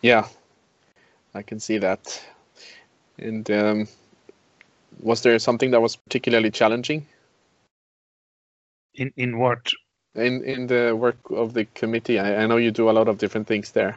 Yeah, 0.03 0.29
I 1.35 1.43
can 1.43 1.61
see 1.61 1.79
that. 1.79 2.23
And 3.19 3.51
um, 3.51 3.89
was 5.01 5.23
there 5.23 5.39
something 5.39 5.71
that 5.71 5.81
was 5.81 5.97
particularly 5.97 6.51
challenging? 6.51 7.07
In 8.95 9.13
in 9.17 9.39
what? 9.39 9.73
In 10.15 10.45
in 10.45 10.67
the 10.67 10.97
work 10.97 11.19
of 11.31 11.55
the 11.55 11.65
committee, 11.75 12.19
I, 12.19 12.43
I 12.43 12.47
know 12.47 12.57
you 12.57 12.71
do 12.71 12.91
a 12.91 12.93
lot 12.93 13.09
of 13.09 13.19
different 13.19 13.47
things 13.47 13.73
there. 13.73 13.97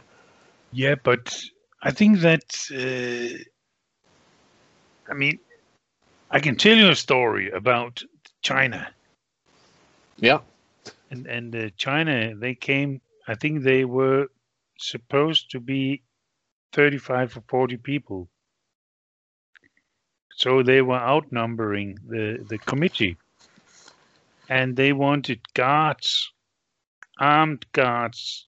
Yeah, 0.72 0.96
but 1.04 1.42
I 1.82 1.92
think 1.92 2.20
that 2.20 2.44
uh, 2.72 3.44
I 5.10 5.14
mean, 5.16 5.40
I 6.32 6.40
can 6.40 6.56
tell 6.56 6.76
you 6.76 6.90
a 6.90 6.96
story 6.96 7.50
about 7.52 8.04
China. 8.42 8.88
Yeah. 10.18 10.40
And 11.12 11.28
and 11.28 11.56
uh, 11.56 11.70
China, 11.78 12.36
they 12.36 12.56
came. 12.56 13.02
I 13.28 13.36
think 13.36 13.64
they 13.64 13.86
were 13.86 14.28
supposed 14.78 15.52
to 15.52 15.60
be 15.60 16.04
35 16.74 17.38
or 17.38 17.44
40 17.48 17.78
people 17.78 18.30
so 20.40 20.64
they 20.64 20.82
were 20.82 20.96
outnumbering 20.96 22.00
the, 22.08 22.46
the 22.48 22.58
committee. 22.58 23.18
And 24.48 24.74
they 24.74 24.94
wanted 24.94 25.42
guards, 25.54 26.32
armed 27.20 27.66
guards, 27.74 28.48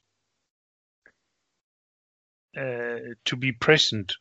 uh, 2.55 3.15
to 3.25 3.35
be 3.37 3.51
present 3.51 4.13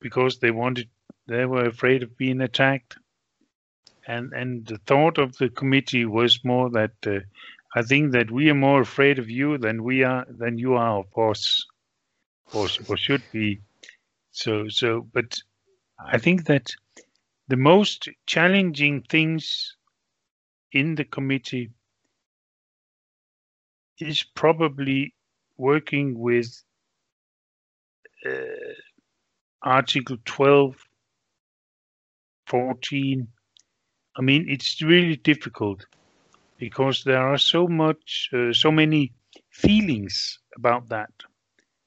because 0.00 0.38
they 0.38 0.52
wanted, 0.52 0.88
they 1.26 1.44
were 1.44 1.66
afraid 1.66 2.04
of 2.04 2.16
being 2.16 2.40
attacked. 2.40 2.96
And, 4.10 4.32
and 4.32 4.66
the 4.66 4.78
thought 4.88 5.18
of 5.18 5.36
the 5.36 5.48
committee 5.48 6.04
was 6.04 6.44
more 6.44 6.68
that 6.70 6.94
uh, 7.06 7.20
I 7.76 7.82
think 7.82 8.10
that 8.10 8.28
we 8.28 8.50
are 8.50 8.54
more 8.54 8.80
afraid 8.80 9.20
of 9.20 9.30
you 9.30 9.56
than 9.56 9.84
we 9.84 10.02
are 10.02 10.26
than 10.28 10.58
you 10.58 10.74
are 10.74 10.98
of 10.98 11.30
us, 11.30 11.64
or, 12.52 12.66
or 12.88 12.96
should 12.96 13.22
be. 13.30 13.60
So 14.32 14.68
so, 14.68 15.06
but 15.12 15.40
I 16.04 16.18
think 16.18 16.46
that 16.46 16.74
the 17.46 17.56
most 17.56 18.08
challenging 18.26 19.02
things 19.02 19.76
in 20.72 20.96
the 20.96 21.04
committee 21.04 21.70
is 24.00 24.24
probably 24.34 25.14
working 25.56 26.18
with 26.18 26.64
uh, 28.26 28.74
Article 29.62 30.16
12, 30.24 30.74
14. 32.46 33.28
I 34.16 34.22
mean, 34.22 34.46
it's 34.48 34.82
really 34.82 35.16
difficult 35.16 35.86
because 36.58 37.04
there 37.04 37.26
are 37.26 37.38
so 37.38 37.66
much, 37.66 38.28
uh, 38.32 38.52
so 38.52 38.70
many 38.70 39.12
feelings 39.50 40.38
about 40.56 40.88
that. 40.88 41.10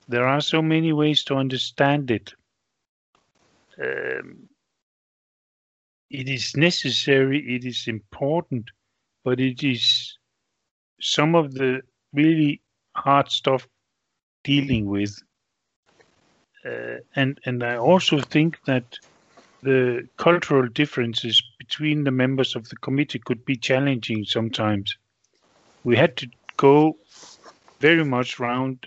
There 0.07 0.27
are 0.27 0.41
so 0.41 0.61
many 0.61 0.93
ways 0.93 1.23
to 1.25 1.35
understand 1.35 2.11
it 2.11 2.33
um, 3.81 4.49
it 6.09 6.29
is 6.29 6.55
necessary, 6.55 7.39
it 7.55 7.65
is 7.65 7.87
important, 7.87 8.69
but 9.23 9.39
it 9.39 9.63
is 9.63 10.17
some 11.01 11.35
of 11.35 11.53
the 11.53 11.81
really 12.13 12.61
hard 12.95 13.29
stuff 13.31 13.67
dealing 14.43 14.85
with. 14.85 15.17
Uh, 16.65 16.97
and 17.15 17.39
and 17.45 17.63
I 17.63 17.75
also 17.75 18.19
think 18.21 18.59
that 18.65 18.97
the 19.63 20.07
cultural 20.17 20.67
differences 20.67 21.41
between 21.63 22.03
the 22.03 22.11
members 22.11 22.55
of 22.55 22.67
the 22.69 22.75
committee 22.77 23.19
could 23.19 23.43
be 23.45 23.55
challenging 23.55 24.25
sometimes. 24.25 24.97
We 25.83 25.95
had 25.95 26.17
to 26.17 26.27
go 26.57 26.97
very 27.79 28.05
much 28.05 28.39
round 28.39 28.77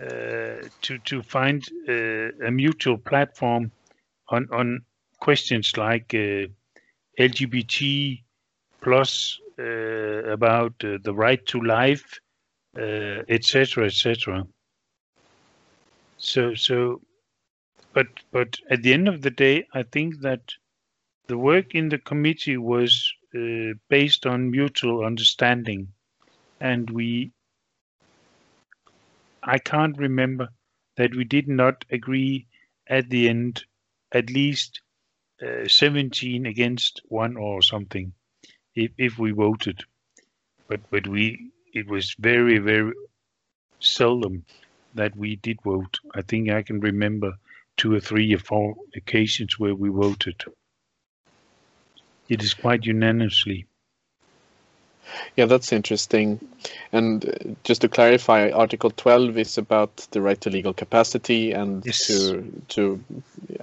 uh, 0.00 0.68
to 0.82 0.98
to 1.10 1.22
find 1.22 1.62
uh, 1.88 2.46
a 2.48 2.50
mutual 2.50 2.98
platform 2.98 3.70
on 4.28 4.48
on 4.52 4.84
questions 5.20 5.76
like 5.76 6.08
uh, 6.14 6.46
LGBT 7.18 8.22
plus 8.82 9.40
about 9.58 10.74
the 10.80 11.14
right 11.24 11.42
to 11.46 11.58
life, 11.62 12.20
etc., 13.28 13.86
etc. 13.86 14.46
So 16.18 16.54
so, 16.54 17.00
but 17.94 18.08
but 18.32 18.60
at 18.70 18.82
the 18.82 18.92
end 18.92 19.08
of 19.08 19.22
the 19.22 19.30
day, 19.30 19.66
I 19.72 19.82
think 19.82 20.20
that 20.20 20.42
the 21.28 21.38
work 21.38 21.74
in 21.74 21.88
the 21.88 21.98
committee 21.98 22.56
was 22.56 23.12
uh, 23.34 23.74
based 23.88 24.26
on 24.26 24.50
mutual 24.50 25.04
understanding, 25.04 25.92
and 26.60 26.90
we 26.90 27.32
I 29.42 29.58
can't 29.58 29.96
remember 29.98 30.50
that 30.96 31.14
we 31.14 31.24
did 31.24 31.48
not 31.48 31.84
agree 31.90 32.46
at 32.88 33.08
the 33.10 33.28
end, 33.28 33.64
at 34.12 34.30
least 34.30 34.80
uh, 35.42 35.68
17 35.68 36.46
against 36.46 37.00
one 37.08 37.36
or 37.36 37.62
something, 37.62 38.12
if, 38.74 38.92
if 38.98 39.18
we 39.18 39.32
voted. 39.32 39.84
But 40.68 40.80
but 40.90 41.06
we 41.06 41.52
it 41.74 41.86
was 41.88 42.14
very 42.18 42.58
very 42.58 42.92
seldom 43.80 44.44
that 44.94 45.16
we 45.16 45.36
did 45.36 45.62
vote. 45.62 45.98
I 46.14 46.22
think 46.22 46.50
I 46.50 46.62
can 46.62 46.80
remember 46.80 47.34
two 47.76 47.94
or 47.94 48.00
three 48.00 48.34
or 48.34 48.38
four 48.38 48.76
occasions 48.96 49.58
where 49.58 49.74
we 49.74 49.88
voted. 49.90 50.42
It 52.28 52.42
is 52.42 52.54
quite 52.54 52.84
unanimously. 52.84 53.66
Yeah, 55.36 55.46
that's 55.46 55.72
interesting. 55.72 56.40
And 56.92 57.28
uh, 57.28 57.32
just 57.64 57.82
to 57.82 57.88
clarify, 57.88 58.50
Article 58.50 58.90
12 58.90 59.38
is 59.38 59.58
about 59.58 60.06
the 60.10 60.20
right 60.20 60.40
to 60.40 60.50
legal 60.50 60.72
capacity 60.72 61.52
and 61.52 61.84
yes. 61.84 62.06
to 62.06 62.62
to 62.68 63.04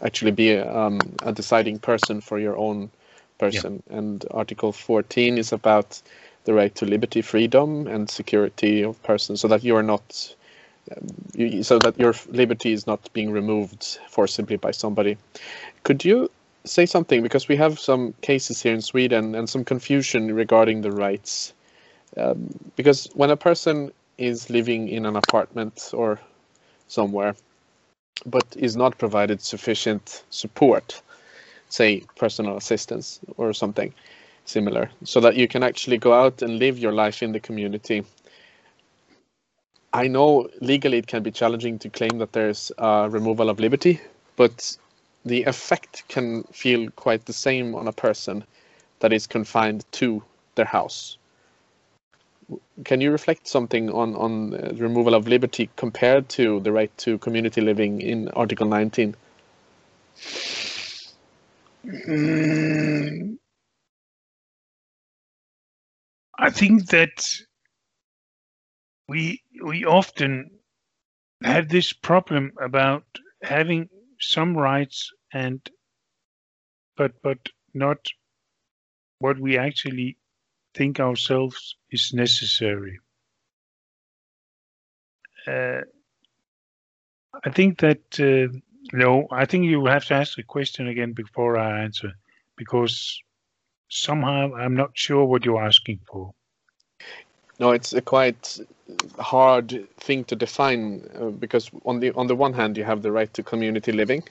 actually 0.01 0.31
be 0.31 0.57
um, 0.57 0.99
a 1.23 1.31
deciding 1.31 1.79
person 1.79 2.21
for 2.21 2.39
your 2.39 2.57
own 2.57 2.89
person. 3.37 3.83
Yeah. 3.89 3.97
And 3.97 4.25
Article 4.31 4.71
14 4.71 5.37
is 5.37 5.51
about 5.51 6.01
the 6.45 6.53
right 6.53 6.73
to 6.75 6.85
liberty, 6.85 7.21
freedom, 7.21 7.87
and 7.87 8.09
security 8.09 8.83
of 8.83 9.01
persons, 9.03 9.41
so 9.41 9.47
that 9.47 9.63
you 9.63 9.75
are 9.75 9.83
not, 9.83 10.35
um, 10.95 11.07
you, 11.35 11.63
so 11.63 11.79
that 11.79 11.97
your 11.97 12.13
liberty 12.29 12.73
is 12.73 12.85
not 12.85 13.11
being 13.13 13.31
removed 13.31 13.99
forcibly 14.09 14.57
by 14.57 14.71
somebody. 14.71 15.17
Could 15.83 16.03
you 16.03 16.29
say 16.65 16.85
something 16.85 17.21
because 17.21 17.47
we 17.47 17.55
have 17.57 17.79
some 17.79 18.13
cases 18.21 18.61
here 18.61 18.73
in 18.73 18.81
Sweden 18.81 19.35
and 19.35 19.49
some 19.49 19.65
confusion 19.65 20.33
regarding 20.33 20.81
the 20.81 20.91
rights. 20.91 21.53
Um, 22.17 22.49
because 22.75 23.09
when 23.15 23.29
a 23.29 23.37
person 23.37 23.91
is 24.17 24.49
living 24.49 24.87
in 24.87 25.05
an 25.05 25.15
apartment 25.15 25.91
or 25.93 26.19
somewhere, 26.87 27.35
but 28.25 28.45
is 28.55 28.75
not 28.75 28.97
provided 28.97 29.41
sufficient 29.41 30.23
support, 30.29 31.01
say 31.69 32.03
personal 32.15 32.55
assistance 32.55 33.19
or 33.37 33.53
something 33.53 33.93
similar, 34.45 34.89
so 35.03 35.19
that 35.19 35.35
you 35.35 35.47
can 35.47 35.63
actually 35.63 35.97
go 35.97 36.13
out 36.13 36.41
and 36.41 36.59
live 36.59 36.77
your 36.77 36.93
life 36.93 37.23
in 37.23 37.31
the 37.31 37.39
community. 37.39 38.03
I 39.91 40.07
know 40.07 40.49
legally 40.61 40.97
it 40.97 41.07
can 41.07 41.23
be 41.23 41.31
challenging 41.31 41.79
to 41.79 41.89
claim 41.89 42.19
that 42.19 42.33
there's 42.33 42.71
a 42.77 43.09
removal 43.09 43.49
of 43.49 43.59
liberty, 43.59 43.99
but 44.35 44.77
the 45.25 45.43
effect 45.43 46.03
can 46.07 46.43
feel 46.45 46.89
quite 46.91 47.25
the 47.25 47.33
same 47.33 47.75
on 47.75 47.87
a 47.87 47.93
person 47.93 48.43
that 48.99 49.13
is 49.13 49.27
confined 49.27 49.85
to 49.93 50.23
their 50.55 50.65
house. 50.65 51.17
Can 52.83 53.01
you 53.01 53.11
reflect 53.11 53.47
something 53.47 53.89
on 53.89 54.15
on 54.15 54.53
uh, 54.53 54.73
removal 54.75 55.13
of 55.15 55.27
liberty 55.27 55.69
compared 55.75 56.29
to 56.29 56.59
the 56.59 56.71
right 56.71 56.95
to 56.99 57.17
community 57.19 57.61
living 57.61 58.01
in 58.01 58.29
Article 58.29 58.67
19? 58.67 59.15
Mm, 61.85 63.37
I 66.39 66.49
think 66.49 66.87
that 66.87 67.25
we 69.07 69.41
we 69.63 69.85
often 69.85 70.49
have 71.43 71.69
this 71.69 71.93
problem 71.93 72.53
about 72.61 73.05
having 73.41 73.89
some 74.19 74.57
rights 74.57 75.11
and 75.33 75.59
but 76.95 77.11
but 77.21 77.37
not 77.73 77.97
what 79.19 79.39
we 79.39 79.57
actually 79.57 80.17
think 80.73 80.99
ourselves 80.99 81.75
is 81.91 82.13
necessary. 82.13 82.99
Uh, 85.47 85.81
I 87.43 87.49
think 87.49 87.79
that 87.79 88.19
uh, 88.19 88.55
no, 88.91 89.27
I 89.31 89.45
think 89.45 89.65
you 89.65 89.85
have 89.85 90.05
to 90.05 90.13
ask 90.13 90.35
the 90.35 90.43
question 90.43 90.87
again 90.87 91.13
before 91.13 91.57
I 91.57 91.83
answer, 91.83 92.11
because 92.57 93.21
somehow 93.89 94.53
I'm 94.55 94.75
not 94.75 94.91
sure 94.93 95.25
what 95.25 95.45
you're 95.45 95.63
asking 95.63 95.99
for. 96.05 96.33
No, 97.59 97.71
it's 97.71 97.93
a 97.93 98.01
quite 98.01 98.59
hard 99.19 99.87
thing 99.97 100.23
to 100.25 100.35
define 100.35 101.07
uh, 101.19 101.25
because 101.25 101.69
on 101.85 101.99
the 101.99 102.11
on 102.13 102.27
the 102.27 102.35
one 102.35 102.53
hand 102.53 102.77
you 102.77 102.83
have 102.83 103.01
the 103.01 103.11
right 103.11 103.33
to 103.33 103.43
community 103.43 103.91
living, 103.91 104.23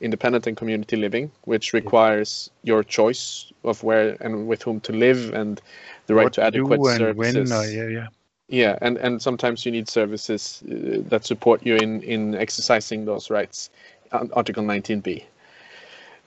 independent 0.00 0.46
and 0.46 0.56
community 0.56 0.96
living, 0.96 1.30
which 1.44 1.72
requires 1.72 2.50
your 2.62 2.82
choice 2.82 3.52
of 3.64 3.82
where 3.82 4.16
and 4.20 4.46
with 4.46 4.62
whom 4.62 4.80
to 4.80 4.92
live 4.92 5.32
and 5.34 5.60
the 6.06 6.14
right 6.14 6.24
what 6.24 6.32
to 6.34 6.42
adequate 6.42 6.78
do 6.78 6.88
and 6.88 6.98
services. 6.98 7.50
when, 7.50 7.52
uh, 7.52 7.62
yeah, 7.62 7.88
yeah. 7.88 8.08
Yeah, 8.48 8.78
and 8.82 8.98
and 8.98 9.22
sometimes 9.22 9.64
you 9.64 9.72
need 9.72 9.88
services 9.88 10.62
uh, 10.70 10.98
that 11.08 11.24
support 11.24 11.64
you 11.64 11.76
in 11.76 12.02
in 12.02 12.34
exercising 12.34 13.06
those 13.06 13.30
rights, 13.30 13.70
uh, 14.12 14.26
Article 14.34 14.62
19b. 14.64 15.24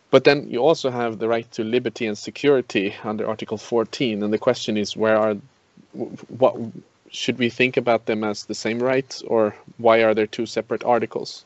But 0.10 0.24
then 0.24 0.50
you 0.50 0.60
also 0.60 0.90
have 0.90 1.20
the 1.20 1.28
right 1.28 1.50
to 1.52 1.64
liberty 1.64 2.08
and 2.08 2.18
security 2.18 2.96
under 3.04 3.28
Article 3.28 3.58
14, 3.58 4.24
and 4.24 4.34
the 4.34 4.38
question 4.38 4.78
is 4.78 4.96
where 4.96 5.18
are 5.18 5.36
what 6.30 6.56
should 7.10 7.38
we 7.40 7.50
think 7.50 7.78
about 7.78 8.06
them 8.06 8.24
as 8.24 8.46
the 8.46 8.56
same 8.56 8.80
rights, 8.80 9.22
or 9.24 9.56
why 9.78 10.04
are 10.04 10.14
there 10.14 10.28
two 10.28 10.46
separate 10.46 10.84
articles? 10.84 11.46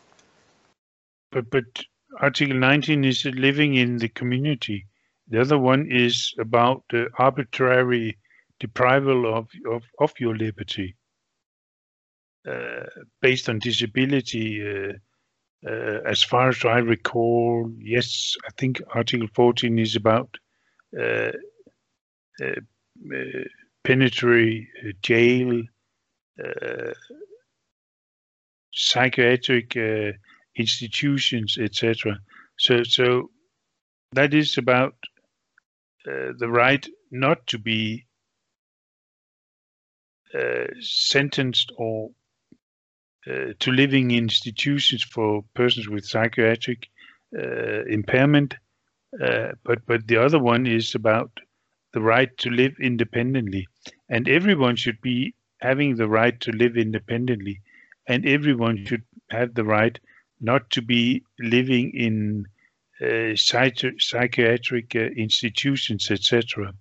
But 1.32 1.50
but 1.50 1.84
Article 2.20 2.58
19 2.58 3.06
is 3.06 3.26
living 3.26 3.76
in 3.76 3.98
the 3.98 4.10
community. 4.10 4.88
The 5.28 5.42
other 5.42 5.58
one 5.58 5.90
is 5.90 6.34
about 6.40 6.84
the 6.90 7.10
arbitrary 7.18 8.18
deprival 8.60 9.26
of 9.26 9.48
of, 9.66 9.84
of 10.00 10.14
your 10.20 10.36
liberty 10.36 10.96
uh, 12.48 12.86
based 13.22 13.50
on 13.50 13.60
disability. 13.60 14.62
Uh, 14.62 14.94
uh, 15.64 16.00
as 16.08 16.24
far 16.24 16.50
as 16.50 16.66
I 16.66 16.80
recall, 16.80 17.72
yes, 17.78 18.36
I 18.48 18.50
think 18.58 18.82
Article 18.96 19.28
14 19.36 19.78
is 19.78 19.96
about 19.96 20.36
uh, 21.00 21.32
uh, 22.42 22.62
uh, 23.14 23.44
penitentiary 23.84 24.68
jail, 25.02 25.64
psychiatric 28.74 29.76
institutions, 30.56 31.58
etc. 31.60 32.20
So, 32.58 32.84
so 32.84 33.30
that 34.14 34.34
is 34.34 34.58
about 34.58 34.96
uh, 36.08 36.34
the 36.38 36.50
right 36.50 36.86
not 37.12 37.46
to 37.48 37.60
be 37.60 38.06
uh, 40.34 40.68
sentenced 40.80 41.72
or 41.78 42.10
uh, 43.28 43.54
to 43.60 43.72
living 43.72 44.12
in 44.12 44.24
institutions 44.24 45.04
for 45.04 45.44
persons 45.54 45.88
with 45.88 46.06
psychiatric 46.06 46.90
uh, 47.38 47.84
impairment. 47.86 48.56
Uh, 49.22 49.52
but 49.64 49.86
but 49.86 50.08
the 50.08 50.18
other 50.18 50.40
one 50.40 50.66
is 50.66 50.96
about 50.96 51.32
the 51.94 52.02
right 52.02 52.36
to 52.38 52.50
live 52.50 52.76
independently, 52.80 53.68
and 54.10 54.28
everyone 54.28 54.76
should 54.76 55.02
be 55.02 55.34
having 55.60 55.96
the 55.96 56.08
right 56.08 56.40
to 56.42 56.52
live 56.52 56.78
independently, 56.78 57.62
and 58.08 58.26
everyone 58.26 58.86
should 58.86 59.04
have 59.30 59.54
the 59.54 59.64
right 59.64 60.00
not 60.40 60.70
to 60.72 60.82
be 60.82 61.24
living 61.40 61.92
in 61.94 62.46
uh, 63.02 63.36
psychi 63.36 64.00
psychiatric 64.02 64.96
uh, 64.96 65.00
institutions, 65.00 66.10
etc. 66.12 66.74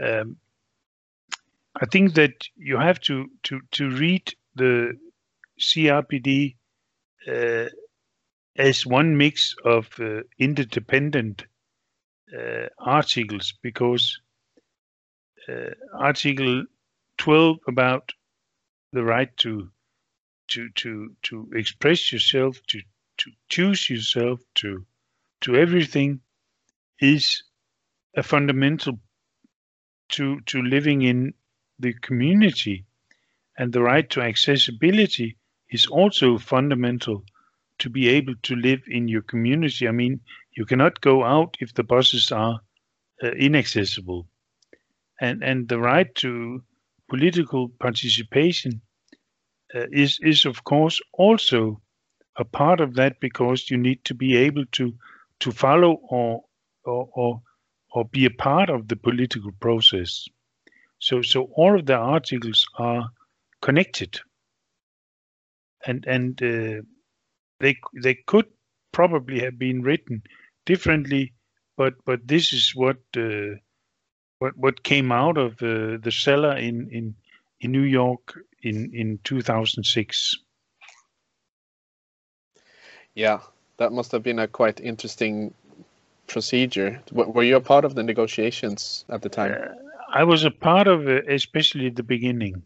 Um, 0.00 0.36
I 1.80 1.86
think 1.86 2.14
that 2.14 2.48
you 2.56 2.76
have 2.76 3.00
to 3.02 3.30
to 3.44 3.60
to 3.72 3.90
read 3.90 4.34
the 4.54 4.98
CRPD 5.58 6.56
uh, 7.28 7.68
as 8.56 8.86
one 8.86 9.16
mix 9.16 9.54
of 9.64 9.88
uh, 10.00 10.22
interdependent 10.38 11.44
uh, 12.36 12.66
articles 12.78 13.54
because 13.62 14.20
uh, 15.48 15.70
Article 15.94 16.64
12 17.18 17.58
about 17.68 18.12
the 18.92 19.02
right 19.04 19.34
to 19.38 19.70
to 20.48 20.68
to 20.70 21.14
to 21.22 21.48
express 21.54 22.12
yourself, 22.12 22.60
to 22.66 22.80
to 23.18 23.30
choose 23.48 23.88
yourself, 23.88 24.40
to 24.56 24.84
to 25.40 25.56
everything 25.56 26.20
is 27.00 27.42
a 28.16 28.22
fundamental 28.22 28.98
to 30.10 30.40
to 30.42 30.62
living 30.62 31.02
in 31.02 31.32
the 31.78 31.94
community. 31.94 32.84
And 33.58 33.72
the 33.72 33.82
right 33.82 34.08
to 34.10 34.22
accessibility 34.22 35.36
is 35.70 35.86
also 35.86 36.38
fundamental 36.38 37.24
to 37.78 37.90
be 37.90 38.08
able 38.08 38.34
to 38.42 38.56
live 38.56 38.82
in 38.86 39.08
your 39.08 39.22
community. 39.22 39.86
I 39.86 39.92
mean 39.92 40.20
you 40.56 40.64
cannot 40.66 41.00
go 41.00 41.24
out 41.24 41.56
if 41.60 41.74
the 41.74 41.84
buses 41.84 42.32
are 42.32 42.60
uh, 43.22 43.30
inaccessible 43.32 44.26
and 45.20 45.42
and 45.42 45.68
the 45.68 45.78
right 45.78 46.14
to 46.14 46.62
political 47.08 47.68
participation 47.80 48.80
uh, 49.74 49.86
is 49.92 50.18
is 50.22 50.46
of 50.46 50.64
course 50.64 51.00
also 51.12 51.80
a 52.38 52.44
part 52.44 52.80
of 52.80 52.94
that 52.94 53.20
because 53.20 53.70
you 53.70 53.76
need 53.76 54.04
to 54.04 54.14
be 54.14 54.36
able 54.36 54.64
to 54.72 54.92
to 55.40 55.52
follow 55.52 56.00
or 56.08 56.42
or 56.84 57.08
or, 57.14 57.42
or 57.92 58.04
be 58.06 58.24
a 58.24 58.30
part 58.30 58.70
of 58.70 58.88
the 58.88 58.96
political 58.96 59.52
process. 59.60 60.26
So 60.98 61.22
so 61.22 61.50
all 61.54 61.78
of 61.78 61.86
the 61.86 61.96
articles 61.96 62.66
are 62.78 63.08
connected, 63.62 64.20
and 65.86 66.04
and 66.06 66.42
uh, 66.42 66.82
they 67.60 67.76
they 68.02 68.14
could 68.26 68.46
probably 68.92 69.40
have 69.40 69.58
been 69.58 69.82
written 69.82 70.22
differently, 70.66 71.32
but 71.76 71.94
but 72.04 72.26
this 72.26 72.52
is 72.52 72.74
what 72.74 72.98
uh, 73.16 73.56
what 74.38 74.56
what 74.56 74.82
came 74.82 75.12
out 75.12 75.38
of 75.38 75.52
uh, 75.62 75.98
the 76.02 76.12
cellar 76.12 76.56
in 76.56 76.88
in 76.90 77.14
in 77.60 77.72
New 77.72 77.82
York 77.82 78.38
in 78.62 78.90
in 78.94 79.18
2006. 79.24 80.36
Yeah, 83.14 83.40
that 83.78 83.92
must 83.92 84.12
have 84.12 84.22
been 84.22 84.38
a 84.38 84.48
quite 84.48 84.80
interesting 84.80 85.54
procedure. 86.26 87.02
W- 87.08 87.30
were 87.30 87.42
you 87.42 87.56
a 87.56 87.60
part 87.60 87.84
of 87.84 87.94
the 87.94 88.02
negotiations 88.02 89.04
at 89.08 89.22
the 89.22 89.28
time? 89.28 89.52
Uh, 89.52 89.74
I 90.12 90.24
was 90.24 90.44
a 90.44 90.50
part 90.50 90.88
of 90.88 91.08
it, 91.08 91.30
especially 91.30 91.86
at 91.86 91.96
the 91.96 92.02
beginning. 92.02 92.62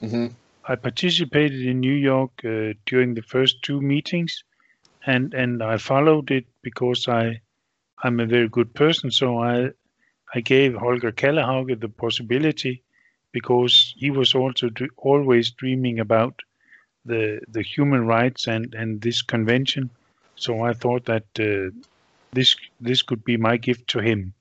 hmm 0.00 0.28
I 0.66 0.76
participated 0.76 1.60
in 1.66 1.80
New 1.80 1.94
York 1.94 2.44
uh, 2.44 2.74
during 2.86 3.14
the 3.14 3.22
first 3.22 3.62
two 3.62 3.80
meetings, 3.80 4.44
and 5.06 5.34
and 5.34 5.62
I 5.62 5.76
followed 5.78 6.30
it 6.30 6.46
because 6.62 7.08
I 7.08 7.40
I'm 8.02 8.20
a 8.20 8.26
very 8.26 8.48
good 8.48 8.74
person. 8.74 9.10
So 9.10 9.38
I 9.38 9.70
I 10.34 10.40
gave 10.40 10.74
Holger 10.74 11.12
Kallehauge 11.12 11.80
the 11.80 11.88
possibility 11.88 12.82
because 13.32 13.94
he 13.96 14.10
was 14.10 14.34
also 14.34 14.70
always 14.96 15.50
dreaming 15.50 16.00
about 16.00 16.40
the 17.04 17.40
the 17.48 17.62
human 17.62 18.06
rights 18.06 18.48
and 18.48 18.74
and 18.74 19.00
this 19.00 19.22
convention. 19.22 19.90
So 20.36 20.62
I 20.62 20.72
thought 20.72 21.04
that 21.04 21.26
uh, 21.38 21.70
this 22.32 22.56
this 22.80 23.02
could 23.02 23.24
be 23.24 23.36
my 23.36 23.56
gift 23.56 23.88
to 23.88 24.00
him. 24.00 24.34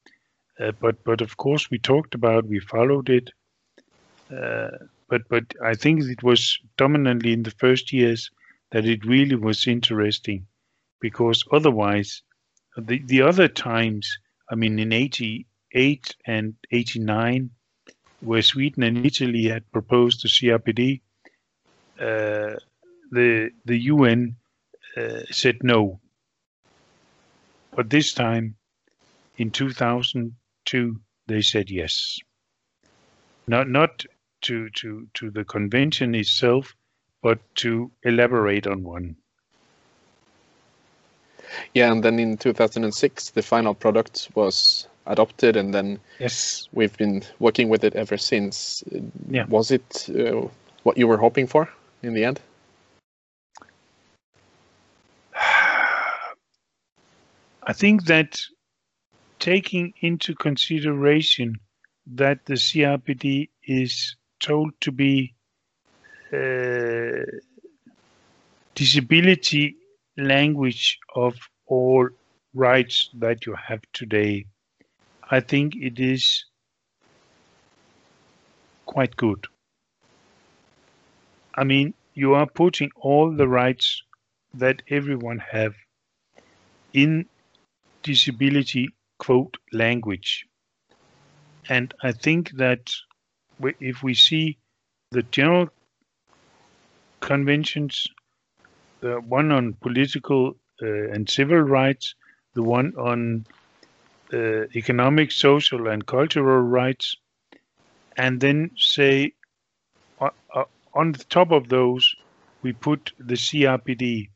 Uh, 0.59 0.71
but 0.79 1.03
but 1.03 1.21
of 1.21 1.37
course 1.37 1.69
we 1.69 1.79
talked 1.79 2.15
about 2.15 2.47
we 2.47 2.59
followed 2.59 3.09
it. 3.09 3.31
Uh, 4.31 4.71
but 5.09 5.21
but 5.29 5.43
I 5.63 5.75
think 5.75 6.03
it 6.03 6.23
was 6.23 6.59
dominantly 6.77 7.33
in 7.33 7.43
the 7.43 7.51
first 7.59 7.91
years 7.91 8.31
that 8.71 8.85
it 8.85 9.05
really 9.05 9.35
was 9.35 9.67
interesting, 9.67 10.47
because 11.03 11.45
otherwise 11.53 12.13
The 12.77 12.99
the 13.05 13.21
other 13.23 13.47
times, 13.49 14.19
I 14.51 14.55
mean, 14.55 14.79
in 14.79 14.93
88 14.93 16.15
and 16.25 16.55
89, 16.71 17.51
where 18.21 18.41
Sweden 18.43 18.83
and 18.83 19.05
Italy 19.05 19.45
had 19.45 19.71
proposed 19.71 20.23
the 20.23 20.29
CRPD, 20.29 21.01
uh, 21.99 22.57
the 23.11 23.51
the 23.65 23.77
UN 23.93 24.37
uh, 24.97 25.21
said 25.31 25.57
no. 25.63 26.01
But 27.75 27.89
this 27.89 28.13
time, 28.13 28.57
in 29.37 29.51
2002, 29.51 31.01
they 31.27 31.41
said 31.41 31.71
yes. 31.71 32.19
Not 33.47 33.69
not 33.69 34.05
to 34.43 34.69
to 34.71 35.07
to 35.15 35.31
the 35.31 35.45
convention 35.45 36.15
itself, 36.15 36.75
but 37.23 37.39
to 37.57 37.91
elaborate 38.03 38.67
on 38.67 38.83
one. 38.83 39.17
Yeah, 41.73 41.91
and 41.91 42.03
then 42.03 42.19
in 42.19 42.37
2006, 42.37 43.31
the 43.31 43.41
final 43.41 43.73
product 43.73 44.29
was 44.35 44.87
adopted, 45.05 45.55
and 45.55 45.73
then 45.73 45.99
Yes. 46.19 46.67
we've 46.73 46.97
been 46.97 47.23
working 47.39 47.69
with 47.69 47.83
it 47.83 47.95
ever 47.95 48.17
since. 48.17 48.83
Yeah. 49.29 49.45
Was 49.47 49.71
it 49.71 50.09
uh, 50.09 50.47
what 50.83 50.97
you 50.97 51.07
were 51.07 51.17
hoping 51.17 51.47
for 51.47 51.69
in 52.01 52.13
the 52.13 52.23
end? 52.23 52.39
I 57.65 57.73
think 57.73 58.05
that 58.05 58.39
taking 59.39 59.93
into 60.01 60.35
consideration 60.35 61.59
that 62.15 62.45
the 62.45 62.55
CRPD 62.55 63.49
is 63.65 64.15
told 64.39 64.71
to 64.81 64.91
be 64.91 65.33
uh, 66.33 67.25
disability 68.75 69.75
language 70.17 70.99
of 71.15 71.35
all 71.65 72.07
rights 72.53 73.09
that 73.15 73.45
you 73.45 73.55
have 73.55 73.81
today, 73.93 74.45
I 75.31 75.39
think 75.39 75.75
it 75.75 75.99
is 75.99 76.45
quite 78.85 79.15
good. 79.15 79.47
I 81.55 81.63
mean, 81.63 81.93
you 82.13 82.33
are 82.35 82.47
putting 82.47 82.91
all 82.95 83.31
the 83.31 83.47
rights 83.47 84.03
that 84.53 84.81
everyone 84.89 85.39
have 85.39 85.73
in 86.93 87.25
disability 88.03 88.89
quote 89.17 89.57
language. 89.71 90.45
And 91.69 91.93
I 92.03 92.11
think 92.11 92.51
that 92.57 92.91
if 93.79 94.03
we 94.03 94.13
see 94.13 94.57
the 95.11 95.23
general 95.23 95.69
conventions, 97.21 98.05
the 99.03 99.19
one 99.27 99.51
on 99.51 99.73
political 99.81 100.55
uh, 100.81 101.11
and 101.11 101.29
civil 101.29 101.59
rights, 101.59 102.15
the 102.53 102.63
one 102.63 102.93
on 102.97 103.45
uh, 104.33 104.63
economic, 104.75 105.29
social, 105.29 105.87
and 105.89 106.05
cultural 106.05 106.61
rights, 106.61 107.17
and 108.15 108.39
then 108.39 108.71
say 108.77 109.33
uh, 110.21 110.63
on 110.93 111.11
the 111.11 111.23
top 111.25 111.51
of 111.51 111.67
those, 111.67 112.15
we 112.61 112.71
put 112.71 113.11
the 113.19 113.35
CRPD, 113.35 114.29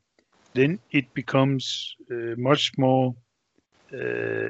then 0.52 0.78
it 0.90 1.14
becomes 1.14 1.96
uh, 2.10 2.34
much 2.36 2.72
more 2.76 3.14
uh, 3.94 4.48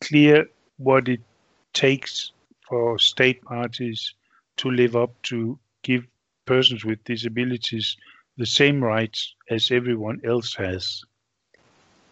clear 0.00 0.46
what 0.78 1.08
it 1.08 1.20
takes 1.74 2.32
for 2.68 2.98
state 2.98 3.40
parties 3.44 4.14
to 4.56 4.70
live 4.70 4.96
up 4.96 5.12
to 5.22 5.58
give 5.84 6.04
persons 6.44 6.84
with 6.84 7.02
disabilities 7.04 7.96
the 8.40 8.46
same 8.46 8.82
rights 8.82 9.36
as 9.50 9.70
everyone 9.70 10.20
else 10.24 10.54
has. 10.54 11.02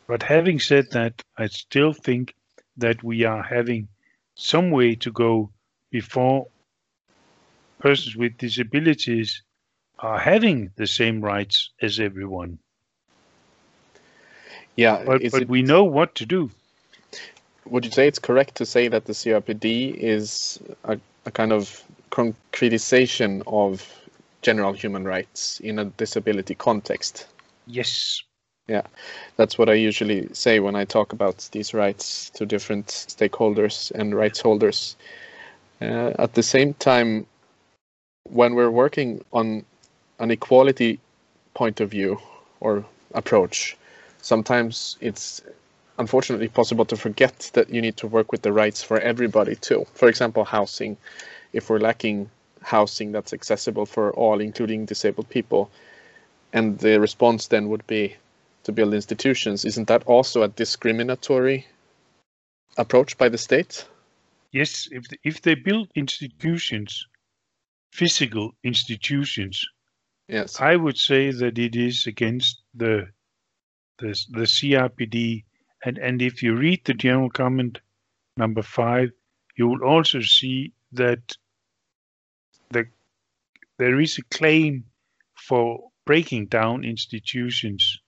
But 0.07 0.22
having 0.22 0.61
said 0.61 0.85
that, 0.93 1.22
I 1.39 1.47
still 1.47 1.95
think 1.95 2.35
that 2.76 3.03
we 3.03 3.24
are 3.24 3.43
having 3.43 3.89
some 4.37 4.70
way 4.70 4.95
to 4.97 5.11
go 5.11 5.51
before 5.91 6.47
persons 7.81 8.14
with 8.14 8.37
disabilities 8.37 9.43
are 10.01 10.18
having 10.18 10.70
the 10.76 10.87
same 10.87 11.22
rights 11.22 11.70
as 11.81 11.99
everyone. 11.99 12.59
Yeah, 14.76 15.03
But, 15.07 15.22
but 15.33 15.43
it- 15.43 15.49
we 15.49 15.62
know 15.62 15.85
what 15.85 16.14
to 16.16 16.26
do. 16.26 16.51
would 17.64 17.87
you 17.87 17.91
say 17.91 18.07
it's 18.07 18.18
correct 18.18 18.55
to 18.57 18.66
say 18.66 18.89
that 18.89 19.07
the 19.07 19.14
CRPD 19.14 19.97
is 19.99 20.61
a, 20.85 20.99
a 21.24 21.31
kind 21.31 21.53
of 21.53 21.83
concretization 22.11 23.43
of 23.47 23.97
general 24.43 24.72
human 24.72 25.05
rights 25.05 25.61
in 25.61 25.78
a 25.78 25.84
disability 25.84 26.55
context? 26.55 27.26
Yes. 27.66 28.22
Yeah, 28.68 28.82
that's 29.36 29.57
what 29.57 29.70
I 29.70 29.74
usually 29.74 30.28
say 30.34 30.61
when 30.61 30.76
I 30.76 30.84
talk 30.84 31.12
about 31.14 31.49
these 31.53 31.72
rights 31.72 32.28
to 32.30 32.45
different 32.45 32.86
stakeholders 32.86 33.91
and 33.93 34.14
rights 34.14 34.41
holders. 34.41 34.95
Uh, 35.80 36.12
at 36.18 36.34
the 36.34 36.43
same 36.43 36.74
time, 36.74 37.26
when 38.24 38.55
we're 38.55 38.70
working 38.70 39.24
on 39.32 39.64
an 40.18 40.30
equality 40.30 41.01
point 41.55 41.80
of 41.80 41.91
view 41.91 42.20
or 42.61 42.84
approach, 43.14 43.76
sometimes 44.20 44.99
it's 45.01 45.41
unfortunately 45.99 46.49
possible 46.49 46.84
to 46.84 46.97
forget 46.97 47.51
that 47.55 47.70
you 47.70 47.80
need 47.80 47.97
to 47.97 48.07
work 48.07 48.30
with 48.32 48.43
the 48.43 48.53
rights 48.53 48.82
for 48.82 49.01
everybody 49.01 49.57
too. 49.57 49.86
For 49.95 50.09
example, 50.09 50.45
housing. 50.45 50.97
If 51.53 51.70
we're 51.70 51.78
lacking 51.78 52.30
housing 52.69 53.12
that's 53.12 53.33
accessible 53.33 53.87
for 53.87 54.12
all, 54.12 54.41
including 54.41 54.85
disabled 54.85 55.29
people, 55.31 55.71
and 56.53 56.79
the 56.79 57.01
response 57.01 57.49
then 57.49 57.69
would 57.69 57.87
be 57.87 58.14
to 58.64 58.73
build 58.73 58.93
institutions, 58.95 59.64
isn't 59.64 59.89
that 59.89 60.05
also 60.05 60.43
a 60.43 60.49
discriminatory 60.49 61.66
approach 62.77 63.16
by 63.16 63.29
the 63.29 63.39
state? 63.39 63.89
Yes, 64.53 64.89
if 64.93 65.09
th- 65.09 65.21
if 65.25 65.41
they 65.43 65.55
build 65.55 65.89
institutions, 65.95 67.07
physical 67.93 68.53
institutions, 68.62 69.64
Yes. 70.29 70.61
I 70.61 70.77
would 70.77 70.99
say 70.99 71.31
that 71.31 71.59
it 71.59 71.75
is 71.75 72.07
against 72.07 72.62
the 72.75 73.09
the 73.99 74.12
the 74.39 74.47
CRPD, 74.47 75.45
and 75.85 75.99
and 75.99 76.21
if 76.21 76.43
you 76.43 76.55
read 76.55 76.85
the 76.85 76.95
general 76.95 77.31
comment 77.31 77.81
number 78.37 78.62
five, 78.62 79.11
you 79.57 79.66
will 79.69 79.83
also 79.83 80.21
see 80.21 80.73
that 80.93 81.37
the 82.71 82.87
there 83.79 84.01
is 84.01 84.19
a 84.19 84.23
claim 84.37 84.85
for 85.37 85.91
breaking 86.05 86.47
down 86.47 86.85
institutions, 86.85 88.01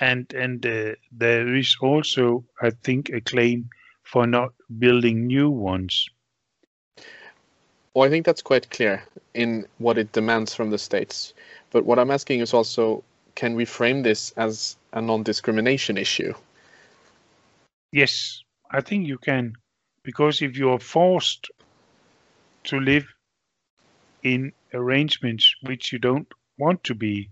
and 0.00 0.32
and 0.34 0.64
uh, 0.64 0.94
there 1.10 1.54
is 1.54 1.76
also, 1.80 2.44
I 2.60 2.70
think, 2.70 3.10
a 3.10 3.20
claim 3.20 3.68
for 4.02 4.26
not 4.26 4.52
building 4.78 5.26
new 5.26 5.50
ones. 5.50 6.08
Well, 7.94 8.06
I 8.06 8.10
think 8.10 8.24
that's 8.24 8.42
quite 8.42 8.70
clear 8.70 9.02
in 9.34 9.66
what 9.78 9.98
it 9.98 10.12
demands 10.12 10.54
from 10.54 10.70
the 10.70 10.78
states. 10.78 11.34
But 11.70 11.84
what 11.84 11.98
I'm 11.98 12.10
asking 12.10 12.40
is 12.40 12.54
also, 12.54 13.04
can 13.34 13.54
we 13.54 13.64
frame 13.66 14.02
this 14.02 14.32
as 14.36 14.76
a 14.92 15.00
non-discrimination 15.02 15.98
issue? 15.98 16.32
Yes, 17.92 18.42
I 18.70 18.80
think 18.80 19.06
you 19.06 19.18
can, 19.18 19.54
because 20.02 20.40
if 20.40 20.56
you 20.56 20.70
are 20.70 20.78
forced 20.78 21.50
to 22.64 22.80
live 22.80 23.06
in 24.22 24.52
arrangements 24.72 25.54
which 25.62 25.92
you 25.92 25.98
don't 25.98 26.32
want 26.58 26.84
to 26.84 26.94
be, 26.94 27.30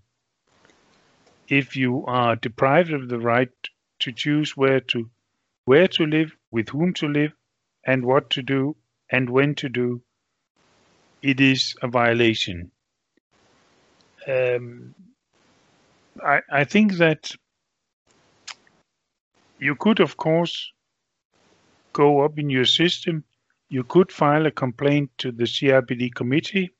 if 1.49 1.77
you 1.77 2.05
are 2.07 2.37
deprived 2.37 2.93
of 2.93 3.09
the 3.09 3.19
right 3.19 3.51
to 4.01 4.13
choose 4.13 4.57
where 4.57 4.81
to 4.81 5.11
where 5.65 5.89
to 5.89 6.07
live, 6.07 6.35
with 6.51 6.69
whom 6.71 6.93
to 6.95 7.07
live, 7.07 7.33
and 7.85 8.05
what 8.05 8.31
to 8.31 8.43
do, 8.43 8.77
and 9.11 9.31
when 9.31 9.55
to 9.55 9.69
do, 9.69 10.03
it 11.23 11.41
is 11.41 11.75
a 11.83 11.89
violation. 11.89 12.71
Um, 14.27 14.95
I, 16.25 16.41
I 16.51 16.65
think 16.65 16.95
that 16.95 17.31
you 19.59 19.77
could, 19.77 20.01
of 20.01 20.17
course, 20.17 20.73
go 21.93 22.21
up 22.21 22.39
in 22.39 22.51
your 22.51 22.65
system. 22.65 23.25
You 23.69 23.85
could 23.85 24.11
file 24.11 24.47
a 24.47 24.51
complaint 24.51 25.11
to 25.19 25.31
the 25.31 25.45
CRPD 25.45 26.15
committee, 26.15 26.71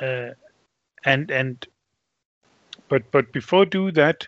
uh, 0.00 0.30
and 1.04 1.30
and 1.30 1.66
but 2.88 3.10
but 3.10 3.32
before 3.32 3.64
do 3.66 3.90
that, 3.92 4.26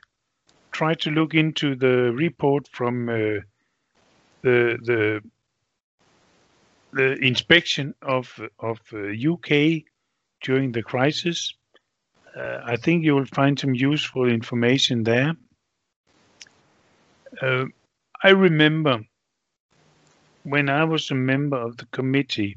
try 0.73 0.95
to 0.95 1.11
look 1.11 1.35
into 1.35 1.75
the 1.75 2.13
report 2.13 2.69
from 2.69 3.09
uh, 3.09 3.41
the 4.43 4.79
the 4.83 5.23
the 6.93 7.13
inspection 7.25 7.95
of 8.03 8.39
of 8.59 8.81
uh, 8.93 9.09
UK 9.33 9.83
during 10.43 10.73
the 10.73 10.83
crisis. 10.83 11.55
Uh, 12.37 12.61
I 12.65 12.77
think 12.77 13.05
you 13.05 13.15
will 13.15 13.27
find 13.27 13.59
some 13.59 13.75
useful 13.75 14.29
information 14.29 15.03
there. 15.03 15.33
Uh, 17.41 17.67
I 18.23 18.31
remember 18.31 19.01
when 20.45 20.69
I 20.69 20.85
was 20.85 21.11
a 21.11 21.15
member 21.15 21.57
of 21.57 21.77
the 21.77 21.87
committee 21.87 22.57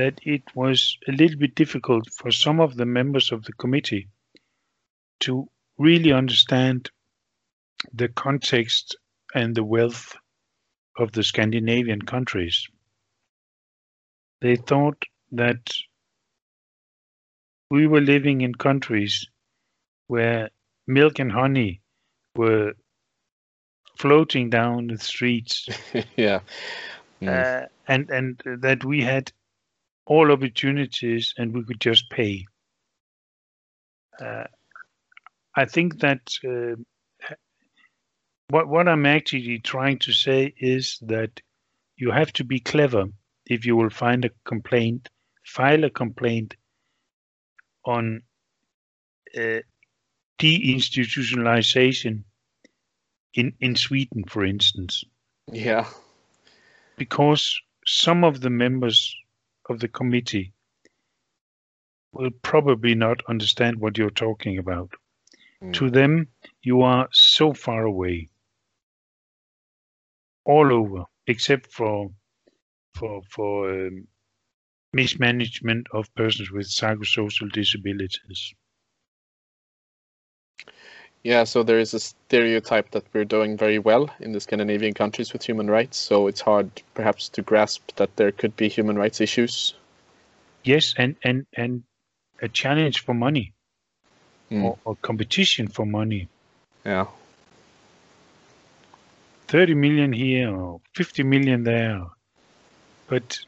that 0.00 0.18
it 0.22 0.42
was 0.54 0.96
a 1.06 1.12
little 1.12 1.38
bit 1.38 1.54
difficult 1.54 2.10
for 2.10 2.30
some 2.30 2.58
of 2.58 2.74
the 2.74 2.86
members 2.86 3.32
of 3.32 3.44
the 3.44 3.52
committee 3.52 4.08
to 5.20 5.46
really 5.76 6.10
understand 6.10 6.90
the 7.92 8.08
context 8.08 8.96
and 9.34 9.54
the 9.54 9.62
wealth 9.62 10.16
of 10.96 11.12
the 11.12 11.22
Scandinavian 11.22 12.00
countries. 12.00 12.66
They 14.40 14.56
thought 14.56 15.04
that 15.32 15.70
we 17.70 17.86
were 17.86 18.00
living 18.00 18.40
in 18.40 18.54
countries 18.54 19.26
where 20.06 20.48
milk 20.86 21.18
and 21.18 21.30
honey 21.30 21.82
were 22.34 22.72
floating 23.98 24.48
down 24.48 24.86
the 24.86 24.96
streets. 24.96 25.68
yeah. 26.16 26.40
Mm. 27.20 27.28
Uh, 27.28 27.68
and 27.86 28.08
and 28.08 28.42
that 28.62 28.82
we 28.82 29.02
had 29.02 29.30
all 30.10 30.32
opportunities 30.32 31.32
and 31.38 31.54
we 31.54 31.64
could 31.64 31.80
just 31.80 32.10
pay. 32.10 32.44
Uh, 34.20 34.44
I 35.54 35.64
think 35.66 36.00
that 36.00 36.22
uh, 36.44 36.74
what 38.48 38.66
what 38.66 38.88
I'm 38.88 39.06
actually 39.06 39.60
trying 39.60 40.00
to 40.00 40.12
say 40.12 40.52
is 40.58 40.98
that 41.02 41.40
you 41.96 42.10
have 42.10 42.32
to 42.34 42.44
be 42.44 42.58
clever 42.58 43.04
if 43.46 43.64
you 43.64 43.76
will 43.76 43.90
find 43.90 44.24
a 44.24 44.30
complaint, 44.44 45.08
file 45.44 45.84
a 45.84 45.90
complaint 45.90 46.56
on 47.84 48.22
uh, 49.36 49.60
deinstitutionalization 50.40 52.24
in 53.34 53.52
in 53.60 53.76
Sweden, 53.76 54.24
for 54.24 54.44
instance. 54.44 55.04
Yeah. 55.52 55.86
Because 56.98 57.60
some 57.86 58.24
of 58.24 58.40
the 58.40 58.50
members 58.50 59.14
of 59.70 59.78
the 59.80 59.88
committee 59.88 60.52
will 62.12 62.30
probably 62.42 62.94
not 62.94 63.22
understand 63.28 63.80
what 63.80 63.96
you're 63.96 64.10
talking 64.10 64.58
about. 64.58 64.90
Mm. 65.62 65.72
To 65.74 65.90
them, 65.90 66.28
you 66.62 66.82
are 66.82 67.08
so 67.12 67.52
far 67.52 67.84
away, 67.84 68.28
all 70.44 70.72
over, 70.72 71.04
except 71.26 71.72
for 71.72 72.10
for 72.94 73.22
for 73.30 73.70
um, 73.70 74.08
mismanagement 74.92 75.86
of 75.92 76.12
persons 76.14 76.50
with 76.50 76.66
psychosocial 76.66 77.50
disabilities. 77.52 78.54
Yeah, 81.22 81.44
so 81.44 81.62
there 81.62 81.78
is 81.78 81.92
a 81.92 82.00
stereotype 82.00 82.92
that 82.92 83.04
we're 83.12 83.26
doing 83.26 83.58
very 83.58 83.78
well 83.78 84.08
in 84.20 84.32
the 84.32 84.40
Scandinavian 84.40 84.94
countries 84.94 85.32
with 85.32 85.44
human 85.44 85.68
rights, 85.70 85.98
so 85.98 86.26
it's 86.28 86.40
hard 86.40 86.70
perhaps 86.94 87.28
to 87.30 87.42
grasp 87.42 87.94
that 87.96 88.16
there 88.16 88.32
could 88.32 88.56
be 88.56 88.68
human 88.68 88.96
rights 88.96 89.20
issues. 89.20 89.74
Yes, 90.64 90.94
and 90.96 91.16
and 91.22 91.46
and 91.54 91.82
a 92.40 92.48
challenge 92.48 93.04
for 93.04 93.14
money 93.14 93.52
mm. 94.50 94.64
or, 94.64 94.78
or 94.84 94.96
competition 94.96 95.68
for 95.68 95.84
money. 95.84 96.28
Yeah. 96.84 97.06
30 99.48 99.74
million 99.74 100.12
here 100.12 100.54
or 100.54 100.80
50 100.94 101.22
million 101.24 101.64
there. 101.64 102.02
But 103.08 103.40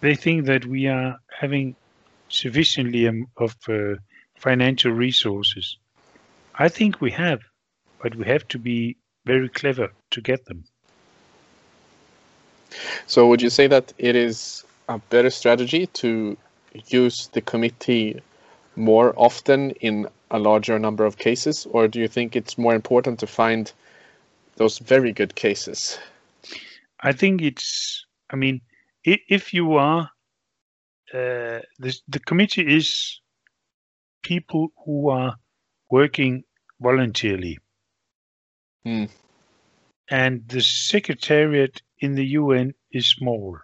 they 0.00 0.14
think 0.14 0.46
that 0.46 0.66
we 0.66 0.88
are 0.88 1.16
having 1.30 1.76
sufficiently 2.28 3.06
of 3.36 3.56
uh, 3.68 3.94
financial 4.36 4.90
resources 4.90 5.78
I 6.54 6.68
think 6.68 7.00
we 7.00 7.10
have, 7.12 7.40
but 8.02 8.14
we 8.14 8.26
have 8.26 8.46
to 8.48 8.58
be 8.58 8.96
very 9.24 9.48
clever 9.48 9.92
to 10.10 10.20
get 10.20 10.44
them. 10.44 10.64
So, 13.06 13.28
would 13.28 13.42
you 13.42 13.50
say 13.50 13.66
that 13.66 13.92
it 13.98 14.16
is 14.16 14.64
a 14.88 14.98
better 14.98 15.30
strategy 15.30 15.86
to 15.86 16.36
use 16.86 17.28
the 17.28 17.40
committee 17.40 18.20
more 18.76 19.12
often 19.16 19.70
in 19.72 20.08
a 20.30 20.38
larger 20.38 20.78
number 20.78 21.04
of 21.04 21.18
cases, 21.18 21.66
or 21.70 21.88
do 21.88 22.00
you 22.00 22.08
think 22.08 22.34
it's 22.34 22.56
more 22.56 22.74
important 22.74 23.18
to 23.20 23.26
find 23.26 23.72
those 24.56 24.78
very 24.78 25.12
good 25.12 25.34
cases? 25.34 25.98
I 27.00 27.12
think 27.12 27.42
it's, 27.42 28.06
I 28.30 28.36
mean, 28.36 28.60
if 29.04 29.52
you 29.52 29.74
are, 29.74 30.10
uh, 31.12 31.60
the, 31.78 31.94
the 32.08 32.20
committee 32.20 32.76
is 32.76 33.20
people 34.22 34.68
who 34.84 35.10
are 35.10 35.36
working 35.92 36.42
voluntarily. 36.80 37.58
Mm. 38.86 39.10
And 40.10 40.48
the 40.48 40.62
secretariat 40.62 41.82
in 41.98 42.14
the 42.14 42.26
UN 42.40 42.72
is 42.90 43.06
small. 43.06 43.58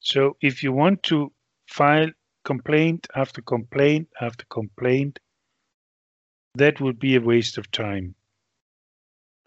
So 0.00 0.36
if 0.42 0.62
you 0.62 0.72
want 0.72 1.02
to 1.04 1.32
file 1.66 2.10
complaint 2.44 3.08
after 3.16 3.40
complaint 3.40 4.08
after 4.20 4.44
complaint, 4.50 5.18
that 6.54 6.78
would 6.80 6.98
be 6.98 7.16
a 7.16 7.22
waste 7.22 7.56
of 7.56 7.70
time. 7.70 8.14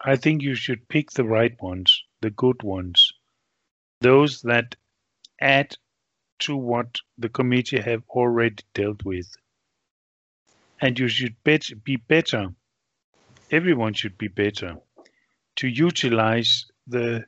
I 0.00 0.16
think 0.16 0.42
you 0.42 0.56
should 0.56 0.88
pick 0.88 1.12
the 1.12 1.24
right 1.24 1.56
ones, 1.62 2.02
the 2.22 2.30
good 2.30 2.62
ones, 2.64 3.12
those 4.00 4.42
that 4.42 4.74
add 5.40 5.76
to 6.40 6.56
what 6.56 6.98
the 7.18 7.28
committee 7.28 7.80
have 7.80 8.02
already 8.08 8.64
dealt 8.74 9.04
with 9.04 9.36
and 10.80 10.98
you 10.98 11.08
should 11.08 11.36
bet, 11.44 11.68
be 11.84 11.96
better. 11.96 12.48
Everyone 13.50 13.94
should 13.94 14.16
be 14.16 14.28
better 14.28 14.76
to 15.56 15.68
utilize 15.68 16.66
the 16.86 17.24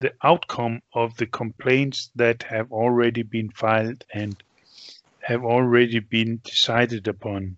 the 0.00 0.12
outcome 0.22 0.80
of 0.94 1.16
the 1.16 1.26
complaints 1.26 2.10
that 2.14 2.44
have 2.44 2.70
already 2.70 3.22
been 3.22 3.50
filed 3.50 4.04
and 4.14 4.40
have 5.20 5.44
already 5.44 5.98
been 5.98 6.40
decided 6.44 7.08
upon. 7.08 7.56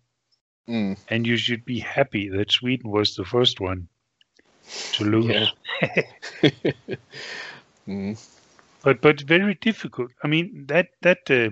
Mm. 0.66 0.98
And 1.08 1.26
you 1.26 1.36
should 1.36 1.66
be 1.66 1.80
happy 1.80 2.30
that 2.30 2.50
Sweden 2.50 2.90
was 2.90 3.14
the 3.14 3.26
first 3.26 3.60
one 3.60 3.88
to 4.92 5.04
lose. 5.04 5.52
mm. 7.86 8.16
But 8.82 9.02
but 9.02 9.20
very 9.20 9.54
difficult. 9.60 10.10
I 10.24 10.28
mean 10.28 10.64
that 10.68 10.88
that 11.02 11.30
uh, 11.30 11.50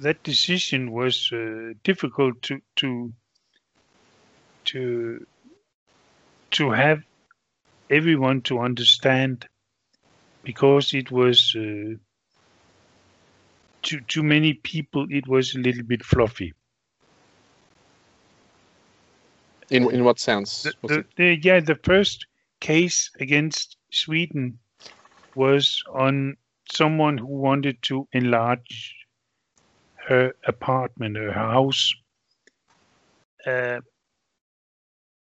that 0.00 0.22
decision 0.22 0.92
was 0.92 1.30
uh, 1.32 1.72
difficult 1.82 2.40
to 2.42 2.60
to 2.76 3.12
to 4.64 5.26
to 6.50 6.70
have 6.70 7.02
everyone 7.90 8.42
to 8.42 8.58
understand 8.58 9.46
because 10.42 10.92
it 10.94 11.10
was 11.10 11.54
uh, 11.56 11.94
to 13.82 14.00
too 14.08 14.22
many 14.22 14.54
people 14.54 15.06
it 15.10 15.26
was 15.26 15.54
a 15.54 15.58
little 15.58 15.84
bit 15.84 16.04
fluffy. 16.04 16.52
In 19.70 19.90
in 19.90 20.04
what 20.04 20.18
sense? 20.18 20.62
The, 20.62 20.74
the, 20.82 21.04
the, 21.16 21.38
yeah 21.42 21.60
the 21.60 21.78
first 21.82 22.26
case 22.60 23.10
against 23.18 23.76
sweden 23.90 24.58
was 25.34 25.82
on 25.92 26.36
someone 26.70 27.18
who 27.18 27.26
wanted 27.26 27.80
to 27.82 28.08
enlarge 28.12 29.05
her 30.06 30.32
apartment, 30.46 31.16
her 31.16 31.32
house. 31.32 31.92
Uh, 33.44 33.80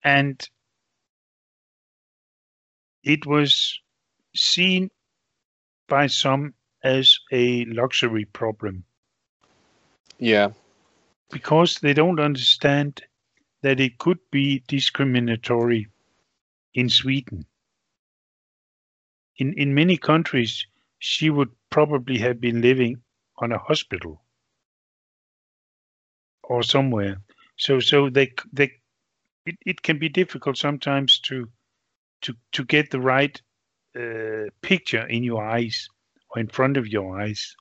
and 0.03 0.49
it 3.03 3.25
was 3.25 3.79
seen 4.35 4.89
by 5.87 6.07
some 6.07 6.53
as 6.83 7.19
a 7.31 7.65
luxury 7.65 8.25
problem. 8.25 8.83
Yeah. 10.19 10.51
Because 11.31 11.79
they 11.79 11.93
don't 11.93 12.19
understand 12.19 13.01
that 13.63 13.79
it 13.79 13.97
could 13.97 14.19
be 14.31 14.63
discriminatory 14.67 15.87
in 16.73 16.89
Sweden. 16.89 17.45
In 19.37 19.53
in 19.53 19.73
many 19.73 19.97
countries, 19.97 20.67
she 20.99 21.29
would 21.29 21.49
probably 21.69 22.17
have 22.19 22.39
been 22.39 22.61
living 22.61 23.01
on 23.37 23.51
a 23.51 23.57
hospital 23.57 24.21
or 26.47 26.63
somewhere. 26.63 27.17
So 27.57 27.79
so 27.79 28.09
they 28.09 28.33
they 28.51 28.71
it, 29.45 29.57
it 29.65 29.81
can 29.81 29.99
be 29.99 30.09
difficult 30.09 30.57
sometimes 30.57 31.19
to 31.19 31.47
to 32.21 32.33
to 32.51 32.63
get 32.65 32.91
the 32.91 32.99
right 32.99 33.41
uh, 33.95 34.49
picture 34.61 35.05
in 35.07 35.23
your 35.23 35.43
eyes 35.43 35.87
or 36.29 36.41
in 36.41 36.47
front 36.47 36.77
of 36.77 36.87
your 36.87 37.19
eyes. 37.19 37.55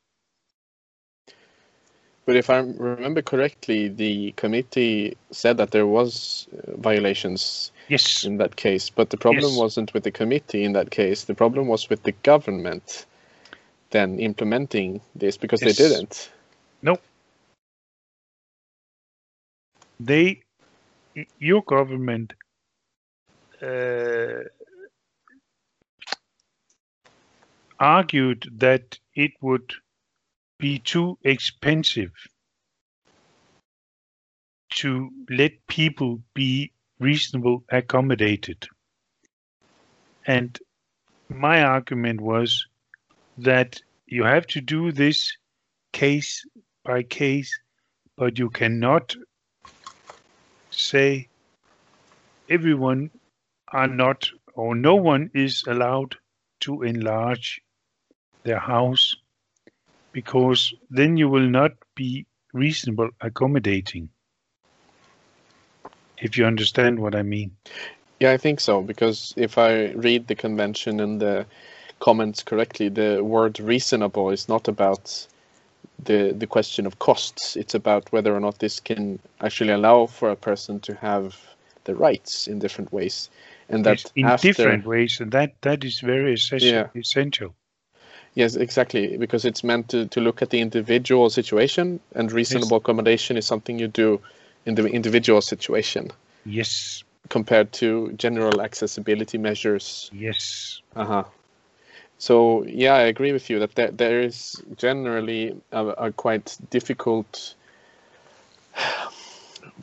But 2.26 2.34
if 2.34 2.50
I 2.50 2.58
remember 2.58 3.22
correctly, 3.22 3.86
the 3.86 4.32
committee 4.32 5.16
said 5.30 5.58
that 5.58 5.70
there 5.70 5.86
was 5.86 6.48
uh, 6.52 6.76
violations 6.76 7.70
yes. 7.86 8.24
in 8.24 8.38
that 8.38 8.56
case. 8.56 8.90
But 8.90 9.10
the 9.10 9.16
problem 9.16 9.52
yes. 9.52 9.58
wasn't 9.58 9.94
with 9.94 10.02
the 10.02 10.10
committee 10.10 10.64
in 10.64 10.72
that 10.72 10.90
case. 10.90 11.24
The 11.24 11.36
problem 11.36 11.68
was 11.68 11.88
with 11.88 12.02
the 12.02 12.12
government 12.24 13.06
then 13.90 14.18
implementing 14.18 15.00
this 15.14 15.36
because 15.36 15.62
yes. 15.62 15.76
they 15.76 15.88
didn't. 15.88 16.30
They 20.00 20.42
your 21.38 21.62
government 21.62 22.34
uh, 23.62 24.44
argued 27.78 28.48
that 28.56 28.98
it 29.14 29.32
would 29.40 29.72
be 30.58 30.78
too 30.78 31.18
expensive 31.22 32.12
to 34.70 35.10
let 35.30 35.52
people 35.68 36.20
be 36.34 36.72
reasonable 36.98 37.64
accommodated. 37.70 38.66
And 40.26 40.58
my 41.28 41.62
argument 41.62 42.20
was 42.20 42.66
that 43.38 43.80
you 44.06 44.24
have 44.24 44.46
to 44.48 44.60
do 44.60 44.92
this 44.92 45.36
case 45.92 46.44
by 46.84 47.02
case, 47.02 47.58
but 48.16 48.38
you 48.38 48.50
cannot 48.50 49.14
say 50.76 51.28
everyone 52.48 53.10
are 53.72 53.88
not 53.88 54.28
or 54.54 54.74
no 54.74 54.94
one 54.94 55.30
is 55.34 55.64
allowed 55.66 56.16
to 56.60 56.82
enlarge 56.82 57.60
their 58.44 58.58
house 58.58 59.16
because 60.12 60.74
then 60.90 61.16
you 61.16 61.28
will 61.28 61.48
not 61.48 61.72
be 61.94 62.26
reasonable 62.52 63.10
accommodating. 63.20 64.08
If 66.18 66.38
you 66.38 66.46
understand 66.46 66.98
what 66.98 67.14
I 67.14 67.22
mean. 67.22 67.56
Yeah, 68.20 68.32
I 68.32 68.38
think 68.38 68.60
so, 68.60 68.80
because 68.80 69.34
if 69.36 69.58
I 69.58 69.92
read 69.92 70.26
the 70.26 70.34
convention 70.34 71.00
and 71.00 71.20
the 71.20 71.46
comments 72.00 72.42
correctly, 72.42 72.88
the 72.88 73.22
word 73.22 73.60
reasonable 73.60 74.30
is 74.30 74.48
not 74.48 74.68
about 74.68 75.26
the 76.04 76.32
the 76.32 76.46
question 76.46 76.86
of 76.86 76.98
costs. 76.98 77.56
It's 77.56 77.74
about 77.74 78.12
whether 78.12 78.34
or 78.34 78.40
not 78.40 78.58
this 78.58 78.80
can 78.80 79.18
actually 79.40 79.72
allow 79.72 80.06
for 80.06 80.30
a 80.30 80.36
person 80.36 80.80
to 80.80 80.94
have 80.94 81.36
the 81.84 81.94
rights 81.94 82.46
in 82.48 82.58
different 82.58 82.92
ways, 82.92 83.30
and 83.68 83.84
that 83.84 84.10
in 84.14 84.26
after, 84.26 84.42
different 84.42 84.86
ways, 84.86 85.20
and 85.20 85.32
that 85.32 85.54
that 85.62 85.84
is 85.84 86.00
very 86.00 86.34
essential. 86.34 86.68
Yeah. 86.68 86.88
essential. 86.94 87.54
Yes, 88.34 88.54
exactly, 88.56 89.16
because 89.16 89.44
it's 89.44 89.64
meant 89.64 89.88
to, 89.90 90.06
to 90.06 90.20
look 90.20 90.42
at 90.42 90.50
the 90.50 90.60
individual 90.60 91.30
situation, 91.30 92.00
and 92.14 92.30
reasonable 92.30 92.76
accommodation 92.76 93.36
is 93.36 93.46
something 93.46 93.78
you 93.78 93.88
do 93.88 94.20
in 94.66 94.74
the 94.74 94.84
individual 94.86 95.40
situation 95.40 96.10
Yes, 96.44 97.02
compared 97.28 97.72
to 97.72 98.12
general 98.12 98.60
accessibility 98.60 99.38
measures. 99.38 100.10
yes, 100.12 100.82
Uh-huh. 100.94 101.24
So 102.18 102.64
yeah, 102.64 102.94
I 102.94 103.02
agree 103.02 103.32
with 103.32 103.50
you 103.50 103.58
that 103.60 103.74
there, 103.74 103.90
there 103.90 104.20
is 104.22 104.62
generally 104.76 105.54
a, 105.72 105.86
a 105.86 106.12
quite 106.12 106.56
difficult 106.70 107.54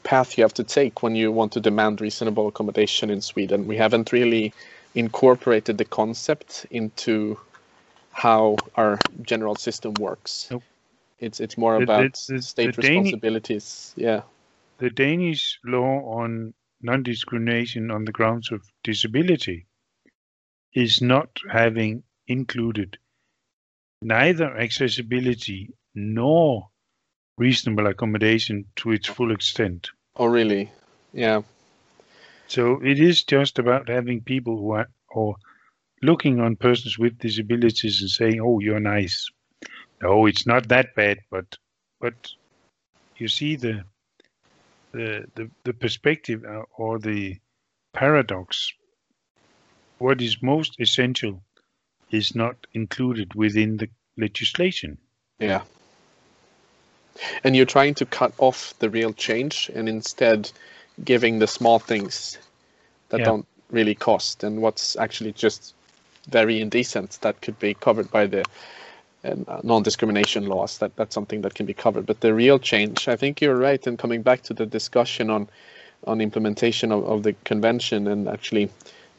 path 0.03 0.37
you 0.37 0.43
have 0.43 0.53
to 0.55 0.63
take 0.63 1.03
when 1.03 1.15
you 1.15 1.31
want 1.31 1.51
to 1.53 1.59
demand 1.59 2.01
reasonable 2.01 2.47
accommodation 2.47 3.09
in 3.09 3.21
Sweden. 3.21 3.67
We 3.67 3.77
haven't 3.77 4.11
really 4.11 4.53
incorporated 4.95 5.77
the 5.77 5.85
concept 5.85 6.65
into 6.71 7.39
how 8.11 8.57
our 8.75 8.99
general 9.21 9.55
system 9.55 9.93
works. 9.99 10.47
Nope. 10.51 10.63
It's 11.19 11.39
it's 11.39 11.57
more 11.57 11.77
The- 11.77 11.83
about 11.83 12.13
the- 12.27 12.41
state 12.41 12.75
the 12.75 12.81
Dani- 12.81 12.87
responsibilities. 12.97 13.93
Yeah. 13.95 14.21
the 14.79 14.89
Danish 14.89 15.59
law 15.63 16.01
on 16.19 16.53
non-discrimination 16.81 17.89
on 17.91 18.03
the 18.05 18.11
grounds 18.11 18.51
of 18.51 18.61
disability 18.83 19.65
is 20.73 21.01
not 21.01 21.29
having 21.49 22.03
included 22.27 22.97
neither 24.01 24.57
accessibility 24.57 25.69
nor 25.95 26.67
reasonable 27.37 27.87
accommodation 27.87 28.65
to 28.75 28.91
its 28.91 29.07
full 29.07 29.31
extent. 29.31 29.89
Oh 30.15 30.25
really? 30.25 30.71
Yeah. 31.13 31.41
So 32.47 32.79
it 32.83 32.99
is 32.99 33.23
just 33.23 33.59
about 33.59 33.89
having 33.89 34.21
people 34.21 34.57
who 34.57 34.71
are 34.71 34.87
or 35.09 35.35
looking 36.01 36.39
on 36.39 36.55
persons 36.55 36.99
with 36.99 37.17
disabilities 37.17 38.01
and 38.01 38.09
saying, 38.09 38.41
"Oh, 38.41 38.59
you're 38.59 38.79
nice." 38.79 39.29
No, 40.01 40.25
it's 40.25 40.45
not 40.45 40.67
that 40.67 40.95
bad, 40.95 41.19
but 41.31 41.57
but 41.99 42.13
you 43.17 43.27
see 43.27 43.55
the 43.55 43.85
the 44.91 45.25
the, 45.35 45.49
the 45.63 45.73
perspective 45.73 46.43
uh, 46.43 46.63
or 46.77 46.99
the 46.99 47.37
paradox. 47.93 48.73
What 49.99 50.21
is 50.21 50.43
most 50.43 50.79
essential 50.79 51.41
is 52.13 52.35
not 52.35 52.55
included 52.73 53.33
within 53.33 53.77
the 53.77 53.89
legislation. 54.17 54.97
Yeah. 55.39 55.63
And 57.43 57.55
you're 57.55 57.65
trying 57.65 57.95
to 57.95 58.05
cut 58.05 58.33
off 58.37 58.73
the 58.79 58.89
real 58.89 59.13
change 59.13 59.69
and 59.73 59.89
instead 59.89 60.51
giving 61.03 61.39
the 61.39 61.47
small 61.47 61.79
things 61.79 62.37
that 63.09 63.19
Yeah. 63.19 63.25
don't 63.25 63.47
really 63.71 63.95
cost 63.95 64.43
and 64.43 64.61
what's 64.61 64.95
actually 64.95 65.31
just 65.31 65.73
very 66.29 66.61
indecent 66.61 67.17
that 67.21 67.41
could 67.41 67.57
be 67.59 67.73
covered 67.73 68.09
by 68.11 68.27
the 68.27 68.45
uh, 69.25 69.61
non-discrimination 69.63 70.45
laws 70.45 70.77
that 70.77 70.95
that's 70.95 71.15
something 71.15 71.41
that 71.41 71.53
can 71.55 71.65
be 71.65 71.73
covered 71.73 72.05
but 72.05 72.19
the 72.21 72.33
real 72.33 72.59
change 72.59 73.07
i 73.07 73.15
think 73.15 73.41
you're 73.41 73.57
right 73.57 73.87
and 73.87 73.97
coming 73.97 74.21
back 74.21 74.41
to 74.43 74.53
the 74.53 74.65
discussion 74.65 75.29
on 75.29 75.49
on 76.05 76.21
implementation 76.21 76.91
of, 76.91 77.03
of 77.05 77.23
the 77.23 77.33
convention 77.45 78.07
and 78.07 78.27
actually 78.27 78.69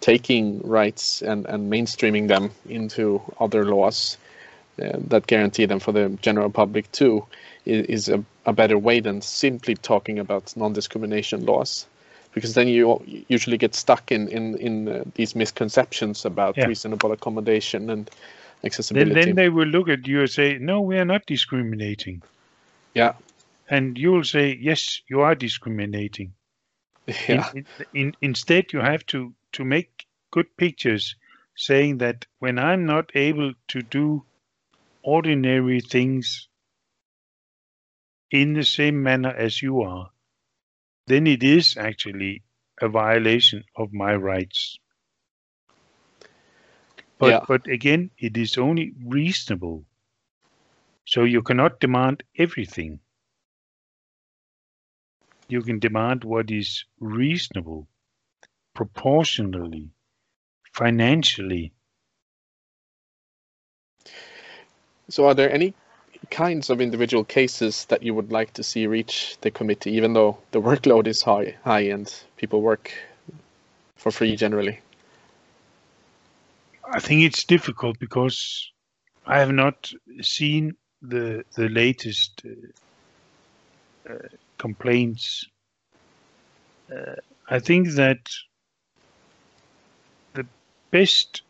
taking 0.04 0.60
rights 0.60 1.22
and, 1.22 1.46
and 1.46 1.72
mainstreaming 1.72 2.28
them 2.28 2.50
into 2.68 3.22
other 3.40 3.64
laws 3.64 4.18
uh, 4.82 4.98
that 5.08 5.26
guarantee 5.26 5.64
them 5.64 5.80
for 5.80 5.92
the 5.92 6.10
general 6.20 6.50
public 6.50 6.92
too 6.92 7.24
is, 7.64 7.86
is 7.86 8.08
a, 8.10 8.22
a 8.44 8.52
better 8.52 8.76
way 8.76 9.00
than 9.00 9.22
simply 9.22 9.74
talking 9.74 10.18
about 10.18 10.54
non-discrimination 10.58 11.46
laws 11.46 11.86
because 12.34 12.52
then 12.52 12.68
you 12.68 13.02
usually 13.28 13.56
get 13.56 13.74
stuck 13.74 14.12
in 14.12 14.28
in, 14.28 14.58
in 14.58 14.88
uh, 14.88 15.04
these 15.14 15.34
misconceptions 15.34 16.26
about 16.26 16.54
Yeah. 16.58 16.66
reasonable 16.66 17.10
accommodation 17.12 17.88
and 17.88 18.10
Then, 18.10 18.66
accessibility 18.66 19.14
then 19.14 19.34
they 19.36 19.48
will 19.48 19.68
look 19.68 19.88
at 19.88 20.06
you 20.06 20.20
and 20.20 20.30
say, 20.30 20.58
"No, 20.58 20.82
we 20.82 20.98
are 20.98 21.06
not 21.06 21.24
discriminating," 21.24 22.22
yeah 22.92 23.14
and 23.70 23.96
you 23.96 24.12
will 24.12 24.24
say, 24.24 24.58
"Yes, 24.60 25.00
you 25.08 25.20
are 25.22 25.34
discriminating." 25.34 26.34
yeah 27.28 27.50
In, 27.52 27.66
in, 27.92 28.16
instead, 28.20 28.72
you 28.72 28.80
have 28.80 29.04
to 29.06 29.34
to 29.52 29.64
make 29.64 30.06
good 30.30 30.56
pictures, 30.56 31.16
saying 31.56 31.98
that 31.98 32.26
when 32.38 32.58
I'm 32.58 32.86
not 32.86 33.10
able 33.14 33.54
to 33.68 33.82
do 33.82 34.26
ordinary 35.02 35.80
things 35.80 36.48
in 38.30 38.52
the 38.52 38.64
same 38.64 39.02
manner 39.02 39.30
as 39.30 39.62
you 39.62 39.80
are, 39.82 40.10
then 41.06 41.26
it 41.26 41.42
is 41.42 41.76
actually 41.76 42.42
a 42.80 42.88
violation 42.88 43.64
of 43.76 43.92
my 43.92 44.14
rights. 44.14 44.78
But 47.18 47.38
Yeah. 47.38 47.46
but 47.46 47.66
again, 47.66 48.12
it 48.18 48.36
is 48.36 48.56
only 48.56 48.92
reasonable. 49.04 49.84
So 51.06 51.24
you 51.24 51.42
cannot 51.42 51.80
demand 51.80 52.24
everything. 52.36 53.00
You 55.48 55.62
can 55.62 55.78
demand 55.78 56.24
what 56.24 56.50
is 56.50 56.84
reasonable, 57.00 57.88
proportionally, 58.74 59.90
financially. 60.72 61.72
so 65.08 65.26
are 65.26 65.34
there 65.34 65.52
any 65.52 65.74
kinds 66.30 66.70
of 66.70 66.80
individual 66.80 67.24
cases 67.24 67.84
that 67.86 68.02
you 68.02 68.14
would 68.14 68.32
like 68.32 68.52
to 68.54 68.62
see 68.62 68.86
reach 68.86 69.36
the 69.42 69.50
committee 69.50 69.92
even 69.92 70.14
though 70.14 70.38
the 70.52 70.60
workload 70.60 71.06
is 71.06 71.22
high 71.22 71.54
high 71.64 71.80
and 71.80 72.22
people 72.36 72.62
work 72.62 72.92
for 73.96 74.10
free 74.10 74.34
generally 74.36 74.78
I 76.90 77.00
think 77.00 77.22
it's 77.22 77.44
difficult 77.44 77.98
because 77.98 78.70
I 79.26 79.38
have 79.38 79.52
not 79.52 79.92
seen 80.22 80.76
the 81.02 81.44
the 81.56 81.68
latest 81.68 82.42
uh, 82.46 84.12
uh, 84.12 84.28
complaints. 84.58 85.46
Uh, 86.90 87.16
I 87.48 87.58
think 87.58 87.90
that 87.90 88.18
the 90.34 90.46
best 90.90 91.42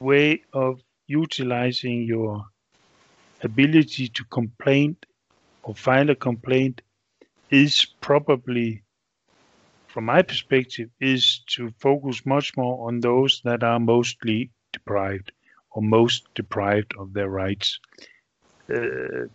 way 0.00 0.42
of 0.52 0.80
utilizing 1.06 2.02
your 2.02 2.44
ability 3.42 4.08
to 4.08 4.24
complain 4.26 4.96
or 5.62 5.74
file 5.74 6.10
a 6.10 6.14
complaint 6.14 6.82
is 7.50 7.86
probably 8.00 8.84
from 9.94 10.06
my 10.06 10.22
perspective, 10.22 10.90
is 11.00 11.44
to 11.46 11.70
focus 11.78 12.26
much 12.26 12.56
more 12.56 12.88
on 12.88 12.98
those 12.98 13.40
that 13.44 13.62
are 13.62 13.78
mostly 13.78 14.50
deprived 14.72 15.30
or 15.70 15.82
most 15.82 16.26
deprived 16.34 16.92
of 16.98 17.12
their 17.12 17.28
rights. 17.28 17.78
Uh, 18.68 19.28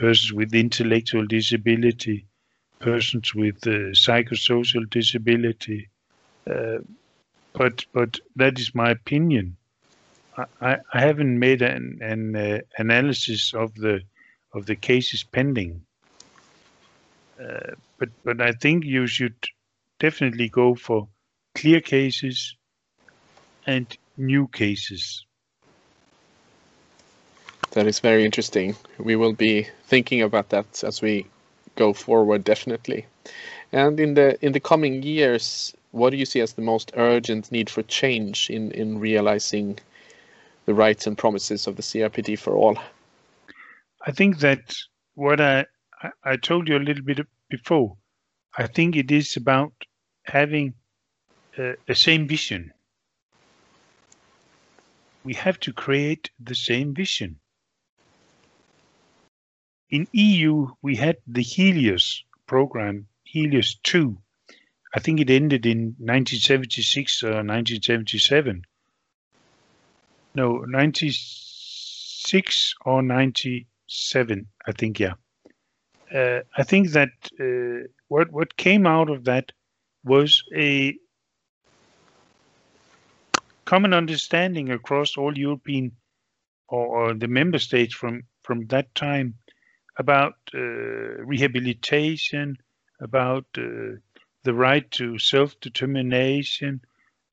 persons 0.00 0.32
with 0.32 0.52
intellectual 0.52 1.24
disability, 1.26 2.26
persons 2.80 3.34
with 3.34 3.66
uh, 3.66 3.92
psychosocial 3.92 4.88
disability. 4.90 5.88
Uh, 6.50 6.78
but 7.52 7.84
but 7.92 8.18
that 8.36 8.58
is 8.58 8.74
my 8.74 8.90
opinion. 8.90 9.56
I, 10.60 10.78
I, 10.92 11.00
haven't 11.00 11.38
made 11.38 11.60
an, 11.60 11.98
an 12.00 12.36
uh, 12.36 12.58
analysis 12.78 13.52
of 13.52 13.74
the 13.74 14.00
of 14.54 14.66
the 14.66 14.76
cases 14.76 15.22
pending. 15.22 15.82
Uh, 17.40 17.74
but 17.98 18.08
but 18.24 18.40
I 18.40 18.52
think 18.52 18.84
you 18.84 19.06
should 19.06 19.36
definitely 19.98 20.48
go 20.48 20.74
for 20.74 21.08
clear 21.54 21.80
cases 21.80 22.56
and 23.66 23.86
new 24.16 24.48
cases. 24.48 25.26
That 27.72 27.86
is 27.86 28.00
very 28.00 28.24
interesting. 28.24 28.76
We 28.98 29.16
will 29.16 29.32
be 29.32 29.68
thinking 29.86 30.22
about 30.22 30.48
that 30.50 30.82
as 30.82 31.00
we 31.02 31.26
go 31.84 31.92
forward, 31.92 32.44
definitely. 32.44 33.06
And 33.72 33.98
in 34.00 34.14
the 34.14 34.28
in 34.44 34.52
the 34.52 34.66
coming 34.70 35.02
years, 35.02 35.74
what 35.92 36.10
do 36.10 36.16
you 36.16 36.26
see 36.26 36.42
as 36.42 36.52
the 36.52 36.68
most 36.72 36.92
urgent 36.94 37.50
need 37.50 37.68
for 37.70 37.82
change 38.00 38.50
in, 38.50 38.70
in 38.72 38.98
realizing 38.98 39.78
the 40.66 40.74
rights 40.74 41.06
and 41.06 41.16
promises 41.16 41.66
of 41.66 41.76
the 41.76 41.82
CRPD 41.82 42.38
for 42.38 42.54
all? 42.54 42.76
I 44.08 44.12
think 44.12 44.38
that 44.38 44.74
what 45.14 45.40
I, 45.40 45.66
I 46.24 46.36
told 46.36 46.68
you 46.68 46.76
a 46.76 46.86
little 46.88 47.04
bit 47.04 47.26
before, 47.48 47.96
I 48.56 48.66
think 48.66 48.96
it 48.96 49.10
is 49.10 49.36
about 49.36 49.72
having 50.24 50.74
a, 51.58 51.74
a 51.88 51.94
same 51.94 52.28
vision. 52.28 52.72
We 55.24 55.34
have 55.34 55.58
to 55.60 55.72
create 55.72 56.30
the 56.48 56.54
same 56.54 56.94
vision. 56.94 57.40
In 59.90 60.06
EU, 60.12 60.68
we 60.82 60.94
had 60.94 61.16
the 61.26 61.42
Helios 61.42 62.22
program, 62.46 63.08
Helios 63.24 63.74
2. 63.82 64.16
I 64.94 65.00
think 65.00 65.18
it 65.20 65.30
ended 65.30 65.66
in 65.66 65.96
1976 65.98 67.24
or 67.24 67.42
1977. 67.42 68.64
No, 70.34 70.58
96 70.58 72.74
or 72.84 73.02
97, 73.02 74.46
I 74.66 74.72
think, 74.72 75.00
yeah. 75.00 75.14
Uh, 76.14 76.40
I 76.56 76.62
think 76.62 76.90
that 76.90 77.10
uh, 77.40 77.88
what 78.08 78.30
what 78.32 78.56
came 78.56 78.86
out 78.86 79.10
of 79.10 79.24
that 79.24 79.52
was 80.04 80.44
a 80.54 80.96
common 83.64 83.94
understanding 83.94 84.70
across 84.70 85.16
all 85.16 85.38
European 85.38 85.92
or, 86.68 86.86
or 86.86 87.14
the 87.14 87.28
member 87.28 87.60
states 87.60 87.94
from 87.94 88.24
from 88.42 88.66
that 88.66 88.92
time 88.96 89.34
about 90.00 90.34
uh, 90.54 90.58
rehabilitation, 91.32 92.56
about 93.00 93.44
uh, 93.58 94.00
the 94.44 94.54
right 94.54 94.90
to 94.92 95.18
self-determination, 95.18 96.80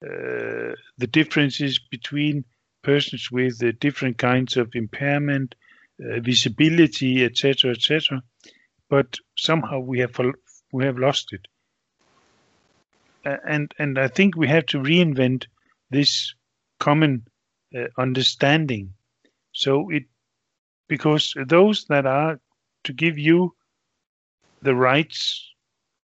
uh, 0.05 0.75
the 0.97 1.07
differences 1.09 1.79
between 1.79 2.43
persons 2.83 3.31
with 3.31 3.79
different 3.79 4.17
kinds 4.17 4.57
of 4.57 4.69
impairment, 4.75 5.55
visibility, 5.99 7.23
etc., 7.23 7.71
etc. 7.71 8.21
But 8.89 9.17
somehow 9.37 9.79
we 9.79 9.99
have 9.99 10.15
we 10.71 10.83
have 10.85 10.97
lost 10.97 11.33
it, 11.33 11.47
and 13.23 13.73
and 13.79 13.97
I 13.97 14.09
think 14.09 14.35
we 14.35 14.47
have 14.47 14.65
to 14.67 14.77
reinvent 14.79 15.47
this 15.89 16.35
common 16.79 17.25
uh, 17.75 17.87
understanding. 17.97 18.93
So 19.53 19.89
it 19.89 20.03
because 20.87 21.33
those 21.47 21.85
that 21.85 22.05
are 22.05 22.39
to 22.83 22.93
give 22.93 23.17
you 23.17 23.53
the 24.61 24.75
rights 24.75 25.47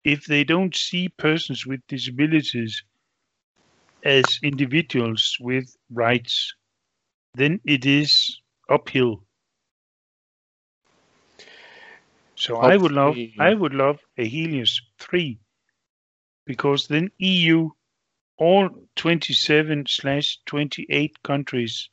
if 0.05 0.25
they 0.27 0.45
don't 0.45 0.75
see 0.75 1.09
persons 1.09 1.67
with 1.67 1.81
disabilities 1.89 2.83
as 4.05 4.25
individuals 4.43 5.37
with 5.41 5.77
rights, 5.91 6.55
then 7.35 7.61
it 7.65 7.85
is 7.85 8.41
uphill. 8.69 9.23
So 12.35 12.57
I 12.57 12.77
would 12.79 12.93
love 12.93 13.17
I 13.39 13.53
would 13.53 13.75
love 13.75 14.01
a 14.17 14.27
Helios 14.27 14.81
3 14.99 15.39
because 16.47 16.89
then 16.89 17.11
EU 17.19 17.69
all 18.39 18.71
27 18.97 19.85
slash 19.87 20.39
28 20.47 21.23
countries 21.23 21.91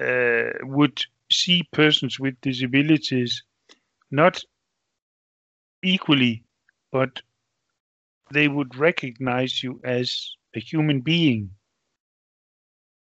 uh, 0.00 0.50
would 0.62 1.00
see 1.30 1.62
persons 1.72 2.18
with 2.18 2.40
disabilities 2.40 3.42
not 4.10 4.42
equally, 5.82 6.44
but 6.92 7.22
they 8.32 8.48
would 8.48 8.74
recognize 8.76 9.62
you 9.62 9.80
as 9.84 10.34
a 10.54 10.60
human 10.60 11.00
being, 11.00 11.50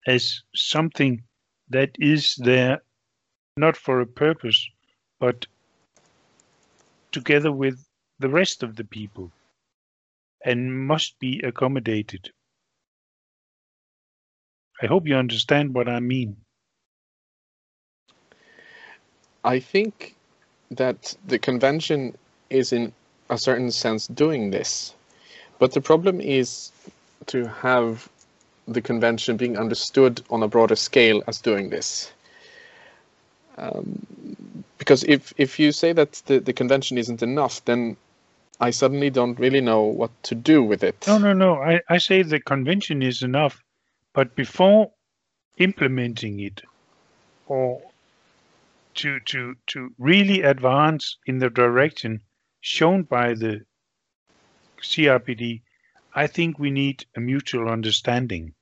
as 0.06 0.42
something 0.54 1.22
that 1.68 1.90
is 1.98 2.34
there 2.36 2.82
not 3.56 3.76
for 3.76 4.00
a 4.00 4.06
purpose, 4.06 4.68
but 5.18 5.46
together 7.12 7.52
with 7.52 7.86
the 8.18 8.28
rest 8.28 8.62
of 8.62 8.76
the 8.76 8.84
people 8.84 9.32
and 10.44 10.86
must 10.86 11.18
be 11.18 11.40
accommodated. 11.40 12.30
I 14.82 14.86
hope 14.86 15.06
you 15.06 15.16
understand 15.16 15.74
what 15.74 15.88
I 15.88 16.00
mean. 16.00 16.36
I 19.44 19.58
think 19.58 20.14
that 20.70 21.16
the 21.26 21.38
convention 21.38 22.16
is 22.50 22.72
in 22.72 22.92
a 23.28 23.38
certain 23.38 23.70
sense 23.70 24.06
doing 24.06 24.50
this. 24.50 24.94
But 25.58 25.72
the 25.72 25.80
problem 25.80 26.20
is 26.20 26.72
to 27.26 27.46
have 27.46 28.08
the 28.66 28.80
convention 28.80 29.36
being 29.36 29.58
understood 29.58 30.22
on 30.30 30.42
a 30.42 30.48
broader 30.48 30.76
scale 30.76 31.22
as 31.26 31.40
doing 31.40 31.70
this. 31.70 32.12
Um, 33.58 34.06
because 34.78 35.04
if, 35.04 35.34
if 35.36 35.58
you 35.58 35.72
say 35.72 35.92
that 35.92 36.22
the, 36.26 36.40
the 36.40 36.52
convention 36.52 36.96
isn't 36.98 37.22
enough, 37.22 37.64
then 37.64 37.96
I 38.60 38.70
suddenly 38.70 39.10
don't 39.10 39.38
really 39.38 39.60
know 39.60 39.82
what 39.82 40.10
to 40.24 40.34
do 40.34 40.62
with 40.62 40.82
it. 40.82 41.04
No, 41.06 41.18
no, 41.18 41.32
no. 41.32 41.56
I, 41.56 41.80
I 41.88 41.98
say 41.98 42.22
the 42.22 42.40
convention 42.40 43.02
is 43.02 43.22
enough, 43.22 43.62
but 44.12 44.34
before 44.34 44.90
implementing 45.58 46.40
it 46.40 46.62
or 47.46 47.82
to 48.94 49.20
to 49.20 49.54
to 49.68 49.90
really 49.98 50.42
advance 50.42 51.16
in 51.26 51.38
the 51.38 51.50
direction 51.50 52.20
shown 52.60 53.02
by 53.02 53.34
the 53.34 53.62
CRPD, 54.82 55.62
I 56.14 56.26
think 56.26 56.58
we 56.58 56.70
need 56.70 57.04
a 57.16 57.20
mutual 57.20 57.68
understanding. 57.68 58.54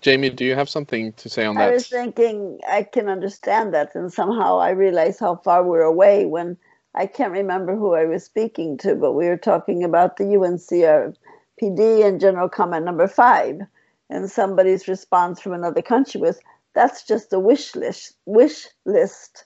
Jamie, 0.00 0.30
do 0.30 0.44
you 0.44 0.54
have 0.54 0.68
something 0.68 1.12
to 1.14 1.28
say 1.28 1.44
on 1.44 1.56
that? 1.56 1.70
I 1.70 1.72
was 1.72 1.88
thinking 1.88 2.60
I 2.68 2.84
can 2.84 3.08
understand 3.08 3.74
that, 3.74 3.94
and 3.94 4.12
somehow 4.12 4.58
I 4.58 4.70
realize 4.70 5.18
how 5.18 5.36
far 5.36 5.64
we're 5.64 5.82
away 5.82 6.24
when 6.24 6.56
I 6.94 7.06
can't 7.06 7.32
remember 7.32 7.74
who 7.74 7.94
I 7.94 8.04
was 8.04 8.24
speaking 8.24 8.78
to, 8.78 8.94
but 8.94 9.12
we 9.12 9.26
were 9.26 9.36
talking 9.36 9.82
about 9.82 10.16
the 10.16 10.24
UNCRPD 10.24 12.04
and 12.04 12.20
General 12.20 12.48
Comment 12.48 12.84
Number 12.84 13.08
Five, 13.08 13.60
and 14.08 14.30
somebody's 14.30 14.86
response 14.88 15.40
from 15.40 15.52
another 15.52 15.82
country 15.82 16.20
was, 16.20 16.38
"That's 16.74 17.04
just 17.04 17.32
a 17.32 17.38
wish 17.40 17.74
list. 17.74 18.16
Wish 18.26 18.66
list." 18.84 19.44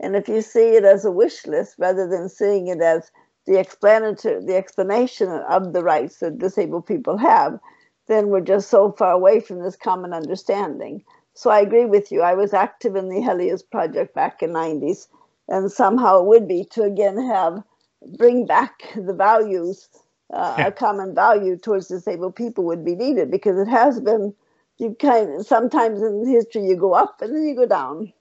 And 0.00 0.16
if 0.16 0.28
you 0.28 0.42
see 0.42 0.76
it 0.76 0.84
as 0.84 1.04
a 1.04 1.10
wish 1.10 1.46
list 1.46 1.76
rather 1.78 2.06
than 2.06 2.28
seeing 2.28 2.66
it 2.66 2.80
as 2.80 3.10
the 3.46 3.58
explanatory, 3.58 4.44
the 4.44 4.56
explanation 4.56 5.30
of 5.30 5.72
the 5.72 5.82
rights 5.82 6.18
that 6.18 6.38
disabled 6.38 6.86
people 6.86 7.16
have, 7.16 7.60
then 8.06 8.28
we're 8.28 8.40
just 8.40 8.68
so 8.68 8.92
far 8.92 9.12
away 9.12 9.40
from 9.40 9.60
this 9.60 9.76
common 9.76 10.12
understanding. 10.12 11.02
So 11.34 11.50
I 11.50 11.60
agree 11.60 11.84
with 11.84 12.12
you. 12.12 12.22
I 12.22 12.34
was 12.34 12.54
active 12.54 12.96
in 12.96 13.08
the 13.08 13.20
Helios 13.20 13.62
project 13.62 14.14
back 14.14 14.42
in 14.42 14.50
90s, 14.50 15.08
and 15.48 15.70
somehow 15.70 16.20
it 16.20 16.26
would 16.26 16.48
be 16.48 16.64
to 16.72 16.82
again 16.82 17.16
have 17.18 17.62
bring 18.18 18.46
back 18.46 18.82
the 18.94 19.14
values, 19.14 19.88
uh, 20.32 20.54
yeah. 20.58 20.66
a 20.66 20.72
common 20.72 21.14
value 21.14 21.56
towards 21.56 21.88
disabled 21.88 22.36
people 22.36 22.64
would 22.64 22.84
be 22.84 22.94
needed 22.94 23.30
because 23.30 23.58
it 23.58 23.68
has 23.68 24.00
been. 24.00 24.34
You 24.78 24.96
kind 25.00 25.40
of, 25.40 25.46
sometimes 25.46 26.02
in 26.02 26.26
history 26.26 26.64
you 26.64 26.76
go 26.76 26.94
up 26.94 27.22
and 27.22 27.34
then 27.34 27.44
you 27.44 27.54
go 27.54 27.66
down 27.66 28.12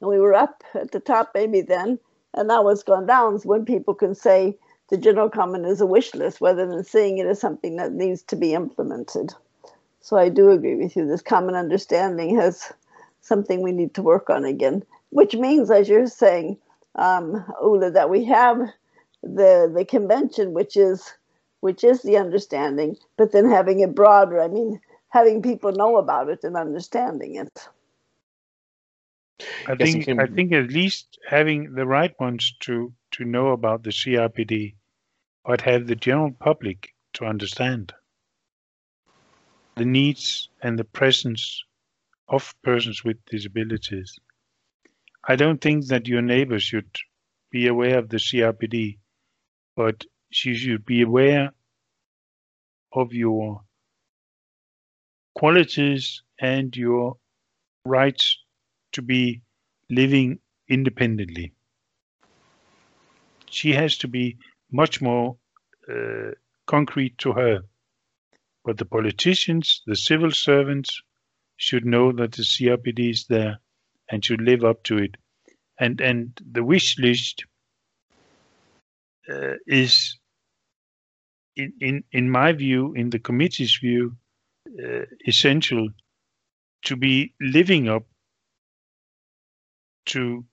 and 0.00 0.10
we 0.10 0.18
were 0.18 0.34
up 0.34 0.62
at 0.74 0.90
the 0.90 1.00
top 1.00 1.30
maybe 1.34 1.62
then, 1.62 1.98
and 2.34 2.48
now 2.48 2.68
it's 2.68 2.82
gone 2.82 3.06
down 3.06 3.38
when 3.44 3.64
people 3.64 3.94
can 3.94 4.14
say 4.14 4.58
the 4.90 4.98
general 4.98 5.30
comment 5.30 5.66
is 5.66 5.80
a 5.80 5.86
wish 5.86 6.14
list 6.14 6.40
rather 6.40 6.66
than 6.66 6.84
seeing 6.84 7.18
it 7.18 7.26
as 7.26 7.40
something 7.40 7.76
that 7.76 7.92
needs 7.92 8.22
to 8.24 8.36
be 8.36 8.52
implemented. 8.52 9.32
So 10.00 10.18
I 10.18 10.28
do 10.28 10.50
agree 10.50 10.74
with 10.76 10.94
you. 10.96 11.06
This 11.06 11.22
common 11.22 11.54
understanding 11.54 12.36
has 12.36 12.70
something 13.22 13.62
we 13.62 13.72
need 13.72 13.94
to 13.94 14.02
work 14.02 14.28
on 14.28 14.44
again, 14.44 14.84
which 15.10 15.34
means, 15.34 15.70
as 15.70 15.88
you're 15.88 16.06
saying, 16.06 16.58
um, 16.96 17.42
Ula, 17.62 17.90
that 17.92 18.10
we 18.10 18.24
have 18.24 18.58
the 19.22 19.72
the 19.74 19.86
convention, 19.86 20.52
which 20.52 20.76
is 20.76 21.14
which 21.60 21.82
is 21.82 22.02
the 22.02 22.18
understanding, 22.18 22.96
but 23.16 23.32
then 23.32 23.48
having 23.48 23.80
it 23.80 23.94
broader. 23.94 24.42
I 24.42 24.48
mean, 24.48 24.78
having 25.14 25.40
people 25.40 25.70
know 25.70 25.96
about 25.98 26.28
it 26.28 26.42
and 26.42 26.56
understanding 26.56 27.36
it. 27.36 27.68
I 29.66 29.76
think 29.76 30.08
I 30.08 30.26
think 30.26 30.52
at 30.52 30.72
least 30.72 31.18
having 31.28 31.74
the 31.74 31.86
right 31.86 32.14
ones 32.18 32.52
to 32.66 32.92
to 33.12 33.24
know 33.24 33.48
about 33.52 33.84
the 33.84 33.90
CRPD, 33.90 34.74
but 35.44 35.60
have 35.60 35.86
the 35.86 35.94
general 35.94 36.32
public 36.32 36.94
to 37.14 37.26
understand 37.26 37.94
the 39.76 39.84
needs 39.84 40.48
and 40.62 40.76
the 40.76 40.90
presence 40.98 41.62
of 42.28 42.54
persons 42.62 43.04
with 43.04 43.24
disabilities. 43.26 44.18
I 45.28 45.36
don't 45.36 45.60
think 45.60 45.86
that 45.86 46.08
your 46.08 46.22
neighbor 46.22 46.58
should 46.58 46.90
be 47.50 47.68
aware 47.68 47.98
of 47.98 48.08
the 48.08 48.18
CRPD, 48.18 48.98
but 49.76 50.04
she 50.30 50.54
should 50.54 50.84
be 50.84 51.02
aware 51.02 51.52
of 52.92 53.12
your 53.12 53.62
qualities 55.34 56.22
and 56.40 56.76
your 56.76 57.16
rights 57.84 58.38
to 58.92 59.02
be 59.02 59.42
living 59.90 60.38
independently. 60.68 61.52
She 63.50 63.72
has 63.72 63.98
to 63.98 64.08
be 64.08 64.38
much 64.72 65.00
more 65.00 65.36
uh, 65.88 66.32
concrete 66.66 67.18
to 67.18 67.32
her. 67.32 67.62
But 68.64 68.78
the 68.78 68.86
politicians, 68.86 69.82
the 69.86 69.96
civil 69.96 70.30
servants, 70.30 71.02
should 71.56 71.84
know 71.84 72.12
that 72.12 72.32
the 72.32 72.42
CRPD 72.42 73.10
is 73.10 73.26
there 73.26 73.58
and 74.10 74.24
should 74.24 74.40
live 74.40 74.64
up 74.64 74.82
to 74.84 74.98
it. 74.98 75.16
And 75.78 76.00
and 76.00 76.40
the 76.52 76.64
wish 76.64 76.98
list 76.98 77.44
uh, 79.28 79.54
is, 79.66 80.18
in, 81.56 81.72
in 81.80 82.04
in 82.12 82.30
my 82.30 82.52
view, 82.52 82.94
in 82.94 83.10
the 83.10 83.18
committee's 83.18 83.76
view, 83.76 84.16
Uh, 84.76 85.04
essential 85.28 85.88
to 86.82 86.96
be 86.96 87.32
living 87.40 87.88
up 87.88 88.04
to 90.06 90.44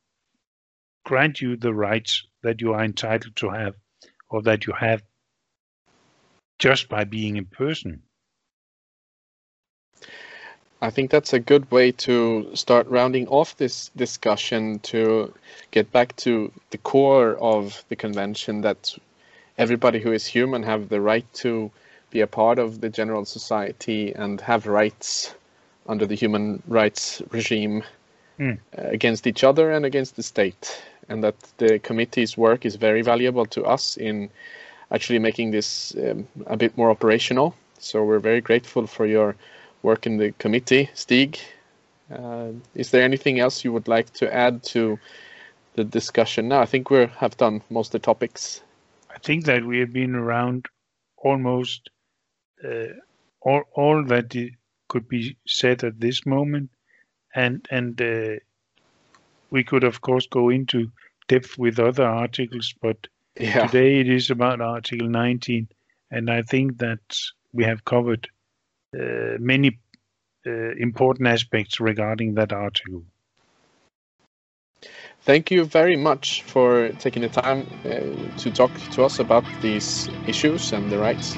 grant 1.03 1.41
you 1.41 1.57
the 1.57 1.73
rights 1.73 2.27
that 2.43 2.61
you 2.61 2.73
are 2.73 2.83
entitled 2.83 3.35
to 3.35 3.49
have 3.49 3.73
or 4.29 4.43
that 4.43 4.67
you 4.67 4.73
have 4.73 5.01
just 6.59 6.87
by 6.87 7.03
being 7.03 7.37
in 7.37 7.45
person. 7.45 8.03
I 10.83 10.91
think 10.91 11.09
that's 11.09 11.33
a 11.33 11.39
good 11.39 11.69
way 11.71 11.91
to 11.91 12.55
start 12.55 12.87
rounding 12.87 13.27
off 13.27 13.57
this 13.57 13.89
discussion 13.95 14.79
to 14.79 15.33
get 15.71 15.91
back 15.91 16.15
to 16.17 16.51
the 16.69 16.77
core 16.77 17.35
of 17.37 17.83
the 17.89 17.95
convention 17.95 18.61
that 18.61 18.95
everybody 19.57 19.99
who 19.99 20.11
is 20.11 20.27
human 20.27 20.61
have 20.61 20.89
the 20.89 21.01
right 21.01 21.25
to 21.33 21.71
be 22.11 22.21
a 22.21 22.27
part 22.27 22.59
of 22.59 22.81
the 22.81 22.89
general 22.89 23.25
society 23.25 24.13
and 24.13 24.39
have 24.41 24.67
rights 24.67 25.33
under 25.87 26.05
the 26.05 26.15
human 26.15 26.61
rights 26.67 27.21
regime 27.31 27.83
mm. 28.39 28.57
against 28.73 29.25
each 29.25 29.43
other 29.43 29.71
and 29.71 29.85
against 29.85 30.15
the 30.15 30.23
state 30.23 30.83
and 31.09 31.23
that 31.23 31.35
the 31.57 31.79
committee's 31.79 32.37
work 32.37 32.65
is 32.65 32.75
very 32.75 33.01
valuable 33.01 33.45
to 33.45 33.63
us 33.63 33.97
in 33.97 34.29
actually 34.91 35.19
making 35.19 35.51
this 35.51 35.95
um, 35.95 36.27
a 36.45 36.55
bit 36.55 36.77
more 36.77 36.91
operational 36.91 37.55
so 37.81 38.03
we're 38.03 38.19
very 38.19 38.41
grateful 38.41 38.85
for 38.85 39.07
your 39.07 39.35
work 39.81 40.05
in 40.05 40.17
the 40.17 40.31
committee. 40.33 40.89
Stig, 40.93 41.39
uh, 42.11 42.49
is 42.75 42.91
there 42.91 43.03
anything 43.03 43.39
else 43.39 43.63
you 43.63 43.73
would 43.73 43.87
like 43.87 44.13
to 44.13 44.33
add 44.33 44.63
to 44.63 44.99
the 45.75 45.83
discussion 45.83 46.47
now? 46.47 46.61
I 46.61 46.65
think 46.65 46.89
we 46.89 47.07
have 47.17 47.37
done 47.37 47.61
most 47.69 47.87
of 47.87 48.01
the 48.01 48.05
topics. 48.05 48.61
I 49.09 49.17
think 49.19 49.45
that 49.45 49.65
we 49.65 49.79
have 49.79 49.91
been 49.91 50.15
around 50.15 50.67
almost 51.17 51.89
all, 53.41 53.63
all 53.73 54.03
that 54.05 54.35
could 54.87 55.07
be 55.07 55.37
said 55.47 55.83
at 55.83 55.99
this 55.99 56.25
moment, 56.25 56.69
and 57.33 57.65
and 57.71 58.01
uh, 58.01 58.35
we 59.49 59.63
could 59.63 59.83
of 59.83 60.01
course 60.01 60.27
go 60.27 60.49
into 60.49 60.91
depth 61.27 61.57
with 61.57 61.79
other 61.79 62.05
articles, 62.05 62.73
but 62.81 63.07
yeah. 63.39 63.65
today 63.65 63.99
it 64.01 64.09
is 64.09 64.29
about 64.29 64.61
Article 64.61 65.07
19, 65.07 65.67
and 66.11 66.29
I 66.29 66.41
think 66.41 66.77
that 66.79 66.99
we 67.53 67.63
have 67.63 67.85
covered 67.85 68.27
uh, 68.93 69.37
many 69.39 69.79
uh, 70.45 70.71
important 70.77 71.27
aspects 71.27 71.79
regarding 71.79 72.35
that 72.35 72.51
article. 72.51 73.03
Thank 75.21 75.51
you 75.51 75.65
very 75.65 75.95
much 75.95 76.41
for 76.43 76.89
taking 76.99 77.21
the 77.21 77.29
time 77.29 77.67
uh, 77.85 78.37
to 78.39 78.51
talk 78.51 78.71
to 78.93 79.03
us 79.03 79.19
about 79.19 79.45
these 79.61 80.09
issues 80.27 80.73
and 80.73 80.91
the 80.91 80.97
rights. 80.97 81.37